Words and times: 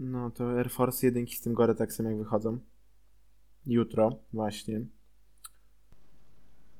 No 0.00 0.30
to 0.30 0.44
Air 0.58 0.70
Force 0.70 1.06
1 1.06 1.26
z 1.26 1.40
tym 1.40 1.54
Gore-Texem 1.54 2.04
jak 2.04 2.16
wychodzą. 2.18 2.58
Jutro 3.66 4.10
właśnie. 4.32 4.80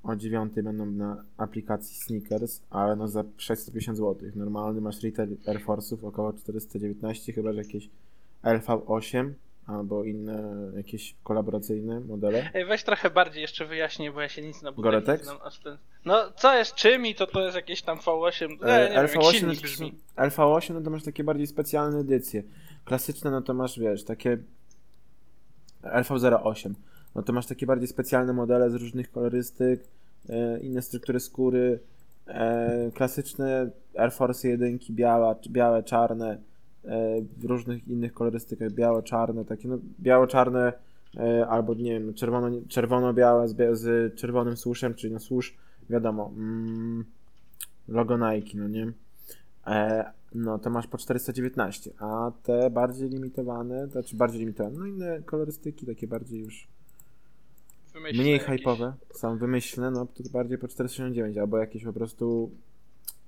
O 0.02 0.16
9 0.16 0.52
będą 0.62 0.86
na 0.86 1.24
aplikacji 1.36 1.96
Sneakers, 1.96 2.62
ale 2.70 2.96
no 2.96 3.08
za 3.08 3.24
650 3.36 3.98
zł. 3.98 4.30
Normalny 4.34 4.80
masz 4.80 5.02
retail 5.02 5.36
Air 5.46 5.60
Force'ów 5.64 6.04
około 6.06 6.32
419, 6.32 7.32
chyba 7.32 7.52
że 7.52 7.58
jakieś 7.58 7.88
LV8 8.44 9.32
albo 9.66 10.04
inne 10.04 10.54
jakieś 10.76 11.14
kolaboracyjne 11.24 12.00
modele. 12.00 12.50
Ej, 12.54 12.64
weź 12.64 12.84
trochę 12.84 13.10
bardziej 13.10 13.42
jeszcze 13.42 13.66
wyjaśnię, 13.66 14.12
bo 14.12 14.20
ja 14.20 14.28
się 14.28 14.42
nic 14.42 14.62
na 14.62 14.72
Gore-Tex? 14.72 15.18
nie 15.18 15.24
znam. 15.24 15.38
No, 16.04 16.32
co 16.36 16.54
jest 16.58 16.74
czym 16.74 17.06
i 17.06 17.14
to 17.14 17.26
to 17.26 17.42
jest 17.44 17.56
jakieś 17.56 17.82
tam 17.82 17.98
V8. 17.98 18.44
E, 18.44 18.66
E, 18.66 18.88
nie 18.88 18.94
wiem, 18.94 19.02
jak 19.02 19.10
LV8, 19.10 19.32
silnik 19.32 19.46
no 19.46 19.54
to 19.54 19.56
są- 19.60 19.62
brzmi. 19.62 19.94
LV8 20.16 20.74
no 20.74 20.80
to 20.80 20.90
masz 20.90 21.02
takie 21.02 21.24
bardziej 21.24 21.46
specjalne 21.46 21.98
edycje. 21.98 22.42
Klasyczne 22.84 23.30
no 23.30 23.42
to 23.42 23.54
masz, 23.54 23.78
wiesz, 23.78 24.04
takie 24.04 24.38
LV08. 25.82 26.74
No 27.14 27.22
to 27.22 27.32
masz 27.32 27.46
takie 27.46 27.66
bardziej 27.66 27.88
specjalne 27.88 28.32
modele 28.32 28.70
z 28.70 28.74
różnych 28.74 29.10
kolorystyk, 29.10 29.80
e, 30.28 30.60
inne 30.60 30.82
struktury 30.82 31.20
skóry, 31.20 31.80
e, 32.26 32.90
klasyczne 32.94 33.70
Air 33.96 34.12
Force 34.12 34.48
1 34.48 34.78
biała, 34.90 35.34
białe, 35.48 35.82
czarne, 35.82 36.38
e, 36.84 37.22
w 37.36 37.44
różnych 37.44 37.88
innych 37.88 38.12
kolorystykach, 38.12 38.72
białe, 38.72 39.02
czarne, 39.02 39.44
takie 39.44 39.68
no 39.68 39.78
biało-czarne 40.00 40.72
e, 41.16 41.46
albo 41.46 41.74
nie 41.74 41.92
wiem, 41.92 42.14
czerwono, 42.14 42.50
czerwono-białe 42.68 43.48
z, 43.48 43.78
z 43.78 44.14
czerwonym 44.14 44.56
słuszem, 44.56 44.94
czyli 44.94 45.12
no 45.12 45.20
służ, 45.20 45.56
wiadomo, 45.90 46.32
mm, 46.36 47.04
logo 47.88 48.16
Nike, 48.16 48.58
no 48.58 48.68
nie? 48.68 48.92
No 50.34 50.58
to 50.58 50.70
masz 50.70 50.86
po 50.86 50.98
419, 50.98 51.90
a 51.98 52.32
te 52.42 52.70
bardziej 52.70 53.08
limitowane, 53.08 53.86
to 53.86 53.92
znaczy 53.92 54.16
bardziej 54.16 54.40
limitowane, 54.40 54.78
no 54.78 54.86
inne 54.86 55.22
kolorystyki, 55.22 55.86
takie 55.86 56.06
bardziej 56.06 56.40
już 56.40 56.68
Wymyślę 57.92 58.22
mniej 58.22 58.32
jakieś. 58.32 58.48
hypowe, 58.48 58.94
są 59.14 59.38
wymyślne, 59.38 59.90
no 59.90 60.06
to 60.06 60.22
bardziej 60.32 60.58
po 60.58 60.68
469, 60.68 61.38
albo 61.38 61.58
jakieś 61.58 61.84
po 61.84 61.92
prostu 61.92 62.50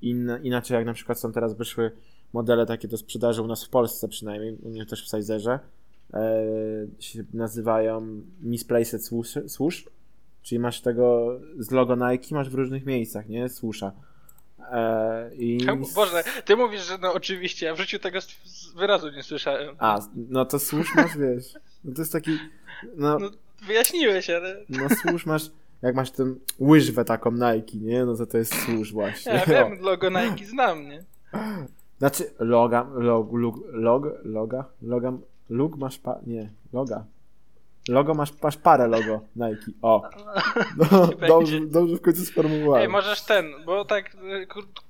inne, 0.02 0.40
inaczej 0.42 0.74
jak 0.74 0.86
na 0.86 0.92
przykład 0.92 1.20
są 1.20 1.32
teraz 1.32 1.54
wyszły 1.54 1.90
modele 2.32 2.66
takie 2.66 2.88
do 2.88 2.96
sprzedaży 2.96 3.42
u 3.42 3.46
nas 3.46 3.64
w 3.64 3.68
Polsce 3.68 4.08
przynajmniej, 4.08 4.56
u 4.62 4.68
mnie 4.68 4.86
też 4.86 5.04
w 5.04 5.10
Sizerze, 5.10 5.58
e, 6.14 6.46
się 6.98 7.24
nazywają 7.34 8.22
Misplaced 8.42 9.04
Swoosh, 9.04 9.38
swoosh, 9.46 9.84
czyli 10.42 10.58
masz 10.58 10.80
tego 10.80 11.28
z 11.58 11.70
logo 11.70 11.96
Nike, 11.96 12.34
masz 12.34 12.50
w 12.50 12.54
różnych 12.54 12.86
miejscach, 12.86 13.28
nie? 13.28 13.48
Swoosha. 13.48 13.92
E, 14.70 15.30
i... 15.34 15.58
Boże, 15.94 16.24
ty 16.44 16.56
mówisz, 16.56 16.86
że 16.86 16.98
no 16.98 17.12
oczywiście, 17.12 17.66
ja 17.66 17.74
w 17.74 17.78
życiu 17.78 17.98
tego 17.98 18.18
wyrazu 18.76 19.10
nie 19.10 19.22
słyszałem. 19.22 19.76
A, 19.78 20.00
no 20.14 20.44
to 20.44 20.58
swoosh 20.58 20.94
masz, 20.94 21.16
wiesz, 21.18 21.54
no 21.84 21.94
to 21.94 22.02
jest 22.02 22.12
taki, 22.12 22.38
no, 22.96 23.18
No, 23.18 23.30
wyjaśniłeś, 23.66 24.30
ale 24.30 24.64
no 24.68 24.88
swoosh 24.88 25.26
masz, 25.26 25.50
jak 25.82 25.94
masz 25.94 26.10
tę 26.10 26.34
łyżwę 26.60 27.04
taką 27.04 27.30
Nike, 27.30 27.78
nie? 27.78 28.04
No 28.04 28.16
to 28.16 28.26
to 28.26 28.38
jest 28.38 28.54
swoosh 28.54 28.92
właśnie. 28.92 29.32
ja 29.32 29.46
wiem, 29.46 29.78
logo 29.90 30.10
Nike 30.10 30.46
znam, 30.46 30.88
nie? 30.88 31.04
Znaczy, 31.98 32.30
loga, 32.38 32.86
log, 32.94 33.32
log, 33.32 33.56
log, 33.72 34.04
loga, 34.24 34.64
loga, 34.82 35.12
log 35.50 35.76
masz 35.76 35.98
pa, 35.98 36.18
nie, 36.26 36.50
loga. 36.72 37.04
Logo 37.88 38.14
masz, 38.14 38.30
masz 38.42 38.56
parę 38.56 38.86
logo 38.86 39.20
Nike, 39.36 39.72
o. 39.82 40.02
No, 40.76 41.06
będzie. 41.06 41.26
dobrze, 41.26 41.60
dobrze 41.60 41.96
w 41.96 42.00
końcu 42.00 42.24
sformułowałem. 42.24 42.82
Ej, 42.82 42.88
możesz 42.88 43.20
ten, 43.22 43.64
bo 43.64 43.84
tak 43.84 44.14
y, 44.14 44.46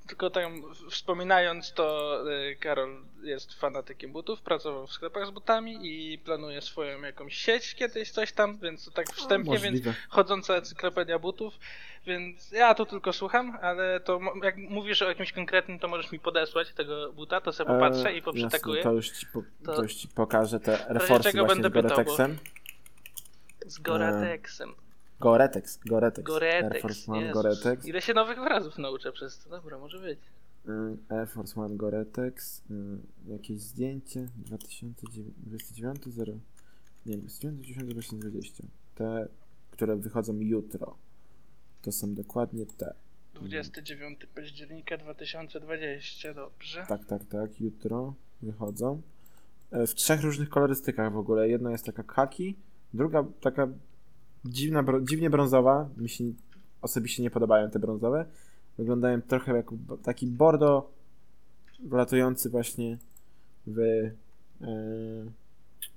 tylko 0.06 0.30
tam 0.30 0.62
wspominając 0.90 1.72
to 1.72 2.16
y, 2.30 2.56
Karol 2.56 2.96
jest 3.22 3.54
fanatykiem 3.54 4.12
butów, 4.12 4.42
pracował 4.42 4.86
w 4.86 4.92
sklepach 4.92 5.26
z 5.26 5.30
butami 5.30 5.78
i 5.82 6.18
planuje 6.18 6.60
swoją 6.60 7.02
jakąś 7.02 7.34
sieć 7.34 7.74
kiedyś 7.74 8.10
coś 8.10 8.32
tam, 8.32 8.58
więc 8.58 8.84
to 8.84 8.90
tak 8.90 9.06
wstępnie, 9.06 9.58
więc 9.58 9.78
Możliwe. 9.78 9.94
chodząca 10.08 10.54
encyklopedia 10.54 11.18
butów, 11.18 11.54
więc 12.06 12.50
ja 12.50 12.74
tu 12.74 12.86
tylko 12.86 13.12
słucham, 13.12 13.58
ale 13.62 14.00
to 14.00 14.20
jak 14.42 14.56
mówisz 14.56 15.02
o 15.02 15.08
jakimś 15.08 15.32
konkretnym, 15.32 15.78
to 15.78 15.88
możesz 15.88 16.12
mi 16.12 16.18
podesłać 16.18 16.72
tego 16.72 17.12
buta, 17.12 17.40
to 17.40 17.52
sobie 17.52 17.70
popatrzę 17.70 18.14
i 18.14 18.18
E, 18.18 18.22
poprzytakuję. 18.22 18.76
Jasne, 18.76 18.90
to, 18.90 18.96
już 18.96 19.10
ci 19.10 19.26
po, 19.26 19.42
to... 19.64 19.74
To- 19.74 19.82
już 19.82 19.94
ci 19.94 20.08
pokażę 20.08 20.60
te 20.60 20.78
czego 20.78 21.06
właśnie 21.06 21.44
będę 21.44 21.68
z 21.68 21.72
pytał, 21.72 22.04
bo-. 22.04 22.52
Z 23.66 23.78
Goratexem. 23.78 24.74
Gore-Tex, 25.20 25.78
Gore-Tex. 25.86 26.18
Air 26.18 26.24
Goretex. 26.24 26.82
Force 26.82 27.12
One. 27.12 27.32
Gore-Tex. 27.32 27.86
Ile 27.86 28.00
się 28.02 28.14
nowych 28.14 28.38
wyrazów 28.38 28.78
nauczę 28.78 29.12
przez 29.12 29.38
to. 29.38 29.50
Dobra, 29.50 29.78
może 29.78 29.98
być. 29.98 30.18
Y, 30.68 31.14
Air 31.14 31.28
Force 31.28 31.60
One 31.60 31.76
Gore-Tex, 31.76 32.62
y, 32.70 33.32
jakieś 33.32 33.60
zdjęcie, 33.60 34.28
2029, 34.36 36.02
0, 36.06 36.32
nie, 37.06 37.18
29, 37.18 37.84
2020. 37.84 38.64
Te, 38.94 39.28
które 39.70 39.96
wychodzą 39.96 40.40
jutro, 40.40 40.96
to 41.82 41.92
są 41.92 42.14
dokładnie 42.14 42.66
te. 42.66 42.94
29 43.34 44.26
października 44.34 44.96
2020, 44.96 46.34
dobrze. 46.34 46.86
Tak, 46.88 47.04
tak, 47.04 47.24
tak, 47.24 47.60
jutro 47.60 48.14
wychodzą. 48.42 49.02
E, 49.70 49.86
W 49.86 49.94
trzech 49.94 50.22
różnych 50.22 50.48
kolorystykach 50.48 51.12
w 51.12 51.16
ogóle. 51.16 51.48
Jedna 51.48 51.70
jest 51.70 51.84
taka 51.86 52.02
kaki, 52.02 52.56
druga 52.94 53.24
taka 53.40 53.68
dziwna, 54.44 54.84
dziwnie 55.02 55.30
brązowa. 55.30 55.88
Mi 55.96 56.08
się 56.08 56.24
osobiście 56.82 57.22
nie 57.22 57.30
podobają 57.30 57.70
te 57.70 57.78
brązowe. 57.78 58.26
Wyglądają 58.78 59.22
trochę 59.22 59.56
jak 59.56 59.66
taki 60.02 60.26
bordo 60.26 60.90
wlatujący 61.82 62.50
właśnie 62.50 62.98
w 63.66 63.78
e, 63.80 64.10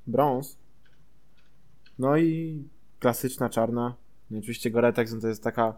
brąz. 0.08 0.58
No 2.00 2.18
i 2.18 2.64
klasyczna 3.00 3.50
czarna. 3.50 3.96
No 4.32 4.40
oczywiście 4.40 4.72
Goretex 4.72 5.14
no 5.14 5.22
to 5.22 5.28
jest 5.28 5.44
taka 5.44 5.78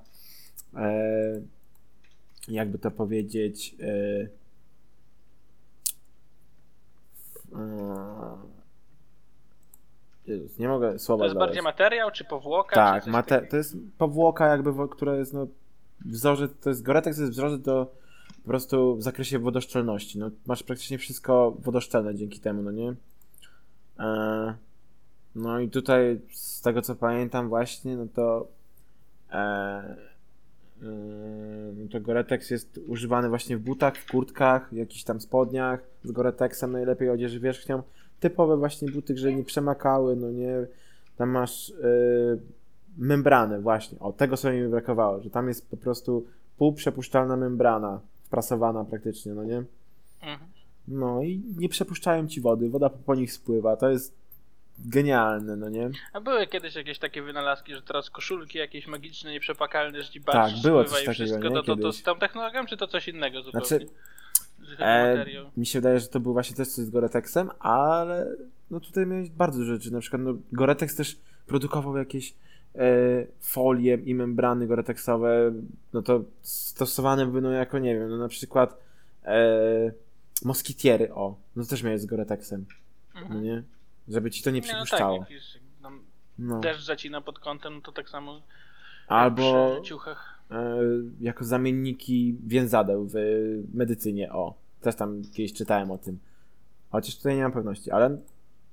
e, 0.75 1.41
jakby 2.47 2.78
to 2.78 2.91
powiedzieć 2.91 3.75
e, 3.79 4.28
Jezus, 10.28 10.60
nie 10.60 10.68
mogę 10.68 11.00
słowa 11.00 11.22
To 11.22 11.26
jest 11.26 11.38
bardziej 11.38 11.62
materiał, 11.62 12.12
czy 12.12 12.26
powłoka? 12.26 12.76
Tak, 12.76 13.04
czy 13.04 13.10
mate, 13.10 13.30
takiego? 13.30 13.52
to 13.52 13.58
jest 13.58 13.78
powłoka 13.98 14.48
jakby, 14.48 14.90
która 14.90 15.16
jest 15.16 15.34
no 15.34 15.48
wzorzec, 16.06 16.52
to 16.62 16.70
jest 16.70 16.84
Goretex 16.84 17.18
to 17.18 17.24
jest 17.24 17.34
wzorzec 17.34 17.62
do 17.62 17.92
po 18.44 18.48
prostu 18.48 18.96
w 18.96 19.04
zakresie 19.04 19.40
wodoszczelności. 19.40 20.20
No, 20.20 20.32
masz 20.46 20.64
praktycznie 20.64 20.98
wszystko 20.98 21.56
wodoszczelne 21.60 22.16
dzięki 22.16 22.40
temu, 22.40 22.62
no 22.62 22.72
nie? 22.72 22.94
E, 24.00 24.54
no 25.36 25.60
i 25.60 25.70
tutaj 25.70 26.22
z 26.32 26.62
tego 26.62 26.82
co 26.82 26.96
pamiętam 26.96 27.50
właśnie, 27.50 27.96
no 27.96 28.08
to 28.16 28.48
e, 29.32 29.96
Yy, 30.82 31.74
no 31.76 31.88
to 31.92 32.02
Goretex 32.02 32.50
jest 32.50 32.80
używany 32.88 33.30
właśnie 33.30 33.58
w 33.58 33.62
butach, 33.62 33.98
w 33.98 34.12
kurtkach, 34.12 34.74
jakichś 34.74 35.04
tam 35.04 35.22
spodniach 35.22 35.80
z 36.04 36.12
Goretexem, 36.12 36.72
najlepiej 36.72 37.09
odzieży 37.09 37.40
wierzchnią. 37.40 37.84
Typowe 38.19 38.57
właśnie 38.57 38.91
buty, 38.91 39.17
że 39.17 39.33
nie 39.33 39.44
przemakały, 39.44 40.16
no 40.16 40.31
nie. 40.31 40.55
Tam 41.17 41.29
masz 41.29 41.69
yy, 41.69 42.39
membranę 42.97 43.61
właśnie. 43.61 44.00
O, 44.00 44.13
tego 44.13 44.38
sobie 44.38 44.61
mi 44.61 44.67
brakowało, 44.67 45.22
że 45.22 45.29
tam 45.29 45.47
jest 45.47 45.69
po 45.69 45.78
prostu 45.78 46.25
półprzepuszczalna 46.57 47.38
membrana 47.38 48.01
wprasowana 48.23 48.85
praktycznie, 48.85 49.33
no 49.33 49.44
nie? 49.44 49.63
Mhm. 50.22 50.50
No 50.88 51.23
i 51.23 51.44
nie 51.57 51.69
przepuszczają 51.69 52.28
ci 52.28 52.41
wody, 52.41 52.69
woda 52.69 52.89
po 52.89 53.16
nich 53.16 53.33
spływa. 53.33 53.78
To 53.78 53.89
jest 53.89 54.17
genialne, 54.79 55.55
no 55.55 55.69
nie? 55.69 55.89
A 56.13 56.22
były 56.22 56.47
kiedyś 56.47 56.75
jakieś 56.75 56.99
takie 56.99 57.22
wynalazki, 57.22 57.75
że 57.75 57.81
teraz 57.81 58.09
koszulki 58.09 58.57
jakieś 58.57 58.88
magiczne, 58.88 59.31
nieprzepakalne, 59.31 60.03
że 60.03 60.09
ci 60.09 60.22
Tak, 60.22 60.35
barsz 60.35 60.61
było 60.61 60.84
spływa 60.84 60.95
coś 60.97 61.03
i 61.03 61.05
takiego, 61.05 61.25
wszystko. 61.25 61.49
nie? 61.49 61.55
To, 61.55 61.63
to, 61.63 61.75
to 61.75 61.94
z 61.94 62.03
tą 62.03 62.16
technologią, 62.16 62.66
czy 62.66 62.78
to 62.78 62.88
coś 62.88 63.07
innego 63.07 63.41
zupełnie? 63.41 63.67
Znaczy, 63.67 63.85
chodzi 63.85 63.94
o 63.94 64.27
E, 64.79 65.25
mi 65.57 65.66
się 65.66 65.79
wydaje, 65.79 66.00
że 66.00 66.07
to 66.07 66.19
był 66.19 66.33
właśnie 66.33 66.55
też 66.55 66.67
coś 66.67 66.85
z 66.85 66.89
Goretexem, 66.89 67.50
ale 67.59 68.28
no 68.72 68.79
tutaj 68.79 69.05
miałeś 69.05 69.29
bardzo 69.29 69.59
dużo 69.59 69.73
rzeczy. 69.73 69.93
Na 69.93 69.99
przykład 69.99 70.22
no, 70.22 70.34
Goretex 70.52 70.96
też 70.96 71.19
produkował 71.47 71.97
jakieś 71.97 72.34
e, 72.75 72.85
folie 73.40 73.96
i 73.96 74.16
membrany 74.16 74.67
goretexowe, 74.67 75.52
no 75.93 76.02
to 76.02 76.22
stosowane 76.41 77.25
były 77.25 77.41
no 77.41 77.52
jako, 77.52 77.79
nie 77.79 77.96
wiem, 77.96 78.09
no 78.09 78.17
na 78.17 78.28
przykład 78.28 78.78
e, 79.25 79.91
moskitiery, 80.46 81.13
o, 81.13 81.35
no 81.55 81.63
to 81.63 81.70
też 81.70 81.84
miałeś 81.84 82.02
z 82.02 82.05
Goretexem, 82.05 82.66
no 83.16 83.22
Mhm. 83.22 83.43
nie? 83.43 83.63
Żeby 84.08 84.31
ci 84.31 84.43
to 84.43 84.49
nie 84.52 84.61
Nie, 84.61 84.67
no 84.67 84.73
przypuszczało. 84.73 85.20
tak, 85.20 85.29
jak 85.29 85.41
już 85.41 85.43
No. 86.40 86.59
deszcz 86.59 86.85
zacina 86.85 87.22
pod 87.22 87.40
kątem, 87.40 87.75
no 87.75 87.81
to 87.81 87.91
tak 87.91 88.09
samo 88.09 88.41
Albo 89.08 89.72
przy 89.75 89.90
ciuchach. 89.90 90.36
E, 90.52 90.79
jako 91.22 91.46
zamienniki 91.46 92.35
więzadeł 92.47 93.08
w 93.08 93.16
medycynie, 93.73 94.32
o, 94.34 94.53
też 94.82 94.96
tam 94.96 95.22
kiedyś 95.34 95.53
czytałem 95.53 95.91
o 95.91 95.97
tym. 95.97 96.20
Chociaż 96.90 97.17
tutaj 97.17 97.35
nie 97.35 97.44
mam 97.44 97.52
pewności, 97.52 97.91
ale 97.91 98.17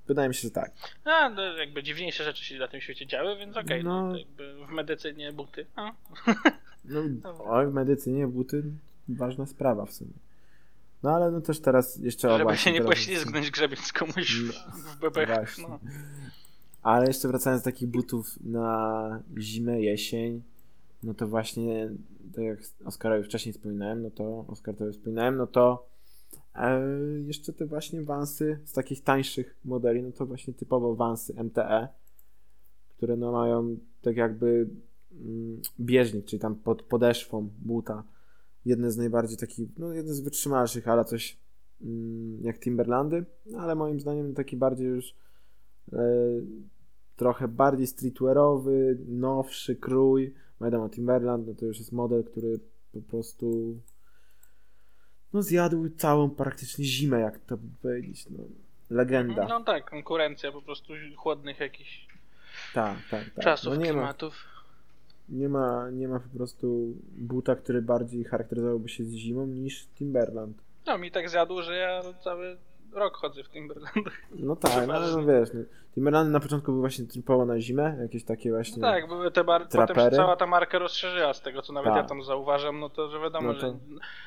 wydaje 0.06 0.29
mi 0.29 0.35
się, 0.35 0.41
że 0.43 0.50
tak. 0.50 0.71
A, 1.05 1.29
no, 1.29 1.43
jakby 1.43 1.82
dziwniejsze 1.82 2.25
rzeczy 2.25 2.44
się 2.44 2.59
na 2.59 2.69
tym 2.69 2.81
świecie 2.81 3.06
działy, 3.06 3.37
więc 3.38 3.56
okej, 3.56 3.85
no. 3.85 4.09
No. 4.09 4.19
jakby 4.19 4.67
w 4.67 4.71
medycynie 4.71 5.32
buty. 5.32 5.67
A, 5.76 5.93
No, 6.85 7.00
Dobra. 7.09 7.44
oj, 7.50 7.67
w 7.67 7.73
medycynie 7.75 8.26
buty 8.26 8.65
ważna 9.09 9.47
sprawa 9.47 9.87
w 9.87 9.93
sumie. 9.93 10.11
No 11.03 11.11
ale 11.11 11.31
no 11.31 11.41
też 11.41 11.61
teraz 11.61 11.97
jeszcze... 11.97 12.29
o, 12.29 12.32
Żeby 12.32 12.44
właśnie 12.44 12.65
się 12.65 12.73
nie 12.73 12.79
teraz- 12.79 12.94
poślizgnąć 12.94 13.50
grzebiąc 13.50 13.93
komuś 13.93 14.41
w, 14.41 14.53
w 14.53 15.00
bebechach. 15.00 15.37
Właśnie. 15.38 15.69
No. 15.69 15.79
Ale 16.82 17.06
jeszcze 17.06 17.29
wracając 17.29 17.62
do 17.62 17.65
takich 17.71 17.88
butów 17.88 18.26
na 18.44 19.21
zimę, 19.38 19.81
jesień, 19.81 20.43
no 21.05 21.15
to 21.15 21.29
właśnie, 21.29 21.91
tak 22.35 22.45
jak 22.45 22.59
Oskarowi 22.85 23.25
wcześniej 23.25 23.53
wspominałem, 23.53 24.03
no 24.03 24.11
to 24.11 24.45
Oskar 24.49 24.77
to 24.77 24.93
wspominałem, 24.93 25.37
no 25.37 25.47
to 25.47 25.87
e, 26.55 26.81
jeszcze 27.27 27.53
te 27.53 27.67
właśnie 27.67 28.03
Vansy 28.03 28.59
z 28.65 28.73
takich 28.73 29.03
tańszych 29.03 29.56
modeli, 29.65 30.03
no 30.03 30.12
to 30.12 30.27
właśnie 30.27 30.55
typowo 30.55 30.95
Vansy 30.95 31.35
MTE, 31.45 31.89
które 32.89 33.17
no 33.17 33.33
mają 33.33 33.77
tak 34.03 34.17
jakby 34.17 34.69
mm, 35.12 35.61
bieżnik, 35.81 36.25
czyli 36.25 36.41
tam 36.41 36.55
pod 36.55 36.83
podeszwą 36.83 37.50
buta, 37.59 38.05
jedne 38.65 38.91
z 38.91 38.97
najbardziej 38.97 39.39
takich, 39.39 39.69
no 39.79 39.93
jedne 39.93 40.15
z 40.15 40.21
wytrzymalszych, 40.21 40.89
ale 40.89 41.05
coś 41.05 41.39
mm, 41.83 42.39
jak 42.43 42.61
Timberlandy, 42.61 43.25
no, 43.47 43.59
ale 43.59 43.75
moim 43.75 44.00
zdaniem 44.00 44.35
taki 44.35 44.57
bardziej 44.57 44.87
już 44.87 45.15
e, 45.93 45.99
trochę 47.17 47.49
bardziej 47.49 47.87
streetwearowy, 47.87 48.99
nowszy 49.09 49.77
krój. 49.77 50.35
Wiadomo, 50.61 50.89
Timberland 50.89 51.47
no 51.47 51.55
to 51.55 51.67
już 51.67 51.79
jest 51.79 51.93
model, 51.93 52.25
który 52.25 52.61
po 52.93 53.01
prostu 53.01 53.77
no 55.33 55.43
zjadł 55.43 55.89
całą 55.97 56.31
praktycznie 56.31 56.85
zimę, 56.85 57.21
jak 57.21 57.39
to 57.39 57.59
powiedzieć, 57.83 58.27
no. 58.31 58.39
Legenda. 58.91 59.47
no 59.49 59.65
tak, 59.65 59.91
konkurencja 59.91 60.53
po 60.53 60.62
prostu 60.62 60.93
chłodnych 61.17 61.61
jakichś 61.61 62.06
tak, 62.75 62.97
tak, 63.11 63.25
tak. 63.31 63.45
czasów, 63.45 63.75
no 63.75 63.77
nie 63.77 63.93
ma, 63.93 63.99
klimatów. 63.99 64.45
nie 65.29 65.49
ma, 65.49 65.91
nie 65.91 66.09
ma 66.09 66.21
po 66.21 66.37
prostu 66.37 66.95
buta, 67.17 67.57
który 67.57 67.83
bardziej 67.83 68.25
charakteryzowałby 68.25 68.89
się 68.89 69.05
z 69.05 69.12
zimą 69.12 69.47
niż 69.47 69.87
Timberland. 69.87 70.57
No 70.87 70.99
mi 70.99 71.11
tak 71.11 71.31
zjadło, 71.31 71.62
że 71.62 71.77
ja 71.77 72.03
cały 72.25 72.57
rok 72.94 73.17
chodzę 73.17 73.43
w 73.44 73.49
Timberlandach. 73.49 74.23
No 74.35 74.56
tak, 74.56 74.87
no, 74.87 74.94
ale 74.94 75.12
no 75.12 75.25
wiesz, 75.25 75.49
no, 75.55 75.61
Timberlandy 75.94 76.32
na 76.32 76.41
początku 76.41 76.73
były 76.73 76.81
właśnie 76.81 77.06
typowo 77.06 77.44
na 77.44 77.61
zimę, 77.61 77.96
jakieś 78.02 78.25
takie 78.25 78.50
właśnie... 78.50 78.82
No 78.82 78.88
tak, 78.88 79.08
były 79.08 79.31
te 79.31 79.44
bar... 79.44 79.69
potem 79.69 79.96
się 79.96 80.11
cała 80.11 80.37
ta 80.37 80.46
marka 80.46 80.79
rozszerzyła 80.79 81.35
z 81.35 81.41
tego, 81.43 81.62
co 81.62 81.73
nawet 81.73 81.93
Tak. 81.93 82.02
ja 82.02 82.08
tam 82.08 82.23
zauważam, 82.25 82.81
no 82.81 82.88
to 82.88 83.08
że 83.08 83.20
wiadomo, 83.20 83.52
No 83.52 83.55
to- 83.55 83.61
że 83.61 83.75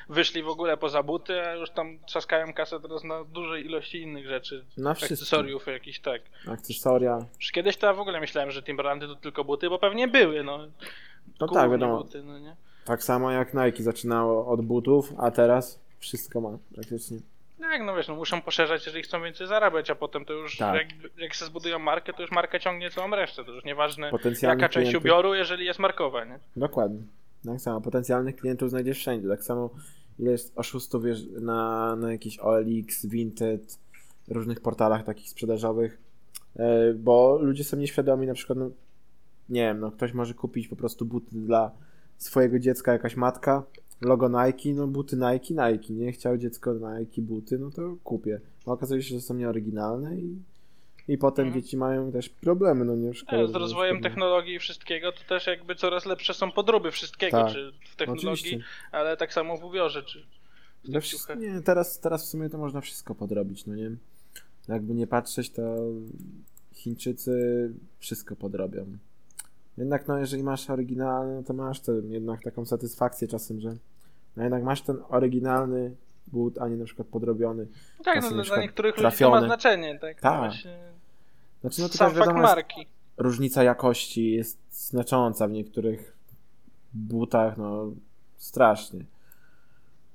wyszli 0.08 0.42
w 0.42 0.48
ogóle 0.48 0.76
poza 0.76 1.02
buty, 1.02 1.40
a 1.40 1.54
już 1.54 1.70
tam 1.70 1.98
trzaskają 2.06 2.52
kasę 2.52 2.80
teraz 2.80 3.04
na 3.04 3.24
dużej 3.24 3.66
ilości 3.66 4.02
innych 4.02 4.26
rzeczy. 4.26 4.64
Na. 4.76 4.90
Akcesoriów 4.90 5.66
jakichś, 5.66 6.00
tak. 6.00 6.22
Akcesoria. 6.48 7.18
Już 7.40 7.50
kiedyś 7.52 7.76
to 7.76 7.86
ja 7.86 7.92
w 7.94 8.00
ogóle 8.00 8.20
myślałem, 8.20 8.50
że 8.50 8.62
Timberlandy 8.62 9.06
to 9.08 9.14
tylko 9.14 9.44
buty, 9.44 9.68
bo 9.70 9.78
pewnie 9.78 10.08
były, 10.08 10.44
no. 10.44 10.58
No 10.58 11.46
Głównie 11.46 11.56
tak, 11.56 11.70
wiadomo. 11.70 11.98
Buty, 11.98 12.22
no 12.22 12.38
nie? 12.38 12.56
Tak 12.84 13.02
samo 13.02 13.30
jak 13.30 13.54
Nike 13.54 13.82
zaczynało 13.82 14.46
od 14.46 14.62
butów, 14.62 15.12
a 15.18 15.30
teraz 15.30 15.80
wszystko 15.98 16.40
ma 16.40 16.58
praktycznie. 16.74 17.18
Tak, 17.60 17.82
no 17.84 17.96
wiesz, 17.96 18.08
no 18.08 18.14
muszą 18.16 18.42
poszerzać, 18.42 18.86
jeżeli 18.86 19.02
chcą 19.04 19.22
więcej 19.22 19.46
zarabiać, 19.46 19.90
a 19.90 19.94
potem 19.94 20.24
to 20.24 20.32
już 20.32 20.56
Tak. 20.56 20.74
jak, 20.74 21.18
jak 21.18 21.34
się 21.34 21.44
zbudują 21.44 21.78
markę, 21.78 22.12
to 22.12 22.22
już 22.22 22.30
marka 22.30 22.58
ciągnie 22.58 22.90
całą 22.90 23.10
resztę. 23.10 23.44
To 23.44 23.52
już 23.52 23.64
nieważne 23.64 24.10
jaka 24.42 24.68
część 24.68 24.90
klientów- 24.90 25.00
ubioru, 25.02 25.34
jeżeli 25.34 25.64
jest 25.66 25.78
markowa, 25.78 26.24
nie? 26.24 26.38
Dokładnie. 26.56 27.00
Tak 27.46 27.60
samo. 27.60 27.80
Potencjalnych 27.80 28.36
klientów 28.36 28.70
znajdziesz 28.70 28.98
wszędzie. 28.98 29.28
Tak 29.28 29.42
samo 29.42 29.70
ile 30.18 30.30
jest 30.32 30.58
oszustów 30.58 31.04
wiesz, 31.04 31.18
na, 31.40 31.96
na 31.96 32.12
jakichś 32.12 32.38
OLX, 32.38 33.06
Vinted, 33.06 33.78
różnych 34.28 34.60
portalach 34.60 35.04
takich 35.04 35.30
sprzedażowych, 35.30 35.98
e, 36.56 36.94
bo 36.94 37.38
ludzie 37.42 37.64
są 37.64 37.76
nieświadomi, 37.76 38.26
na 38.26 38.34
przykład, 38.34 38.58
no, 38.58 38.70
nie 39.48 39.60
wiem, 39.60 39.80
no, 39.80 39.90
ktoś 39.90 40.12
może 40.12 40.34
kupić 40.34 40.68
po 40.68 40.76
prostu 40.76 41.04
buty 41.04 41.26
dla 41.32 41.70
swojego 42.18 42.58
dziecka, 42.58 42.92
jakaś 42.92 43.16
matka, 43.16 43.62
logo 44.00 44.28
Nike, 44.28 44.68
no 44.74 44.86
buty 44.86 45.16
Nike, 45.16 45.54
Nike, 45.70 45.92
nie? 45.94 46.12
Chciał 46.12 46.36
dziecko 46.38 46.74
Nike 46.74 47.22
buty, 47.22 47.58
no 47.58 47.70
to 47.70 47.96
kupię. 48.04 48.40
A 48.66 48.70
okazuje 48.70 49.02
się, 49.02 49.14
że 49.14 49.20
są 49.20 49.34
nieoryginalne 49.34 50.16
i, 50.16 50.36
i 51.08 51.18
potem 51.18 51.46
Mhm. 51.46 51.62
dzieci 51.62 51.76
mają 51.76 52.12
też 52.12 52.28
problemy, 52.28 52.84
no 52.84 52.96
nie 52.96 53.12
w 53.12 53.18
szkole. 53.18 53.42
E, 53.42 53.48
Z 53.48 53.54
rozwojem 53.54 54.02
technologii 54.02 54.54
i 54.54 54.58
wszystkiego, 54.58 55.12
to 55.12 55.18
też 55.28 55.46
jakby 55.46 55.74
coraz 55.74 56.06
lepsze 56.06 56.34
są 56.34 56.50
podróby 56.52 56.90
wszystkiego, 56.90 57.36
Tak. 57.42 57.52
czy 57.52 57.72
w 57.92 57.96
technologii, 57.96 58.30
Oczywiście. 58.32 58.64
ale 58.92 59.16
tak 59.16 59.32
samo 59.32 59.56
w 59.56 59.64
ubiorze, 59.64 60.02
czy 60.02 60.22
w 60.84 60.88
No, 60.88 61.34
nie, 61.34 61.60
teraz, 61.62 62.00
teraz 62.00 62.26
w 62.26 62.28
sumie 62.28 62.50
to 62.50 62.58
można 62.58 62.80
wszystko 62.80 63.14
podrobić, 63.14 63.66
no 63.66 63.74
nie? 63.74 63.90
Jakby 64.68 64.94
nie 64.94 65.06
patrzeć, 65.06 65.50
to 65.50 65.76
Chińczycy 66.74 67.72
wszystko 67.98 68.36
podrobią. 68.36 68.86
Jednak 69.78 70.08
no, 70.08 70.18
jeżeli 70.18 70.42
masz 70.42 70.70
oryginalny, 70.70 71.34
no 71.34 71.42
to 71.42 71.52
masz 71.54 71.80
tę 71.80 71.92
jednak 71.92 72.42
taką 72.42 72.64
satysfakcję 72.66 73.28
czasem, 73.28 73.60
że 73.60 73.76
no 74.36 74.42
jednak 74.42 74.62
masz 74.62 74.82
ten 74.82 74.96
oryginalny 75.08 75.94
but, 76.26 76.58
a 76.58 76.68
nie 76.68 76.76
na 76.76 76.84
przykład 76.84 77.08
podrobiony. 77.08 77.66
No 77.98 78.04
tak, 78.04 78.22
no, 78.22 78.42
dla 78.44 78.60
niektórych 78.60 78.96
ludzi 78.96 79.02
to 79.02 79.02
ma 79.02 79.10
trafiony. 79.10 79.46
znaczenie, 79.46 79.98
tak? 79.98 80.20
Tak. 80.20 80.38
Właśnie, 80.38 80.78
Znaczy 81.60 81.82
no 81.82 81.88
to 81.88 81.94
sam 81.94 82.14
wiadomo, 82.14 82.40
marki. 82.42 82.86
różnica 83.16 83.62
jakości 83.62 84.32
jest 84.32 84.58
znacząca 84.70 85.48
w 85.48 85.50
niektórych 85.50 86.16
butach, 86.94 87.56
no 87.58 87.92
strasznie 88.36 89.04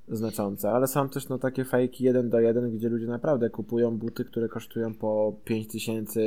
znacząca, 0.07 0.71
ale 0.71 0.88
są 0.88 1.09
też 1.09 1.30
no 1.30 1.38
takie 1.38 1.66
fejki 1.66 2.04
1 2.04 2.30
do 2.30 2.39
1, 2.39 2.77
gdzie 2.77 2.89
ludzie 2.89 3.07
naprawdę 3.07 3.50
kupują 3.50 3.98
buty, 3.98 4.25
które 4.25 4.50
kosztują 4.50 4.94
po 4.94 5.33
5000 5.45 6.19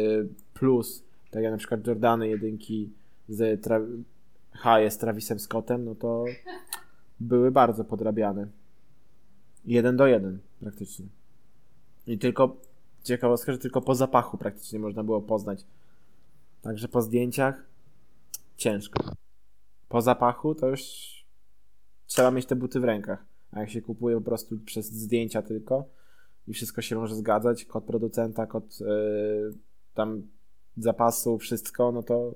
plus, 0.55 1.03
tak 1.31 1.43
jak 1.43 1.53
na 1.53 1.59
przykład 1.59 1.87
Jordany 1.87 2.29
jedynki 2.29 2.91
z 3.28 3.62
tra- 3.62 4.02
Haje 4.50 4.90
z 4.90 4.99
Travisem 4.99 5.38
Scottem, 5.38 5.84
no 5.84 5.94
to 5.94 6.25
były 7.20 7.50
bardzo 7.50 7.84
podrabiane. 7.84 8.49
1 9.64 9.96
do 9.96 10.06
1 10.06 10.38
praktycznie. 10.61 11.06
I 12.06 12.19
tylko 12.19 12.56
ciekawostka, 13.02 13.52
że 13.52 13.58
tylko 13.58 13.81
po 13.81 13.94
zapachu 13.94 14.38
praktycznie 14.38 14.78
można 14.78 15.05
było 15.05 15.20
poznać 15.20 15.64
Także 16.67 16.88
po 16.88 17.02
zdjęciach 17.02 17.67
ciężko. 18.56 19.11
Po 19.88 20.02
zapachu 20.02 20.55
to 20.55 20.69
już 20.69 20.82
trzeba 22.06 22.31
mieć 22.31 22.46
te 22.46 22.56
buty 22.56 22.81
w 22.81 22.84
rękach. 22.84 23.25
A 23.50 23.61
jak 23.61 23.70
się 23.70 23.82
kupuje 23.82 24.17
po 24.17 24.22
prostu 24.22 24.58
przez 24.58 24.93
zdjęcia 24.93 25.43
tylko 25.43 25.84
i 26.46 26.52
wszystko 26.52 26.82
się 26.82 26.96
może 26.96 27.14
zgadzać, 27.14 27.64
kod 27.64 27.84
producenta, 27.84 28.46
kod 28.46 28.81
yy, 28.81 29.55
tam 29.94 30.22
zapasu, 30.76 31.38
wszystko, 31.38 31.93
no 31.93 32.02
to 32.02 32.34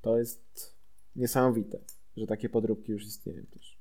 to 0.00 0.18
jest 0.18 0.76
niesamowite, 1.16 1.78
że 2.16 2.26
takie 2.26 2.48
podróbki 2.48 2.92
już 2.92 3.04
istnieją 3.04 3.42
też. 3.46 3.78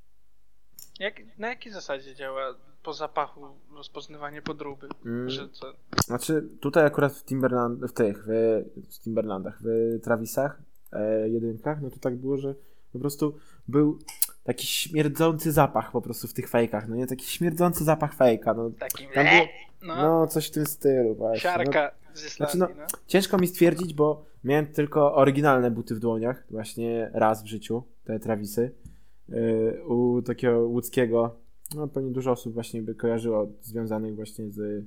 Jak, 0.99 1.15
na 1.37 1.47
jakiej 1.47 1.71
zasadzie 1.71 2.15
działa 2.15 2.55
po 2.83 2.93
zapachu 2.93 3.47
rozpoznawanie 3.75 4.41
podróby? 4.41 4.89
Mm. 5.05 5.29
Że 5.29 5.49
co? 5.49 5.73
Znaczy, 6.05 6.49
tutaj 6.61 6.85
akurat 6.85 7.13
w 7.13 7.23
Timberland, 7.23 7.85
w 7.85 7.93
tych, 7.93 8.25
w, 8.27 8.63
w 8.95 8.99
Timberlandach, 8.99 9.59
w 9.61 9.99
Travisach, 10.03 10.61
e, 10.91 11.29
jedynkach, 11.29 11.81
no 11.81 11.89
to 11.89 11.99
tak 11.99 12.15
było, 12.15 12.37
że 12.37 12.55
po 12.93 12.99
prostu 12.99 13.37
był 13.67 13.99
taki 14.43 14.67
śmierdzący 14.67 15.51
zapach 15.51 15.91
po 15.91 16.01
prostu 16.01 16.27
w 16.27 16.33
tych 16.33 16.49
fejkach, 16.49 16.87
no 16.87 16.95
nie? 16.95 17.07
Taki 17.07 17.25
śmierdzący 17.25 17.83
zapach 17.83 18.13
fejka, 18.13 18.53
no. 18.53 18.69
Takim 18.79 19.09
Tam 19.13 19.25
było, 19.25 19.47
no, 19.81 19.95
no 19.95 20.27
coś 20.27 20.47
w 20.47 20.51
tym 20.51 20.65
stylu 20.65 21.15
właśnie. 21.15 21.49
No, 21.49 21.57
siarka 21.57 21.91
z 22.17 22.25
Islandii, 22.25 22.57
Znaczy, 22.57 22.75
no. 22.77 22.85
ciężko 23.07 23.37
mi 23.37 23.47
stwierdzić, 23.47 23.93
bo 23.93 24.25
miałem 24.43 24.67
tylko 24.67 25.15
oryginalne 25.15 25.71
buty 25.71 25.95
w 25.95 25.99
dłoniach, 25.99 26.43
właśnie 26.49 27.11
raz 27.13 27.43
w 27.43 27.45
życiu, 27.45 27.83
te 28.03 28.19
Travisy, 28.19 28.71
yy, 29.29 29.83
u 29.87 30.21
takiego 30.21 30.59
łódzkiego, 30.59 31.39
no 31.75 31.87
pewnie 31.87 32.11
dużo 32.11 32.31
osób 32.31 32.53
właśnie 32.53 32.81
by 32.81 32.95
kojarzyło 32.95 33.47
związanych 33.61 34.15
właśnie 34.15 34.51
z 34.51 34.85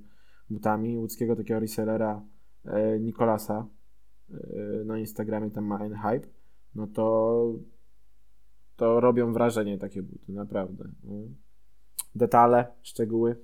butami, 0.51 0.99
łódzkiego 0.99 1.37
takiego 1.37 1.61
resellera 1.61 2.23
yy, 2.65 3.01
Nikolasa 3.01 3.67
yy, 4.29 4.83
na 4.87 4.99
Instagramie, 4.99 5.51
tam 5.51 5.65
ma 5.65 5.85
N-Hype, 5.85 6.29
no 6.75 6.87
to 6.87 7.55
to 8.77 9.01
robią 9.01 9.33
wrażenie 9.33 9.79
takie 9.79 10.03
buty, 10.03 10.33
naprawdę. 10.33 10.85
No. 11.05 11.15
Detale, 12.15 12.67
szczegóły 12.83 13.37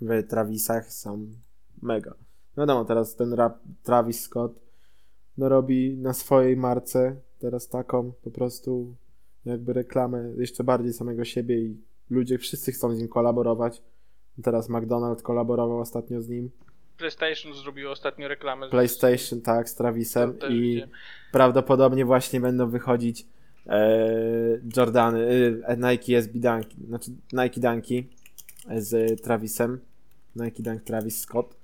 w 0.00 0.26
Travisach 0.28 0.92
są 0.92 1.26
mega. 1.82 2.14
Wiadomo, 2.58 2.84
teraz 2.84 3.16
ten 3.16 3.32
rap 3.32 3.58
Travis 3.82 4.20
Scott 4.22 4.60
no 5.38 5.48
robi 5.48 5.96
na 5.96 6.12
swojej 6.12 6.56
marce 6.56 7.16
teraz 7.38 7.68
taką 7.68 8.12
po 8.24 8.30
prostu 8.30 8.94
jakby 9.44 9.72
reklamę 9.72 10.32
jeszcze 10.38 10.64
bardziej 10.64 10.92
samego 10.92 11.24
siebie 11.24 11.58
i 11.60 11.76
ludzie 12.10 12.38
wszyscy 12.38 12.72
chcą 12.72 12.94
z 12.94 12.98
nim 12.98 13.08
kolaborować. 13.08 13.82
Teraz 14.42 14.70
McDonald's 14.70 15.22
kolaborował 15.22 15.78
ostatnio 15.80 16.20
z 16.20 16.28
nim. 16.28 16.50
PlayStation 16.98 17.54
zrobiło 17.54 17.92
ostatnio 17.92 18.28
reklamę. 18.28 18.68
z- 18.68 18.70
PlayStation, 18.70 19.40
tak, 19.40 19.68
z 19.68 19.74
Travisem 19.74 20.34
i 20.50 20.82
prawdopodobnie 21.32 22.04
właśnie 22.04 22.40
będą 22.40 22.70
wychodzić 22.70 23.26
e, 23.66 23.98
Jordany, 24.76 25.28
e, 25.66 25.76
Nike 25.76 26.16
SB 26.18 26.38
Dunki, 26.38 26.76
znaczy 26.86 27.10
Nike 27.32 27.60
Dunki 27.60 28.06
z 28.76 29.22
Travisem, 29.22 29.80
Nike 30.36 30.62
Dunk 30.62 30.82
Travis 30.82 31.20
Scott 31.20 31.56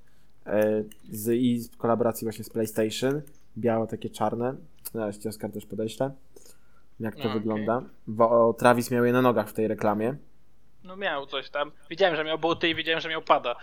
z, 1.13 1.29
i 1.29 1.69
w 1.69 1.77
kolaboracji 1.77 2.25
właśnie 2.25 2.45
z 2.45 2.51
PlayStation, 2.51 3.23
białe 3.59 3.87
takie 3.87 4.11
czarne, 4.11 4.55
zaraz 4.95 5.19
ci 5.19 5.29
Oskar 5.29 5.53
też 5.53 5.67
podeślę, 5.67 6.11
jak 7.01 7.17
to 7.17 7.29
No, 7.29 7.35
wygląda, 7.35 7.83
bo 8.07 8.55
Travis 8.55 8.91
miał 8.91 9.05
je 9.05 9.13
na 9.13 9.23
nogach 9.23 9.49
w 9.49 9.53
tej 9.53 9.69
reklamie, 9.69 10.17
No 10.85 10.97
miał 10.97 11.27
coś 11.27 11.51
tam. 11.51 11.73
Widziałem, 11.91 12.17
że 12.17 12.25
miał 12.25 12.39
buty 12.39 12.69
i 12.69 12.75
widziałem, 12.75 13.01
że 13.01 13.09
miał 13.09 13.23
pada. 13.23 13.57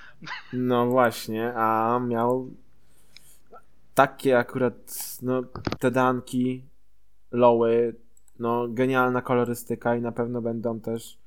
No 0.54 0.88
właśnie, 0.88 1.54
a 1.56 2.00
miał 2.00 2.50
takie 3.94 4.38
akurat, 4.38 4.98
no, 5.22 5.44
te 5.80 5.92
danki, 5.92 6.64
lowy, 7.32 7.96
no, 8.40 8.68
genialna 8.68 9.22
kolorystyka 9.22 9.96
i 9.96 10.02
na 10.02 10.12
pewno 10.12 10.42
będą 10.42 10.80
też 10.80 11.18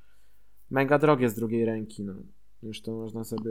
mega 0.69 0.99
drogie 0.99 1.29
z 1.29 1.35
drugiej 1.35 1.65
ręki, 1.65 2.03
no. 2.03 2.13
Już 2.63 2.81
to 2.81 2.91
można 2.91 3.23
sobie 3.23 3.49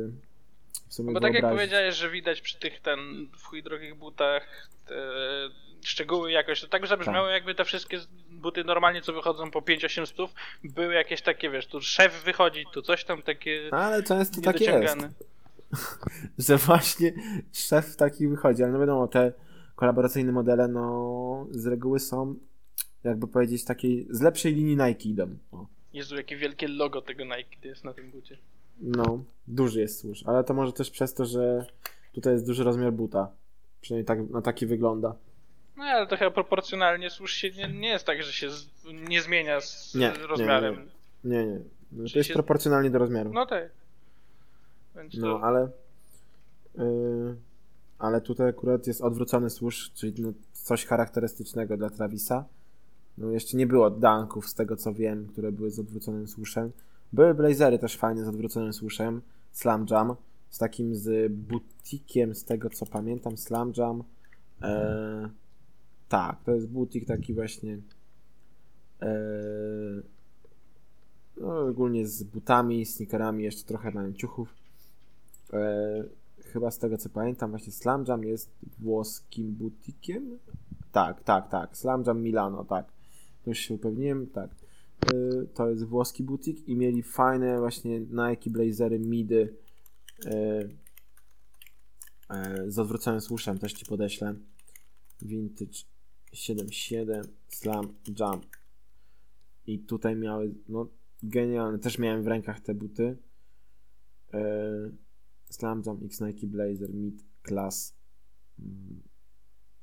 w 0.93 0.95
sumie 0.95 1.13
No 1.13 1.13
bo 1.13 1.21
tak 1.21 1.35
jak 1.35 1.43
wyobrazić. 1.43 1.71
powiedziałeś, 1.71 1.97
że 1.97 2.11
widać 2.11 2.41
przy 2.41 2.59
tych 2.59 2.81
ten 2.81 3.29
w 3.39 3.45
chuj 3.45 3.63
drogich 3.63 3.95
butach 3.95 4.69
te 4.87 4.95
szczegóły 5.85 6.33
jakoś, 6.33 6.61
to 6.61 6.67
tak 6.67 6.87
zabrzmiało 6.87 7.29
jakby 7.29 7.55
te 7.55 7.65
wszystkie 7.65 7.99
buty 8.31 8.65
normalnie 8.65 9.03
co 9.03 9.13
wychodzą 9.13 9.51
po 9.51 9.61
5-8 9.61 10.07
stów 10.07 10.31
były 10.65 10.95
jakieś 10.95 11.23
takie, 11.23 11.51
wiesz, 11.51 11.67
tu 11.67 11.81
szef 11.81 12.25
wychodzi, 12.25 12.65
tu 12.73 12.83
coś 12.83 13.05
tam 13.05 13.23
takie 13.23 13.69
Ale 13.71 14.03
często 14.03 14.41
tak 14.41 14.61
jest, 14.61 14.97
że 16.49 16.57
właśnie 16.57 17.13
szef 17.53 17.97
taki 17.97 18.29
wychodzi, 18.29 18.63
ale 18.63 18.73
no 18.73 18.79
wiadomo, 18.81 19.09
te 19.09 19.33
kolaboracyjne 19.77 20.33
modele, 20.33 20.69
no, 20.69 21.47
z 21.51 21.67
reguły 21.67 22.01
są, 22.01 22.35
jakby 23.05 23.29
powiedzieć, 23.29 23.65
takiej, 23.65 24.07
z 24.11 24.21
lepszej 24.21 24.55
linii 24.55 24.77
Nike 24.77 25.09
idą. 25.09 25.39
O. 25.53 25.67
Jezu, 25.93 26.17
jakie 26.17 26.37
wielkie 26.37 26.69
logo 26.69 27.03
tego 27.03 27.25
Nike 27.25 27.69
jest 27.69 27.85
na 27.85 27.95
tym 27.95 28.11
bucie. 28.11 28.39
No, 28.81 29.25
duży 29.47 29.81
jest 29.81 29.99
służ, 30.01 30.23
ale 30.27 30.45
to 30.45 30.55
może 30.55 30.73
też 30.73 30.91
przez 30.91 31.15
to, 31.15 31.25
że 31.27 31.67
tutaj 32.13 32.33
jest 32.33 32.47
duży 32.47 32.65
rozmiar 32.65 32.93
buta. 32.93 33.29
Przynajmniej 33.81 34.07
tak, 34.07 34.31
na 34.31 34.43
taki 34.43 34.67
wygląda. 34.67 35.15
No 35.77 35.85
ale 35.85 36.07
to 36.07 36.17
chyba 36.17 36.31
proporcjonalnie 36.31 37.11
służ 37.11 37.33
się 37.33 37.51
nie, 37.51 37.69
nie 37.69 37.89
jest 37.89 38.05
tak, 38.05 38.23
że 38.23 38.33
się 38.33 38.51
z, 38.51 38.67
nie 39.09 39.23
zmienia 39.23 39.61
z 39.61 39.95
Nie, 39.95 40.01
nie, 40.21 40.27
rozmiarem. 40.27 40.89
nie, 41.25 41.37
Nie, 41.37 41.47
nie. 41.47 41.59
No, 41.93 42.07
Czy 42.07 42.13
to 42.13 42.19
jest 42.19 42.29
się- 42.29 42.35
proporcjonalnie 42.35 42.91
do 42.91 42.99
rozmiaru. 42.99 43.33
No 43.33 43.47
tak. 43.47 43.71
Więc 44.97 45.15
No, 45.17 45.39
to... 45.39 45.45
ale. 45.45 45.69
Yy, 46.79 47.37
ale 47.99 48.21
tutaj 48.21 48.49
akurat 48.49 48.87
jest 48.87 49.01
odwrócony 49.01 49.51
służ, 49.51 49.91
czyli 49.95 50.23
no, 50.23 50.33
coś 50.53 50.87
charakterystycznego 50.87 51.77
dla 51.77 51.91
Travisa. 51.91 52.45
No, 53.19 53.31
jeszcze 53.31 53.57
nie 53.57 53.67
było 53.67 53.91
dunków, 53.91 54.49
z 54.49 54.55
tego 54.55 54.77
co 54.77 54.93
wiem, 54.93 55.29
które 55.33 55.53
były 55.53 55.71
z 55.71 55.79
odwróconym 55.79 56.29
słuszem. 56.29 56.73
Były 57.13 57.35
blazery 57.35 57.79
też 57.79 57.97
fajne 57.97 58.25
z 58.25 58.29
odwróconym 58.29 58.73
słuszem. 58.73 59.23
Slam 59.53 59.87
Jam. 59.91 60.15
Z 60.51 60.59
takim 60.59 60.97
z 60.97 61.33
butikiem, 61.33 62.35
z 62.35 62.45
tego 62.45 62.71
co 62.71 62.87
pamiętam. 62.87 63.37
Slam 63.37 63.73
Jam. 63.77 64.05
E, 64.63 65.31
tak, 66.09 66.45
to 66.45 66.55
jest 66.55 66.69
butik 66.69 67.07
taki 67.07 67.35
właśnie. 67.35 67.79
E, 69.03 69.13
no, 71.37 71.61
ogólnie 71.61 72.07
z 72.07 72.23
butami, 72.23 72.87
sneakerami, 72.87 73.45
jeszcze 73.45 73.65
trochę 73.65 73.91
mają 73.91 74.13
ciuchów. 74.13 74.55
E, 75.53 76.05
chyba 76.45 76.71
z 76.71 76.79
tego 76.79 76.99
co 76.99 77.09
pamiętam, 77.09 77.51
właśnie 77.51 77.73
Slam 77.73 78.05
Jam 78.09 78.25
jest 78.25 78.51
włoskim 78.79 79.53
butikiem. 79.53 80.39
Tak, 80.93 81.23
tak, 81.23 81.49
tak. 81.49 81.77
Slam 81.77 82.05
Jam 82.07 82.23
Milano, 82.23 82.65
tak. 82.65 82.87
To 83.45 83.51
już 83.51 83.59
się 83.59 83.75
upewniłem, 83.75 84.27
tak. 84.27 84.51
E, 85.07 85.47
to 85.55 85.71
jest 85.71 85.85
włoski 85.85 86.23
butik 86.23 86.69
i 86.69 86.77
mieli 86.77 87.03
fajne 87.03 87.59
właśnie 87.59 88.01
Nike 88.01 88.51
Blazery 88.51 88.99
midy 88.99 89.57
e, 90.27 90.69
e, 92.31 92.71
z 92.71 92.79
odwróconym 92.79 93.21
słuszem, 93.21 93.59
też 93.59 93.73
ci 93.73 93.87
podeślę. 93.87 94.35
Vintage 95.23 95.79
77 96.33 97.25
Slam 97.49 97.95
Jam. 98.19 98.41
I 99.67 99.79
tutaj 99.79 100.17
miały, 100.17 100.55
no 100.69 100.89
genialne, 101.23 101.79
też 101.79 101.99
miałem 101.99 102.23
w 102.23 102.27
rękach 102.27 102.61
te 102.61 102.75
buty. 102.75 103.17
Slam 105.51 105.83
Jam 105.87 106.01
X 106.05 106.21
Nike 106.21 106.47
Blazer 106.47 106.95
Mid 106.95 107.25
Class 107.43 107.95
mm, 108.59 109.03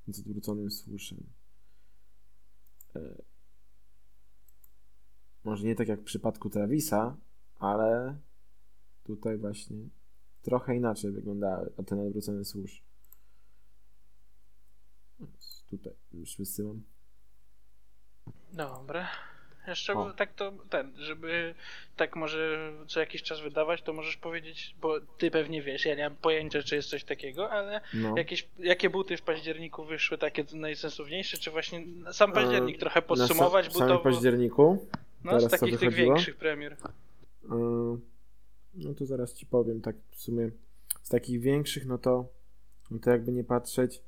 z 0.07 0.19
odwróconym 0.19 0.71
słuszem. 0.71 1.23
Może 5.43 5.67
nie 5.67 5.75
tak 5.75 5.87
jak 5.87 5.99
w 5.99 6.03
przypadku 6.03 6.49
Travisa, 6.49 7.15
ale 7.59 8.15
tutaj 9.03 9.37
właśnie 9.37 9.77
trochę 10.41 10.75
inaczej 10.75 11.11
wyglądały 11.11 11.71
ten 11.85 11.99
odwrócony 11.99 12.45
służ. 12.45 12.81
Tutaj 15.69 15.93
już 16.13 16.37
wysyłam. 16.37 16.81
Dobra. 18.53 19.07
Jeszcze 19.67 19.93
O. 19.93 20.13
tak 20.13 20.33
to 20.33 20.51
ten, 20.69 20.91
żeby 20.97 21.55
tak 21.95 22.15
może 22.15 22.71
co 22.87 22.99
jakiś 22.99 23.23
czas 23.23 23.39
wydawać, 23.39 23.81
to 23.81 23.93
możesz 23.93 24.17
powiedzieć, 24.17 24.75
bo 24.81 25.01
ty 25.01 25.31
pewnie 25.31 25.61
wiesz, 25.61 25.85
ja 25.85 25.95
nie 25.95 26.03
mam 26.09 26.15
pojęcia, 26.17 26.63
czy 26.63 26.75
jest 26.75 26.89
coś 26.89 27.03
takiego, 27.03 27.51
ale 27.51 27.81
No. 27.93 28.17
jakieś, 28.17 28.47
jakie 28.59 28.89
buty 28.89 29.17
w 29.17 29.21
październiku 29.21 29.85
wyszły 29.85 30.17
takie 30.17 30.45
najsensowniejsze, 30.53 31.37
czy 31.37 31.51
właśnie 31.51 31.83
sam 32.11 32.31
październik 32.31 32.75
E, 32.75 32.79
trochę 32.79 32.99
Na 32.99 33.05
podsumować 33.07 33.65
sa- 33.65 33.69
w 33.69 33.73
samym 33.73 33.87
butowo, 33.87 34.03
październiku. 34.03 34.87
No 35.23 35.39
z 35.39 35.49
takich 35.49 35.79
tych 35.79 35.93
większych 35.93 36.35
premier. 36.35 36.75
No 38.75 38.93
to 38.97 39.05
zaraz 39.05 39.33
ci 39.33 39.45
powiem, 39.45 39.81
tak 39.81 39.95
w 40.11 40.21
sumie 40.21 40.51
z 41.03 41.09
takich 41.09 41.41
większych, 41.41 41.85
no 41.85 41.97
to, 41.97 42.25
no 42.91 42.99
to 42.99 43.09
jakby 43.09 43.31
nie 43.31 43.43
patrzeć, 43.43 44.01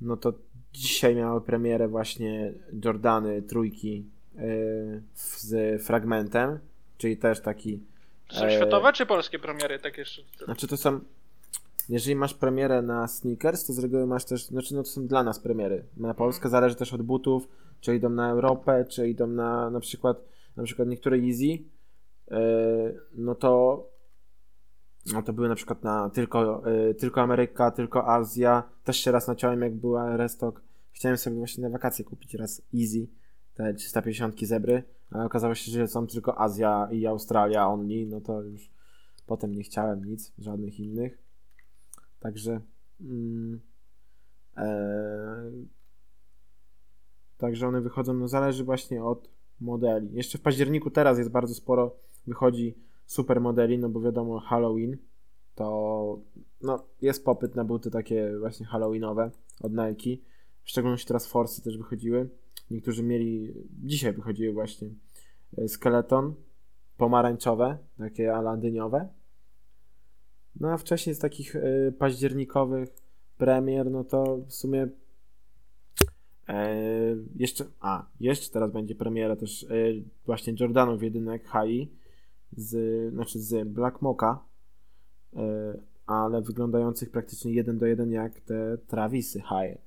no 0.00 0.16
to 0.16 0.32
dzisiaj 0.72 1.16
miały 1.16 1.40
premierę 1.40 1.88
właśnie 1.88 2.52
Jordany 2.84 3.42
trójki 3.42 4.04
yy, 4.34 5.02
z 5.14 5.82
fragmentem, 5.82 6.58
czyli 6.98 7.16
też 7.16 7.40
taki, 7.40 7.80
Czy 8.28 8.36
są 8.36 8.44
E, 8.44 8.56
światowe, 8.56 8.92
czy 8.92 9.06
polskie 9.06 9.38
premiery, 9.38 9.78
tak 9.78 9.98
jeszcze? 9.98 10.22
znaczy 10.44 10.66
to 10.66 10.76
są, 10.76 11.00
jeżeli 11.88 12.16
masz 12.16 12.34
premierę 12.34 12.82
na 12.82 13.08
sneakers, 13.08 13.66
to 13.66 13.72
z 13.72 13.78
reguły 13.78 14.06
masz 14.06 14.24
też, 14.24 14.46
znaczy 14.46 14.74
no 14.74 14.82
to 14.82 14.88
są 14.88 15.06
dla 15.06 15.22
nas 15.22 15.40
premiery, 15.40 15.84
na 15.96 16.14
Polskę 16.14 16.48
zależy 16.48 16.74
też 16.74 16.92
od 16.92 17.02
butów, 17.02 17.48
czy 17.80 17.96
idą 17.96 18.08
na 18.08 18.30
Europę, 18.30 18.84
czy 18.88 19.08
idą 19.08 19.26
na 19.26 19.70
na 19.70 19.80
przykład, 19.80 20.24
na 20.56 20.62
przykład 20.62 20.88
niektóre 20.88 21.16
Easy, 21.16 21.44
yy, 21.44 23.00
no 23.14 23.34
to 23.34 23.84
no 25.12 25.22
to 25.22 25.32
były 25.32 25.48
na 25.48 25.54
przykład 25.54 25.84
na 25.84 26.10
tylko, 26.10 26.62
yy, 26.68 26.94
tylko 26.94 27.20
Ameryka, 27.20 27.70
tylko 27.70 28.08
Azja. 28.08 28.62
Też 28.84 28.96
się 28.96 29.12
raz 29.12 29.28
naciąłem, 29.28 29.62
jak 29.62 29.74
była 29.74 30.16
restock. 30.16 30.62
Chciałem 30.92 31.18
sobie 31.18 31.36
właśnie 31.36 31.62
na 31.62 31.70
wakacje 31.70 32.04
kupić 32.04 32.34
raz 32.34 32.62
Easy, 32.74 33.06
te 33.54 33.74
350 33.74 34.40
zebry, 34.40 34.82
ale 35.10 35.24
okazało 35.24 35.54
się, 35.54 35.72
że 35.72 35.88
są 35.88 36.06
tylko 36.06 36.40
Azja 36.40 36.88
i 36.92 37.06
Australia 37.06 37.68
only, 37.68 38.06
no 38.06 38.20
to 38.20 38.42
już 38.42 38.70
potem 39.26 39.54
nie 39.54 39.62
chciałem 39.62 40.04
nic, 40.04 40.32
żadnych 40.38 40.80
innych. 40.80 41.18
Także 42.20 42.60
mm, 43.00 43.60
e, 44.56 45.50
Także 47.40 47.68
one 47.68 47.80
wychodzą, 47.80 48.14
no 48.14 48.28
zależy 48.28 48.64
właśnie 48.64 49.04
od 49.04 49.30
modeli. 49.60 50.08
Jeszcze 50.12 50.38
w 50.38 50.40
październiku 50.40 50.90
teraz 50.90 51.18
jest 51.18 51.30
bardzo 51.30 51.54
sporo, 51.54 51.96
wychodzi 52.26 52.74
super 53.06 53.40
modeli, 53.40 53.78
no 53.78 53.88
bo 53.88 54.00
wiadomo 54.00 54.40
Halloween 54.40 54.96
to 55.54 56.18
no, 56.62 56.84
jest 57.02 57.24
popyt 57.24 57.54
na 57.54 57.64
buty 57.64 57.90
takie 57.90 58.38
właśnie 58.38 58.66
halloweenowe 58.66 59.30
od 59.60 59.72
Nike. 59.72 60.22
W 60.62 60.70
szczególności 60.70 61.06
teraz 61.06 61.26
Forsy 61.26 61.62
też 61.62 61.78
wychodziły. 61.78 62.28
Niektórzy 62.70 63.02
mieli, 63.02 63.54
dzisiaj 63.84 64.12
wychodziły 64.12 64.52
właśnie 64.52 64.88
e, 65.58 65.68
skeleton, 65.68 66.34
pomarańczowe, 66.96 67.78
takie 67.98 68.34
ala 68.34 68.56
dyniowe. 68.56 69.08
No 70.60 70.70
a 70.70 70.76
wcześniej 70.76 71.14
z 71.14 71.18
takich 71.18 71.56
y, 71.56 71.94
październikowych 71.98 72.88
premier, 73.38 73.90
no 73.90 74.04
to 74.04 74.36
w 74.36 74.52
sumie 74.52 74.88
e, 76.50 77.16
jeszcze, 77.36 77.64
a, 77.80 78.06
jeszcze 78.20 78.50
teraz 78.50 78.72
będzie 78.72 78.94
premiera 78.94 79.36
też 79.36 79.62
y, 79.62 80.02
właśnie 80.26 80.54
Jordanów 80.60 81.02
jedynek 81.02 81.44
Hai 81.44 81.90
z, 82.56 83.12
znaczy 83.14 83.38
z 83.38 83.68
Black 83.68 84.02
Mocha, 84.02 84.44
y, 85.32 85.38
ale 86.06 86.42
wyglądających 86.42 87.10
praktycznie 87.10 87.52
jeden 87.52 87.78
do 87.78 87.86
jeden 87.86 88.12
jak 88.12 88.40
te 88.40 88.78
Travisy 88.78 89.40
High. 89.40 89.78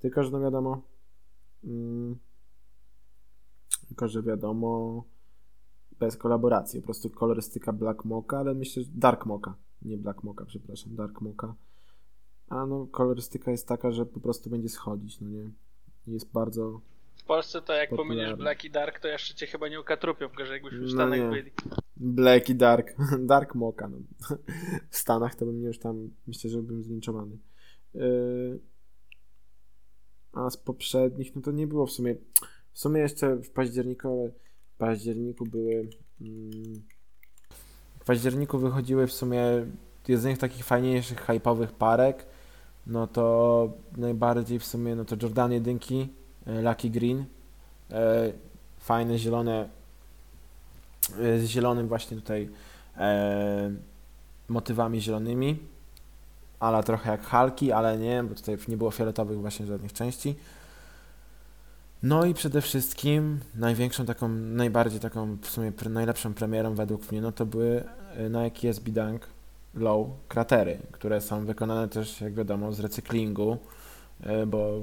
Tylko, 0.00 0.24
że 0.24 0.30
no 0.30 0.40
wiadomo, 0.40 0.82
mm, 1.64 2.18
tylko, 3.88 4.08
że 4.08 4.22
wiadomo, 4.22 5.04
bez 5.98 6.16
kolaboracji, 6.16 6.80
po 6.80 6.84
prostu 6.84 7.10
kolorystyka 7.10 7.72
Black 7.72 8.04
Mocha, 8.04 8.38
ale 8.38 8.54
myślę, 8.54 8.82
że 8.82 8.88
Dark 8.94 9.26
Mocha, 9.26 9.54
nie 9.82 9.98
Black 9.98 10.24
Mocha, 10.24 10.44
przepraszam, 10.44 10.96
Dark 10.96 11.20
Mocha. 11.20 11.54
A 12.48 12.66
no, 12.66 12.86
kolorystyka 12.86 13.50
jest 13.50 13.68
taka, 13.68 13.90
że 13.90 14.06
po 14.06 14.20
prostu 14.20 14.50
będzie 14.50 14.68
schodzić, 14.68 15.20
no 15.20 15.28
nie? 15.28 15.50
Jest 16.06 16.32
bardzo... 16.32 16.80
W 17.16 17.24
Polsce 17.24 17.62
to 17.62 17.72
jak 17.72 17.90
Popularny. 17.90 18.14
pomylisz 18.16 18.38
Black 18.38 18.64
i 18.64 18.70
Dark, 18.70 18.98
to 19.00 19.08
jeszcze 19.08 19.34
cię 19.34 19.46
chyba 19.46 19.68
nie 19.68 19.80
ukatrupią, 19.80 20.28
gorzej 20.28 20.52
jakbyśmy 20.54 20.78
w 20.78 20.82
No 20.82 20.88
Stanach 20.88 21.18
nie. 21.18 21.28
byli. 21.28 21.50
Black 21.96 22.48
i 22.48 22.54
Dark. 22.54 22.94
Dark 23.18 23.54
Mocha. 23.54 23.88
No. 23.88 23.98
W 24.90 24.96
Stanach 24.96 25.34
to 25.34 25.46
bym 25.46 25.62
już 25.62 25.78
tam, 25.78 26.10
myślę, 26.26 26.50
że 26.50 26.62
bym 26.62 26.82
zlinczowany. 26.82 27.38
Yy, 27.94 28.60
A 30.32 30.50
z 30.50 30.56
poprzednich, 30.56 31.36
no 31.36 31.42
to 31.42 31.50
nie 31.52 31.66
było 31.66 31.86
w 31.86 31.90
sumie. 31.92 32.14
W 32.72 32.78
sumie 32.78 33.00
jeszcze 33.00 33.36
w 33.36 33.50
październiku, 33.50 34.32
w 34.74 34.76
październiku 34.76 35.46
były. 35.46 35.88
Mm, 36.20 36.82
w 38.00 38.04
październiku 38.04 38.58
wychodziły 38.58 39.06
w 39.06 39.12
sumie 39.12 39.66
jednych 40.08 40.38
takich 40.38 40.64
fajniejszych, 40.64 41.26
hype'owych 41.26 41.66
parek, 41.72 42.26
no 42.86 43.06
to 43.06 43.68
najbardziej 43.96 44.58
w 44.58 44.64
sumie, 44.64 44.94
no 44.94 45.04
to 45.04 45.16
Jordan 45.22 45.52
jedynki, 45.52 46.08
e, 46.46 46.62
Lucky 46.62 46.90
Green, 46.90 47.24
e, 47.90 48.32
fajne 48.78 49.18
zielone, 49.18 49.68
e, 51.18 51.38
z 51.38 51.44
zielonym 51.44 51.88
właśnie 51.88 52.16
tutaj 52.16 52.48
motywami 54.48 55.00
zielonymi, 55.00 55.58
ale 56.60 56.82
trochę 56.82 57.10
jak 57.10 57.22
Halki, 57.22 57.72
ale 57.72 57.98
nie, 57.98 58.24
bo 58.24 58.34
tutaj 58.34 58.58
nie 58.68 58.76
było 58.76 58.90
fioletowych 58.90 59.40
właśnie 59.40 59.66
żadnych 59.66 59.92
części. 59.92 60.34
No 62.02 62.24
i 62.24 62.34
przede 62.34 62.60
wszystkim 62.60 63.40
największą 63.54 64.06
taką, 64.06 64.28
najbardziej 64.28 65.00
taką 65.00 65.36
w 65.42 65.46
sumie 65.46 65.72
najlepszą 65.90 66.34
premierą 66.34 66.74
według 66.74 67.12
mnie, 67.12 67.20
no 67.20 67.32
to 67.32 67.46
były 67.46 67.84
Nike 68.30 68.68
SB 68.68 68.90
Dunk 68.90 69.31
Low 69.74 70.06
kratery, 70.28 70.78
które 70.92 71.20
są 71.20 71.46
wykonane 71.46 71.88
też, 71.88 72.20
jak 72.20 72.34
wiadomo, 72.34 72.72
z 72.72 72.80
recyklingu, 72.80 73.58
e, 74.22 74.46
bo 74.46 74.80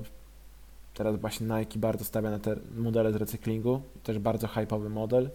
teraz 0.93 1.15
właśnie 1.15 1.47
Nike 1.47 1.79
bardzo 1.79 2.05
stawia 2.05 2.29
na 2.31 2.39
te 2.39 2.55
modele 2.75 3.13
z 3.13 3.15
recyklingu, 3.15 3.81
też 4.03 4.19
bardzo 4.19 4.47
hype'owy 4.47 4.89
model. 4.89 5.29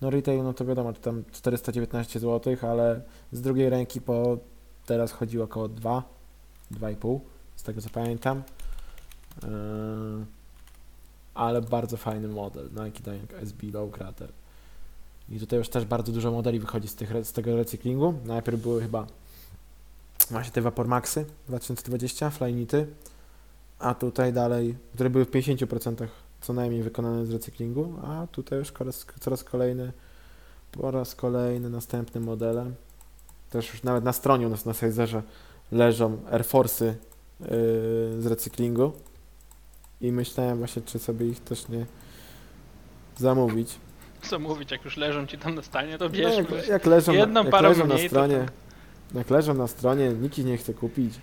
No 0.00 0.10
retail, 0.10 0.42
no 0.42 0.52
to 0.52 0.64
wiadomo, 0.64 0.92
to 0.92 1.00
tam 1.00 1.24
419 1.32 2.20
zł, 2.20 2.56
ale 2.62 3.00
z 3.32 3.40
drugiej 3.40 3.70
ręki 3.70 4.00
po 4.00 4.38
teraz 4.86 5.12
chodzi 5.12 5.40
około 5.40 5.68
2, 5.68 6.02
2,5, 6.72 7.20
z 7.56 7.62
tego 7.62 7.80
co 7.80 7.90
pamiętam. 7.90 8.42
Yy, 9.42 9.48
ale 11.34 11.62
bardzo 11.62 11.96
fajny 11.96 12.28
model, 12.28 12.68
Nike 12.70 13.02
Dunk 13.02 13.32
SB 13.42 13.66
Low 13.72 13.90
Crater. 13.90 14.32
I 15.30 15.38
tutaj 15.40 15.58
już 15.58 15.68
też 15.68 15.84
bardzo 15.84 16.12
dużo 16.12 16.30
modeli 16.30 16.60
wychodzi 16.60 16.88
z, 16.88 16.94
tych, 16.94 17.26
z 17.26 17.32
tego 17.32 17.56
recyklingu. 17.56 18.14
Najpierw 18.24 18.60
były 18.60 18.82
chyba 18.82 19.06
właśnie 20.30 20.52
te 20.52 20.60
Vapor 20.60 20.88
Maxy 20.88 21.26
2020, 21.48 22.30
Flyknity, 22.30 22.86
a 23.78 23.94
tutaj 23.94 24.32
dalej, 24.32 24.76
które 24.94 25.10
były 25.10 25.24
w 25.24 25.30
50% 25.30 26.06
co 26.40 26.52
najmniej 26.52 26.82
wykonane 26.82 27.26
z 27.26 27.30
recyklingu, 27.30 27.94
a 28.02 28.26
tutaj 28.26 28.58
już 28.58 28.70
coraz, 28.70 29.06
coraz 29.20 29.44
kolejne, 29.44 29.92
po 30.72 30.90
raz 30.90 31.14
kolejny 31.14 31.70
następne 31.70 32.20
modele. 32.20 32.70
Też 33.50 33.72
już 33.72 33.82
nawet 33.82 34.04
na 34.04 34.12
stronie 34.12 34.46
u 34.46 34.50
nas 34.50 34.64
na 34.64 34.74
Sizerze 34.74 35.22
leżą 35.72 36.18
Air 36.30 36.44
Force'y 36.44 36.84
yy, 36.84 36.96
z 38.18 38.26
recyklingu 38.26 38.92
i 40.00 40.12
myślałem 40.12 40.58
właśnie, 40.58 40.82
czy 40.82 40.98
sobie 40.98 41.26
ich 41.26 41.40
też 41.40 41.68
nie 41.68 41.86
zamówić. 43.18 43.78
Co 44.22 44.38
mówić, 44.38 44.70
jak 44.70 44.84
już 44.84 44.96
leżą 44.96 45.26
ci 45.26 45.38
tam 45.38 45.54
na 45.54 45.62
stanie, 45.62 45.98
to 45.98 46.04
No, 46.04 46.10
bierz. 46.10 46.36
jak, 46.36 46.68
jak 46.68 46.86
leżą, 46.86 47.12
jedną 47.12 47.42
jak 47.42 47.50
parą 47.50 47.68
leżą 47.68 47.86
na 47.86 47.94
mniej, 47.94 48.08
to 48.08 48.14
stronie, 48.16 48.38
tak. 48.38 48.52
jak 49.14 49.30
leżą 49.30 49.54
na 49.54 49.66
stronie, 49.66 50.08
nikt 50.08 50.38
ich 50.38 50.44
nie 50.44 50.56
chce 50.56 50.74
kupić, 50.74 51.14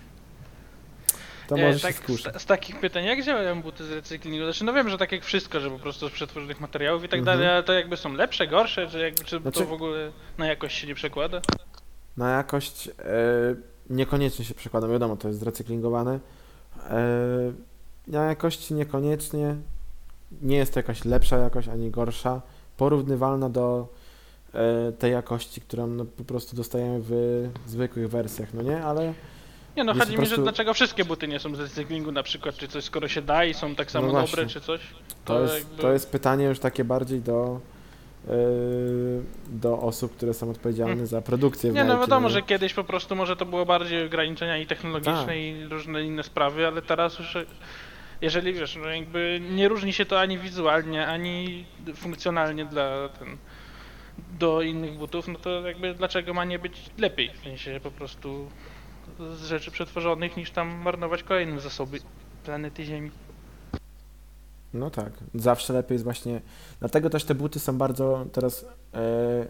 to 1.48 1.56
Nie, 1.56 1.66
może 1.66 1.80
tak, 1.80 1.94
się 2.06 2.16
z, 2.16 2.42
z 2.42 2.46
takich 2.46 2.80
pytań, 2.80 3.04
jak 3.04 3.22
działają 3.24 3.62
buty 3.62 3.84
z 3.84 3.90
recyklingu? 3.90 4.44
Znaczy, 4.44 4.64
no 4.64 4.72
wiem, 4.72 4.88
że 4.88 4.98
tak 4.98 5.12
jak 5.12 5.24
wszystko, 5.24 5.60
że 5.60 5.70
po 5.70 5.78
prostu 5.78 6.08
z 6.08 6.12
przetworzonych 6.12 6.60
materiałów 6.60 7.04
i 7.04 7.08
tak 7.08 7.18
Mhm. 7.18 7.38
dalej, 7.38 7.52
ale 7.52 7.62
to 7.62 7.72
jakby 7.72 7.96
są 7.96 8.12
lepsze, 8.12 8.46
gorsze, 8.46 8.86
czy, 8.88 8.98
jakby, 8.98 9.24
czy 9.24 9.40
Znaczy- 9.40 9.58
to 9.60 9.66
w 9.66 9.72
ogóle 9.72 10.12
na 10.38 10.46
jakość 10.46 10.76
się 10.78 10.86
nie 10.86 10.94
przekłada? 10.94 11.40
Na 12.16 12.30
jakość 12.30 12.88
e, 12.88 12.92
niekoniecznie 13.90 14.44
się 14.44 14.54
przekłada, 14.54 14.88
wiadomo, 14.88 15.16
to 15.16 15.28
jest 15.28 15.40
zrecyklingowane. 15.40 16.18
E, 16.90 16.98
na 18.06 18.24
jakości 18.24 18.74
niekoniecznie, 18.74 19.56
nie 20.42 20.56
jest 20.56 20.74
to 20.74 20.78
jakaś 20.80 21.04
lepsza 21.04 21.36
jakość, 21.38 21.68
ani 21.68 21.90
gorsza, 21.90 22.42
porównywalna 22.82 23.48
do 23.50 23.88
e, 24.54 24.92
tej 24.92 25.12
jakości, 25.12 25.60
którą 25.60 25.86
no, 25.86 26.04
po 26.04 26.24
prostu 26.24 26.56
dostajemy 26.56 27.00
w 27.02 27.12
zwykłych 27.66 28.08
wersjach, 28.10 28.54
no 28.54 28.62
nie, 28.62 28.82
ale 28.84 29.12
Nie 29.76 29.84
no, 29.84 29.94
chodzi 29.94 30.10
mi, 30.10 30.16
że 30.16 30.22
prostu- 30.22 30.42
dlaczego 30.42 30.74
wszystkie 30.74 31.04
buty 31.04 31.28
nie 31.28 31.38
są 31.38 31.54
z 31.56 31.60
recyklingu 31.60 32.12
na 32.12 32.22
przykład, 32.22 32.54
czy 32.54 32.68
coś, 32.68 32.84
skoro 32.84 33.08
się 33.08 33.22
da 33.22 33.44
i 33.44 33.54
są 33.54 33.74
tak 33.74 33.90
samo 33.90 34.06
No 34.06 34.12
właśnie. 34.12 34.30
dobre, 34.36 34.46
czy 34.46 34.60
coś? 34.60 34.80
To 35.24 35.40
jest, 35.42 35.54
jakby- 35.54 35.82
to 35.82 35.92
jest 35.92 36.10
pytanie 36.10 36.44
już 36.44 36.58
takie 36.58 36.84
bardziej 36.84 37.20
do, 37.20 37.60
yy, 38.28 38.32
do 39.48 39.78
osób, 39.78 40.16
które 40.16 40.34
są 40.34 40.50
odpowiedzialne 40.50 40.92
Hmm. 40.92 41.06
za 41.06 41.22
produkcję 41.22 41.72
Nie 41.72 41.84
no 41.84 41.98
wiadomo, 41.98 42.28
nie? 42.28 42.34
że 42.34 42.42
kiedyś 42.42 42.74
po 42.74 42.84
prostu 42.84 43.16
może 43.16 43.36
to 43.36 43.46
było 43.46 43.66
bardziej 43.66 44.06
ograniczenia 44.06 44.58
i 44.58 44.66
technologiczne 44.66 45.26
Tak. 45.26 45.36
i 45.36 45.64
różne 45.70 46.04
inne 46.04 46.22
sprawy, 46.22 46.66
ale 46.66 46.82
teraz 46.82 47.18
już 47.18 47.36
jeżeli 48.20 48.52
wiesz, 48.52 48.76
no 48.82 48.88
jakby 48.88 49.40
nie 49.50 49.68
różni 49.68 49.92
się 49.92 50.06
to 50.06 50.20
ani 50.20 50.38
wizualnie, 50.38 51.06
ani 51.06 51.64
funkcjonalnie 51.94 52.64
dla 52.64 53.08
ten 53.08 53.36
do 54.38 54.62
innych 54.62 54.98
butów, 54.98 55.28
no 55.28 55.38
to 55.38 55.66
jakby 55.66 55.94
dlaczego 55.94 56.34
ma 56.34 56.44
nie 56.44 56.58
być 56.58 56.90
lepiej? 56.98 57.30
W 57.34 57.42
sensie 57.44 57.80
po 57.82 57.90
prostu 57.90 58.48
z 59.18 59.44
rzeczy 59.44 59.70
przetworzonych 59.70 60.36
niż 60.36 60.50
tam 60.50 60.68
marnować 60.68 61.22
kolejne 61.22 61.60
zasoby 61.60 61.98
planety 62.44 62.84
Ziemi. 62.84 63.10
No 64.74 64.90
tak, 64.90 65.12
zawsze 65.34 65.72
lepiej 65.72 65.94
jest 65.94 66.04
właśnie. 66.04 66.40
Dlatego 66.80 67.10
też 67.10 67.24
te 67.24 67.34
buty 67.34 67.60
są 67.60 67.78
bardzo 67.78 68.26
teraz 68.32 68.66
e, 68.94 69.46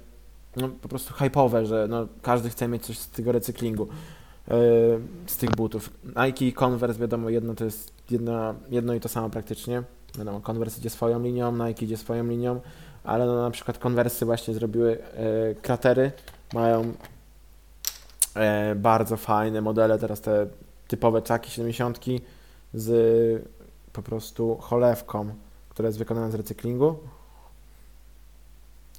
no, 0.57 0.68
po 0.68 0.88
prostu 0.88 1.14
hype'owe, 1.14 1.66
że 1.66 1.87
no, 1.88 2.07
każdy 2.22 2.50
chce 2.50 2.68
mieć 2.68 2.87
coś 2.87 2.98
z 2.98 3.11
tego 3.11 3.33
recyklingu, 3.33 3.88
z 5.26 5.37
tych 5.37 5.50
butów. 5.50 5.90
Nike 6.04 6.46
i 6.46 6.52
Converse, 6.52 7.00
wiadomo, 7.00 7.28
jedno 7.28 7.54
to 7.54 7.64
jest 7.64 7.92
jedna, 8.11 8.54
jedno 8.70 8.94
i 8.94 9.00
to 9.00 9.08
samo 9.08 9.30
praktycznie. 9.30 9.82
Wiadomo, 10.18 10.40
Converse 10.40 10.78
idzie 10.80 10.90
swoją 10.90 11.22
linią, 11.22 11.66
Nike 11.66 11.84
idzie 11.84 11.96
swoją 11.96 12.26
linią, 12.26 12.61
ale 13.04 13.26
no, 13.26 13.42
na 13.42 13.50
przykład 13.50 13.78
Converse 13.78 14.26
właśnie 14.26 14.54
zrobiły 14.54 14.98
e, 15.02 15.54
kratery, 15.54 16.12
mają 16.54 16.92
e, 18.34 18.74
bardzo 18.74 19.16
fajne 19.16 19.61
modele, 19.61 19.98
teraz 19.98 20.20
te 20.20 20.46
typowe 20.88 21.22
czaki 21.22 21.50
70 21.50 21.98
z 22.74 23.48
po 23.92 24.02
prostu 24.02 24.56
cholewką, 24.56 25.34
która 25.68 25.87
jest 25.87 25.98
wykonana 25.98 26.30
z 26.30 26.34
recyklingu. 26.34 26.98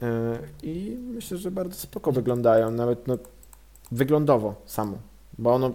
Yy, 0.02 0.08
I 0.64 0.98
myślę, 1.16 1.38
że 1.38 1.52
bardzo 1.52 1.76
spoko 1.76 2.12
wyglądają, 2.12 2.72
nawet 2.72 3.08
no, 3.08 3.18
wyglądowo 3.92 4.56
samo, 4.66 4.98
bo 5.40 5.54
one 5.54 5.72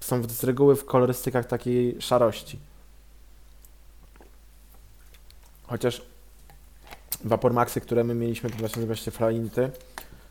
są 0.00 0.22
z 0.22 0.44
reguły 0.44 0.76
w 0.76 0.84
kolorystykach 0.84 1.46
takiej 1.46 2.02
szarości. 2.02 2.58
Chociaż 5.66 6.02
Vapor 7.24 7.52
Maxy, 7.52 7.80
które 7.80 8.04
my 8.04 8.14
mieliśmy, 8.14 8.50
to 8.50 8.56
właśnie 8.56 8.86
właśnie 8.86 9.12
Flainty, 9.12 9.70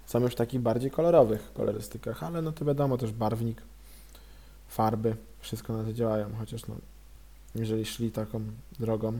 są 0.05 0.19
już 0.19 0.33
w 0.33 0.35
takich 0.35 0.61
bardziej 0.61 0.91
kolorowych 0.91 1.53
kolorystykach, 1.53 2.23
ale 2.23 2.41
no 2.41 2.51
to 2.51 2.65
wiadomo, 2.65 2.97
też 2.97 3.11
barwnik, 3.11 3.61
farby, 4.67 5.15
wszystko 5.39 5.73
na 5.73 5.83
to 5.83 5.93
działają, 5.93 6.29
chociaż 6.39 6.67
no 6.67 6.75
jeżeli 7.55 7.85
szli 7.85 8.11
taką 8.11 8.41
drogą. 8.79 9.19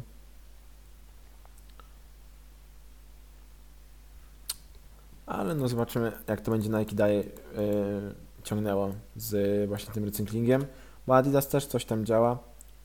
Ale 5.26 5.56
no 5.56 5.68
zobaczymy, 5.68 6.12
jak 6.28 6.42
to 6.42 6.52
będzie 6.52 6.70
Nike 6.70 6.96
daje 6.96 7.18
yy, 7.18 8.23
ciągnęło 8.44 8.92
z 9.16 9.68
właśnie 9.70 9.94
tym 9.94 10.06
recyklingiem, 10.06 10.66
bo 11.08 11.16
Adidas 11.16 11.48
też 11.48 11.66
coś 11.66 11.86
tam 11.86 12.06
działa, 12.06 12.38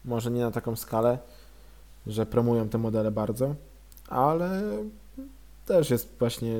może 0.04 0.30
nie 0.30 0.40
na 0.40 0.50
taką 0.50 0.76
skalę, 0.76 1.18
że 2.06 2.26
promują 2.26 2.68
te 2.68 2.78
modele 2.78 3.10
bardzo, 3.10 3.54
ale 4.08 4.62
też 5.66 5.90
jest 5.90 6.16
właśnie, 6.18 6.54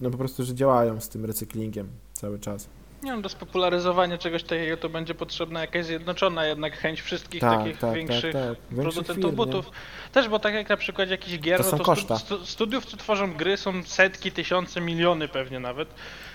no 0.00 0.10
po 0.10 0.18
prostu, 0.18 0.44
że 0.44 0.54
działają 0.54 1.00
z 1.00 1.08
tym 1.08 1.24
recyklingiem 1.24 1.88
cały 2.12 2.38
czas. 2.38 2.68
Nie 3.02 3.10
wiem, 3.10 3.22
do 3.22 3.28
spopularyzowania 3.28 4.18
czegoś 4.18 4.42
takiego 4.42 4.76
to 4.76 4.88
będzie 4.88 5.14
potrzebna 5.14 5.60
jakaś 5.60 5.86
zjednoczona 5.86 6.46
jednak 6.46 6.76
chęć 6.76 7.00
wszystkich 7.00 7.40
Tak, 7.40 7.58
takich 7.58 7.78
tak, 7.78 7.94
większych 7.94 8.32
tak, 8.32 8.42
tak. 8.42 8.56
Większych 8.58 8.76
producentów 8.82 9.14
firm, 9.16 9.28
nie? 9.28 9.32
butów. 9.36 9.70
Też, 10.12 10.28
bo 10.28 10.38
tak 10.38 10.54
jak 10.54 10.68
na 10.68 10.76
przykład 10.76 11.10
jakiś 11.10 11.38
gier, 11.40 11.58
To 11.58 11.64
no 11.64 11.70
są 11.70 11.78
to 11.78 11.84
koszta. 11.84 12.18
stu, 12.18 12.46
studiów, 12.46 12.86
co 12.86 12.96
tworzą 12.96 13.34
gry 13.34 13.56
są 13.56 13.82
setki, 13.82 14.32
tysiące, 14.32 14.80
miliony 14.80 15.28
pewnie 15.28 15.60
nawet, 15.60 15.88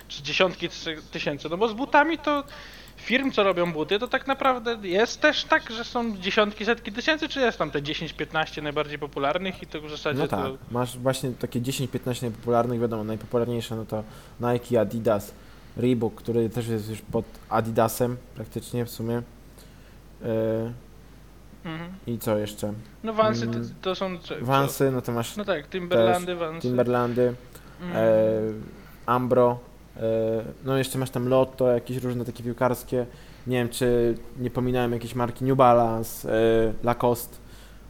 czy 0.08 0.24
dziesiątki 0.24 0.70
tys- 0.70 1.02
tysięcy, 1.12 1.50
no 1.50 1.58
bo 1.58 1.68
z 1.68 1.74
butami 1.74 2.18
to 2.18 2.44
firm, 2.98 3.32
co 3.32 3.44
robią 3.44 3.74
buty, 3.74 4.00
to 4.00 4.08
tak 4.08 4.28
naprawdę 4.28 4.78
jest 4.88 5.22
też 5.22 5.44
tak, 5.44 5.72
że 5.72 5.84
są 5.84 6.18
dziesiątki, 6.18 6.66
setki 6.66 6.92
tysięcy, 6.92 7.30
czy 7.30 7.40
jest 7.40 7.58
tam 7.58 7.72
te 7.72 7.82
10-15 7.82 8.64
najbardziej 8.64 9.00
popularnych 9.00 9.64
i 9.64 9.68
to 9.68 9.82
w 9.82 9.90
zasadzie 9.90 10.20
No 10.20 10.28
tak, 10.28 10.40
to... 10.40 10.58
masz 10.72 10.98
właśnie 10.98 11.32
takie 11.32 11.62
10-15 11.62 12.22
najpopularnych, 12.22 12.80
wiadomo, 12.82 13.04
najpopularniejsze 13.04 13.76
no 13.76 13.86
to 13.86 14.04
Nike, 14.40 14.82
Adidas, 14.82 15.34
Reebok, 15.78 16.16
który 16.16 16.50
też 16.50 16.68
jest 16.68 16.90
już 16.90 17.02
pod 17.02 17.26
Adidasem 17.50 18.18
praktycznie 18.36 18.86
w 18.86 18.90
sumie. 18.92 19.22
Yy, 20.22 20.28
Mhm. 21.66 21.92
I 22.08 22.18
co 22.20 22.38
jeszcze? 22.38 22.74
No 23.04 23.14
Vansy 23.14 23.48
to, 23.48 23.54
Mm. 23.54 23.74
to 23.82 23.96
są... 23.96 24.18
co- 24.20 24.36
Vansy, 24.42 24.92
no 24.92 25.02
to 25.02 25.12
masz 25.12 25.36
No 25.38 25.46
tak, 25.46 25.68
Timberlandy, 25.70 26.36
Vansy. 26.36 26.62
Timberlandy, 26.62 27.34
Mhm. 27.82 27.98
e, 28.06 28.10
Ambro, 29.06 29.60
no 30.66 30.78
jeszcze 30.78 31.00
masz 31.00 31.10
tam 31.10 31.30
Lotto, 31.30 31.68
jakieś 31.68 31.98
różne 31.98 32.26
takie 32.26 32.44
piłkarskie. 32.44 33.06
Nie 33.48 33.58
wiem, 33.58 33.70
czy 33.70 34.16
nie 34.40 34.50
pominąłem 34.50 34.94
jakieś 34.94 35.16
marki 35.16 35.46
New 35.46 35.58
Balance, 35.58 36.34
e, 36.34 36.74
Lacoste. 36.84 37.38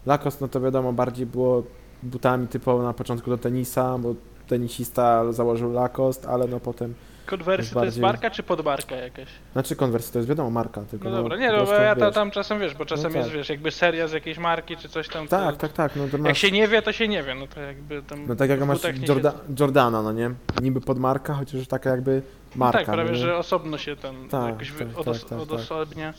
Lacoste, 0.05 0.45
no 0.45 0.47
to 0.47 0.61
wiadomo, 0.61 0.93
bardziej 0.93 1.25
było 1.25 1.63
butami 2.03 2.47
typowo 2.47 2.83
na 2.83 2.93
początku 2.93 3.29
do 3.29 3.37
tenisa, 3.37 3.97
bo 3.97 4.15
tenisista 4.47 5.31
założył 5.31 5.71
Lacoste, 5.71 6.27
ale 6.27 6.47
no 6.47 6.59
potem 6.59 6.93
Konwersy 7.25 7.73
to 7.73 7.86
jest 7.86 7.97
bardziej- 7.97 8.01
marka 8.01 8.29
czy 8.29 8.43
podmarka 8.43 8.95
jakaś? 8.95 9.27
Znaczy 9.53 9.75
Converse 9.75 10.13
to 10.13 10.19
jest 10.19 10.29
wiadomo 10.29 10.49
marka, 10.49 10.81
tylko 10.81 11.09
No 11.09 11.15
dobra, 11.15 11.36
po 11.38 11.41
nie 11.41 11.47
no, 11.47 11.57
bo 11.57 11.65
prostu, 11.65 11.83
ja 11.83 11.95
to 11.95 12.05
wiesz. 12.05 12.15
tam 12.15 12.31
czasem 12.31 12.59
wiesz, 12.59 12.73
bo 12.75 12.86
czasem 12.86 13.12
tak. 13.12 13.15
jest 13.15 13.29
wiesz, 13.29 13.49
jakby 13.49 13.71
seria 13.71 14.07
z 14.07 14.12
jakiejś 14.12 14.38
marki 14.38 14.77
czy 14.77 14.89
coś 14.89 15.09
tam. 15.09 15.27
Tak, 15.27 15.55
to, 15.55 15.62
tak, 15.62 15.73
tak, 15.73 15.95
no 15.95 16.03
to 16.07 16.17
Jak 16.17 16.21
masz, 16.21 16.38
się 16.38 16.51
nie 16.51 16.67
wie, 16.67 16.81
to 16.81 16.91
się 16.91 17.07
nie 17.07 17.23
wie, 17.23 17.36
no 17.36 17.47
to 17.47 17.62
jakby 17.62 18.01
tam. 18.03 18.27
no 18.27 18.36
tak 18.36 18.49
jak 18.49 18.63
w 18.63 18.67
masz 18.67 18.77
butach 18.77 18.99
nie 18.99 19.07
Jorda, 19.07 19.31
siedzę. 19.31 19.63
Jordana, 19.63 20.01
no 20.01 20.12
nie? 20.12 20.31
Niby 20.62 20.81
podmarka, 20.81 21.33
chociaż 21.33 21.67
taka 21.67 21.89
jakby 21.89 22.21
marka, 22.55 22.77
tak, 22.79 22.86
prawie 22.88 23.03
no, 23.12 23.17
nie? 23.17 23.17
że 23.17 23.38
osobno 23.38 23.77
się 23.77 23.95
ten 23.95 24.29
Tak, 24.29 24.49
jakoś 24.53 24.71
wy- 24.71 24.86
tak, 24.86 24.95
odos- 24.95 25.03
tak, 25.05 25.19
tak, 25.19 25.29
tak. 25.29 25.39
odosobnia. 25.39 26.13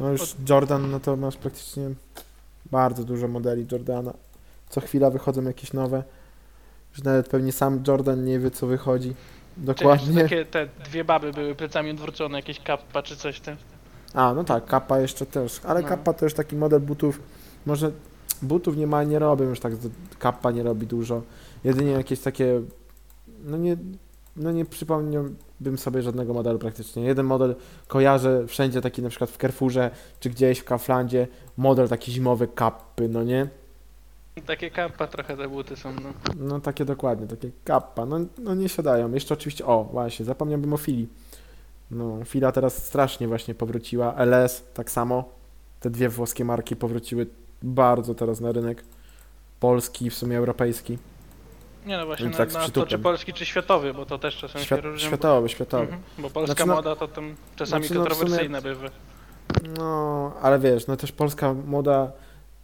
No 0.00 0.10
już 0.10 0.34
Jordan, 0.48 0.90
no 0.90 1.00
to 1.00 1.16
masz 1.16 1.36
praktycznie 1.36 1.90
bardzo 2.70 3.04
dużo 3.04 3.28
modeli 3.28 3.66
Jordana. 3.72 4.12
Co 4.68 4.80
chwila 4.80 5.10
wychodzą 5.10 5.42
jakieś 5.42 5.72
nowe. 5.72 6.02
Już 6.92 7.02
nawet 7.04 7.28
pewnie 7.28 7.52
sam 7.52 7.82
Jordan 7.88 8.24
nie 8.24 8.38
wie, 8.38 8.50
co 8.50 8.66
wychodzi. 8.66 9.14
Czy 9.56 9.60
Dokładnie. 9.62 10.22
takie 10.22 10.44
te 10.44 10.68
dwie 10.84 11.04
baby 11.04 11.32
były 11.32 11.54
plecami 11.54 11.90
odwrócone, 11.90 12.38
jakieś 12.38 12.60
kappa 12.60 13.02
czy 13.02 13.16
coś 13.16 13.40
tam. 13.40 13.56
A, 14.14 14.34
no 14.34 14.44
tak, 14.44 14.64
Kappa 14.66 14.98
jeszcze 15.00 15.26
też. 15.26 15.60
Ale 15.64 15.82
No. 15.82 15.88
Kappa 15.88 16.12
to 16.12 16.26
już 16.26 16.34
taki 16.34 16.56
model 16.56 16.80
butów. 16.80 17.20
Może 17.66 17.90
butów 18.42 18.76
nie 18.76 18.86
ma, 18.86 19.04
nie 19.04 19.18
robią 19.18 19.44
już 19.44 19.60
tak. 19.60 19.72
Kappa 20.18 20.50
nie 20.50 20.62
robi 20.62 20.86
dużo. 20.86 21.22
Jedynie 21.64 21.90
jakieś 21.90 22.20
takie. 22.20 22.60
No 23.44 23.56
nie, 23.56 23.76
no 24.36 24.52
nie 24.52 24.64
przypomniałbym 24.64 25.78
sobie 25.78 26.02
żadnego 26.02 26.34
modelu 26.34 26.58
praktycznie. 26.58 27.04
Jeden 27.04 27.26
model 27.26 27.54
kojarzę 27.88 28.46
wszędzie, 28.46 28.80
taki 28.80 29.02
na 29.02 29.08
przykład 29.08 29.30
w 29.30 29.36
Carrefourze 29.36 29.90
czy 30.20 30.30
gdzieś 30.30 30.58
w 30.58 30.64
Kauflandzie. 30.64 31.28
Model 31.56 31.88
taki 31.88 32.12
zimowy 32.12 32.48
Kappy, 32.48 33.08
no 33.08 33.22
nie? 33.22 33.48
Takie 34.46 34.70
kappa 34.70 35.06
trochę 35.06 35.36
te 35.36 35.48
buty 35.48 35.76
są, 35.76 35.92
no. 35.92 36.12
No 36.36 36.60
takie 36.60 36.84
dokładnie, 36.84 37.26
takie 37.26 37.50
kappa. 37.64 38.06
No, 38.06 38.18
no 38.38 38.54
nie 38.54 38.68
siadają. 38.68 39.12
Jeszcze 39.12 39.34
oczywiście, 39.34 39.66
o 39.66 39.84
właśnie, 39.84 40.24
zapomniałbym 40.24 40.72
o 40.72 40.76
Fili. 40.76 41.08
No, 41.90 42.24
Fila 42.24 42.52
teraz 42.52 42.86
strasznie 42.86 43.28
właśnie 43.28 43.54
powróciła. 43.54 44.14
LS 44.16 44.64
tak 44.74 44.90
samo. 44.90 45.24
Te 45.80 45.90
dwie 45.90 46.08
włoskie 46.08 46.44
marki 46.44 46.76
powróciły 46.76 47.26
bardzo 47.62 48.14
teraz 48.14 48.40
na 48.40 48.52
rynek. 48.52 48.84
Polski, 49.60 50.10
w 50.10 50.14
sumie 50.14 50.38
europejski. 50.38 50.98
Nie 51.86 51.96
no 51.96 52.06
właśnie, 52.06 52.24
Więc 52.24 52.38
na, 52.38 52.44
tak 52.44 52.50
z 52.50 52.54
na 52.54 52.60
to 52.60 52.64
przytupem. 52.64 52.88
czy 52.88 52.98
polski 52.98 53.32
czy 53.32 53.44
światowy, 53.46 53.94
bo 53.94 54.06
to 54.06 54.18
też 54.18 54.36
czasem 54.36 54.62
Świat, 54.62 54.80
się 54.80 54.86
różni. 54.86 55.06
światowy, 55.08 55.48
światowy. 55.48 55.82
Mhm, 55.82 56.02
bo 56.18 56.30
polska 56.30 56.54
Znaczy, 56.54 56.68
no- 56.68 56.74
moda 56.74 56.96
to 56.96 57.08
tam 57.08 57.34
czasami 57.56 57.86
znaczy, 57.86 57.94
no, 57.94 58.04
w 58.04 58.06
sumie- 58.08 58.18
kontrowersyjna 58.18 58.60
bywa. 58.60 58.88
No, 59.78 60.32
ale 60.42 60.58
wiesz, 60.58 60.86
no 60.86 60.96
też 60.96 61.12
polska 61.12 61.54
moda. 61.66 62.12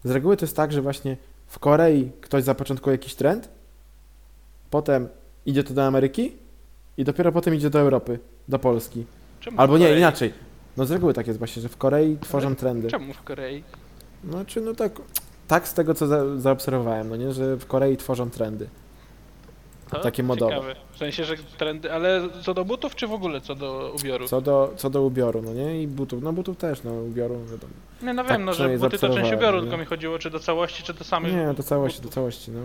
Z 0.05 0.11
reguły 0.11 0.37
to 0.37 0.45
jest 0.45 0.57
tak, 0.57 0.73
że 0.73 0.83
właśnie 0.83 1.17
w 1.51 1.59
Korei 1.59 2.11
ktoś 2.21 2.45
zapoczątkuje 2.45 2.95
jakiś 2.95 3.15
trend, 3.15 3.49
potem 4.71 5.09
idzie 5.47 5.65
to 5.65 5.75
do 5.75 5.85
Ameryki 5.85 6.33
i 6.97 7.05
dopiero 7.05 7.33
potem 7.33 7.55
idzie 7.55 7.71
do 7.71 7.81
Europy, 7.81 8.19
do 8.49 8.59
Polski. 8.59 9.05
Czemu 9.41 9.61
Albo 9.61 9.79
nie, 9.79 9.99
inaczej. 9.99 10.33
No 10.77 10.87
z 10.87 10.91
reguły 10.91 11.15
tak 11.15 11.27
jest 11.27 11.39
właśnie, 11.39 11.63
że 11.63 11.69
w 11.69 11.77
Korei 11.77 12.19
tworzą 12.21 12.57
trendy. 12.57 12.89
Czemu 12.89 13.13
w 13.13 13.23
Korei? 13.23 13.65
Znaczy, 14.29 14.61
no 14.61 14.75
tak, 14.75 14.93
tak 15.49 15.69
z 15.69 15.75
tego 15.75 15.95
co 15.95 16.07
za, 16.07 16.39
zaobserwowałem, 16.39 17.09
no 17.09 17.17
nie, 17.17 17.33
że 17.33 17.57
w 17.57 17.67
Korei 17.67 17.97
tworzą 17.97 18.31
trendy. 18.31 18.69
To 19.91 19.99
Takie 20.01 20.23
modowe. 20.23 20.53
Ciekawe. 20.53 20.75
W 20.93 20.99
sensie, 20.99 21.25
że 21.25 21.37
trendy, 21.37 21.93
ale 21.93 22.21
co 22.43 22.55
do 22.55 22.65
butów, 22.65 22.95
czy 22.95 23.07
w 23.07 23.13
ogóle 23.13 23.41
co 23.41 23.55
do 23.55 23.93
ubioru? 24.01 24.29
Co 24.29 24.41
do, 24.41 24.73
co 24.77 24.91
do 24.91 25.03
ubioru, 25.03 25.43
no 25.43 25.55
nie, 25.55 25.83
i 25.83 25.87
butów, 25.87 26.23
no 26.23 26.33
butów 26.33 26.57
też, 26.57 26.83
no 26.83 26.93
ubioru, 26.93 27.35
wiadomo. 27.45 27.73
Nie, 28.03 28.15
no 28.15 28.23
tak 28.25 28.33
wiem, 28.33 28.45
no, 28.45 28.53
że 28.53 28.55
przynajmniej 28.55 28.79
buty 28.79 28.99
to 28.99 29.07
część 29.07 29.15
zaobserwowałem, 29.15 29.39
ubioru, 29.39 29.57
nie? 29.57 29.63
tylko 29.63 29.79
mi 29.79 29.85
chodziło, 29.87 30.19
czy 30.19 30.31
do 30.31 30.39
całości, 30.41 30.83
czy 30.83 30.95
do 30.95 31.05
samych 31.05 31.35
Nie, 31.35 31.55
do 31.55 31.63
całości, 31.63 31.99
do 31.99 32.03
butów. 32.03 32.15
całości, 32.15 32.51
no. 32.51 32.61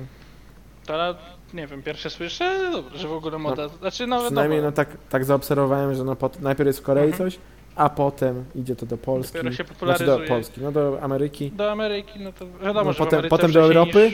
To, 0.86 0.94
ale 0.94 1.16
nie 1.54 1.68
wiem, 1.68 1.84
pierwsze 1.84 2.10
słyszę, 2.10 2.72
dobra, 2.72 2.98
że 2.98 3.08
w 3.08 3.12
ogóle 3.14 3.38
moda, 3.38 3.68
znaczy 3.68 4.08
no 4.08 4.22
Przynajmniej 4.22 4.62
no 4.62 4.72
tak, 4.72 4.90
tak 5.10 5.26
zaobserwowałem, 5.26 5.96
że 5.96 6.04
no 6.04 6.16
pot, 6.16 6.40
najpierw 6.42 6.68
jest 6.68 6.80
w 6.80 6.82
Korei 6.82 7.04
Mhm. 7.12 7.32
coś, 7.32 7.40
a 7.76 7.90
potem 7.90 8.46
idzie 8.56 8.76
to 8.76 8.86
do 8.86 8.98
Polski. 8.98 9.34
dopiero 9.34 9.52
się 9.52 9.56
Znaczy 9.56 9.74
popularyzuje. 9.74 10.18
do 10.20 10.28
Polski, 10.28 10.62
no 10.62 10.72
do 10.72 11.00
Ameryki 11.02 11.52
Do 11.52 11.72
Ameryki, 11.72 12.20
no 12.20 12.32
to 12.34 12.46
wiadomo, 12.64 12.84
No 12.86 12.94
że 12.94 13.00
potem- 13.00 13.30
potem 13.30 13.52
do 13.52 13.60
Europy? 13.62 14.12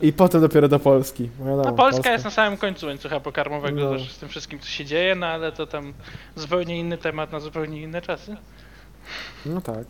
i 0.00 0.12
potem 0.12 0.40
dopiero 0.40 0.68
do 0.68 0.78
Polski. 0.78 1.30
No, 1.38 1.44
wiadomo, 1.44 1.64
No 1.64 1.72
Polska 1.72 2.12
jest 2.12 2.24
na 2.24 2.30
samym 2.30 2.58
końcu 2.58 2.86
łańcucha 2.86 3.20
pokarmowego 3.20 3.80
No. 3.84 3.90
też 3.92 4.12
z 4.12 4.18
tym 4.18 4.28
wszystkim, 4.28 4.58
co 4.58 4.66
się 4.68 4.84
dzieje, 4.84 5.14
no 5.14 5.26
ale 5.26 5.52
to 5.52 5.66
tam 5.66 5.92
zupełnie 6.36 6.78
inny 6.80 6.98
temat 6.98 7.32
na 7.32 7.40
zupełnie 7.40 7.82
inne 7.82 8.02
czasy. 8.02 8.36
No 9.46 9.60
tak, 9.60 9.84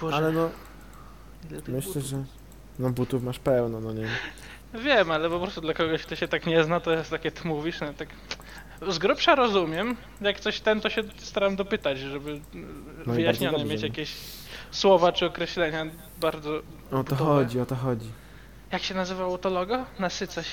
Boże, 0.00 0.16
ale 0.16 0.32
no 0.32 0.50
myślę, 1.68 1.92
butów. 1.92 2.02
że 2.02 2.24
no 2.78 2.90
butów 2.90 3.22
masz 3.22 3.38
pełno, 3.38 3.80
no 3.80 3.92
nie. 3.92 4.06
Wiem, 4.74 5.10
ale 5.10 5.30
po 5.30 5.40
prostu 5.40 5.60
dla 5.60 5.74
kogoś, 5.74 6.02
kto 6.02 6.16
się 6.16 6.28
tak 6.28 6.46
nie 6.46 6.64
zna, 6.64 6.80
to 6.80 6.90
jest 6.90 7.10
takie, 7.10 7.30
ty 7.30 7.48
mówisz, 7.48 7.80
no 7.80 7.86
tak... 7.96 8.08
Z 8.88 8.98
grubsza 8.98 9.34
rozumiem, 9.34 9.96
jak 10.20 10.40
coś 10.40 10.60
ten, 10.60 10.80
to 10.80 10.90
się 10.90 11.02
staram 11.18 11.56
dopytać, 11.56 11.98
żeby 11.98 12.40
No 13.06 13.12
wyjaśnione 13.14 13.58
mieć 13.58 13.68
dobrze. 13.68 13.86
jakieś 13.86 14.12
słowa 14.70 15.12
czy 15.12 15.26
określenia 15.26 15.86
bardzo... 16.20 16.56
O 16.56 16.60
to 16.90 16.96
Butowe. 16.96 17.24
chodzi, 17.24 17.60
o 17.60 17.66
to 17.66 17.76
chodzi. 17.76 18.06
Jak 18.72 18.82
się 18.82 18.94
nazywało 18.94 19.38
to 19.38 19.50
logo? 19.50 19.84
Nasycać 19.98 20.46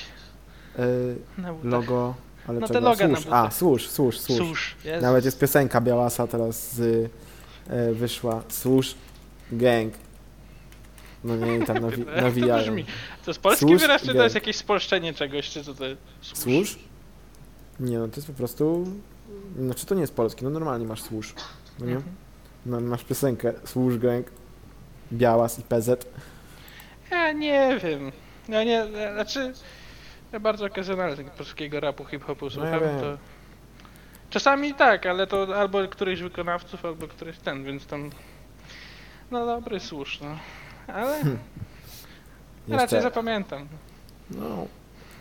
Yy, 0.78 1.16
na 1.38 1.52
butach. 1.52 1.70
logo, 1.72 2.14
ale 2.48 2.60
No 2.60 2.68
te 2.68 2.74
czego? 2.74 2.88
loga 2.88 3.08
na 3.08 3.14
Służ, 3.14 3.24
butach. 3.24 3.46
a, 3.46 3.50
służ, 3.50 3.88
służ, 3.88 4.18
służ. 4.20 4.74
Jezus. 4.84 5.02
Nawet 5.02 5.24
jest 5.24 5.38
piosenka 5.40 5.80
Białasa 5.80 6.26
teraz 6.26 6.72
z, 6.74 7.10
e, 7.70 7.92
wyszła, 7.92 8.42
służ, 8.48 8.94
gang. 9.52 9.94
No 11.24 11.36
nie, 11.36 11.58
i 11.58 11.64
tam 11.64 11.78
nawi 11.86 12.00
Jak 12.00 12.14
to 12.16 12.20
nawijają. 12.22 12.62
brzmi? 12.62 12.84
To 13.24 13.30
jest 13.30 13.40
polski 13.40 13.64
Służ 13.66 13.80
wyraz, 13.80 14.02
czy 14.02 14.14
to 14.14 14.22
jest 14.22 14.34
jakieś 14.34 14.56
spolszczenie 14.56 15.14
czegoś, 15.14 15.50
czy 15.50 15.64
co 15.64 15.74
to 15.74 15.84
jest? 15.86 16.00
Służ? 16.22 16.78
Nie, 17.80 17.98
no 17.98 18.08
to 18.08 18.16
jest 18.16 18.26
po 18.26 18.32
prostu, 18.34 18.86
znaczy 19.58 19.86
to 19.86 19.94
nie 19.94 20.00
jest 20.00 20.14
polski, 20.14 20.44
no 20.44 20.50
normalnie 20.50 20.86
masz 20.86 21.02
służ, 21.02 21.34
no 21.78 21.86
nie? 21.86 21.96
Mhm. 21.96 22.14
No, 22.66 22.80
masz 22.80 23.04
piosenkę, 23.04 23.52
służ, 23.64 23.98
gang, 23.98 24.26
Białas 25.12 25.58
i 25.58 25.62
PZ. 25.62 26.06
Ja 27.10 27.32
nie 27.32 27.78
wiem. 27.84 28.12
Ja 28.48 28.64
nie, 28.64 28.86
znaczy... 29.14 29.52
Ja 30.32 30.40
bardzo 30.40 30.66
okazjonalnie 30.66 31.16
tego 31.16 31.30
polskiego 31.30 31.80
rapu, 31.80 32.04
hip-hopu 32.04 32.50
słucham, 32.50 32.72
No 32.72 32.80
wiem. 32.80 33.00
to... 33.00 33.18
Czasami 34.30 34.74
tak, 34.74 35.06
ale 35.06 35.26
to 35.26 35.56
albo 35.60 35.88
któryś 35.88 36.22
wykonawców, 36.22 36.84
albo 36.84 37.08
któryś 37.08 37.38
ten, 37.38 37.64
więc 37.64 37.86
tam... 37.86 38.10
No 39.30 39.46
dobry, 39.46 39.80
słusz, 39.80 40.20
no. 40.20 40.38
Ale 40.94 41.18
raczej 41.18 41.36
Jeszcze, 42.68 43.02
zapamiętam. 43.02 43.68
no, 44.30 44.66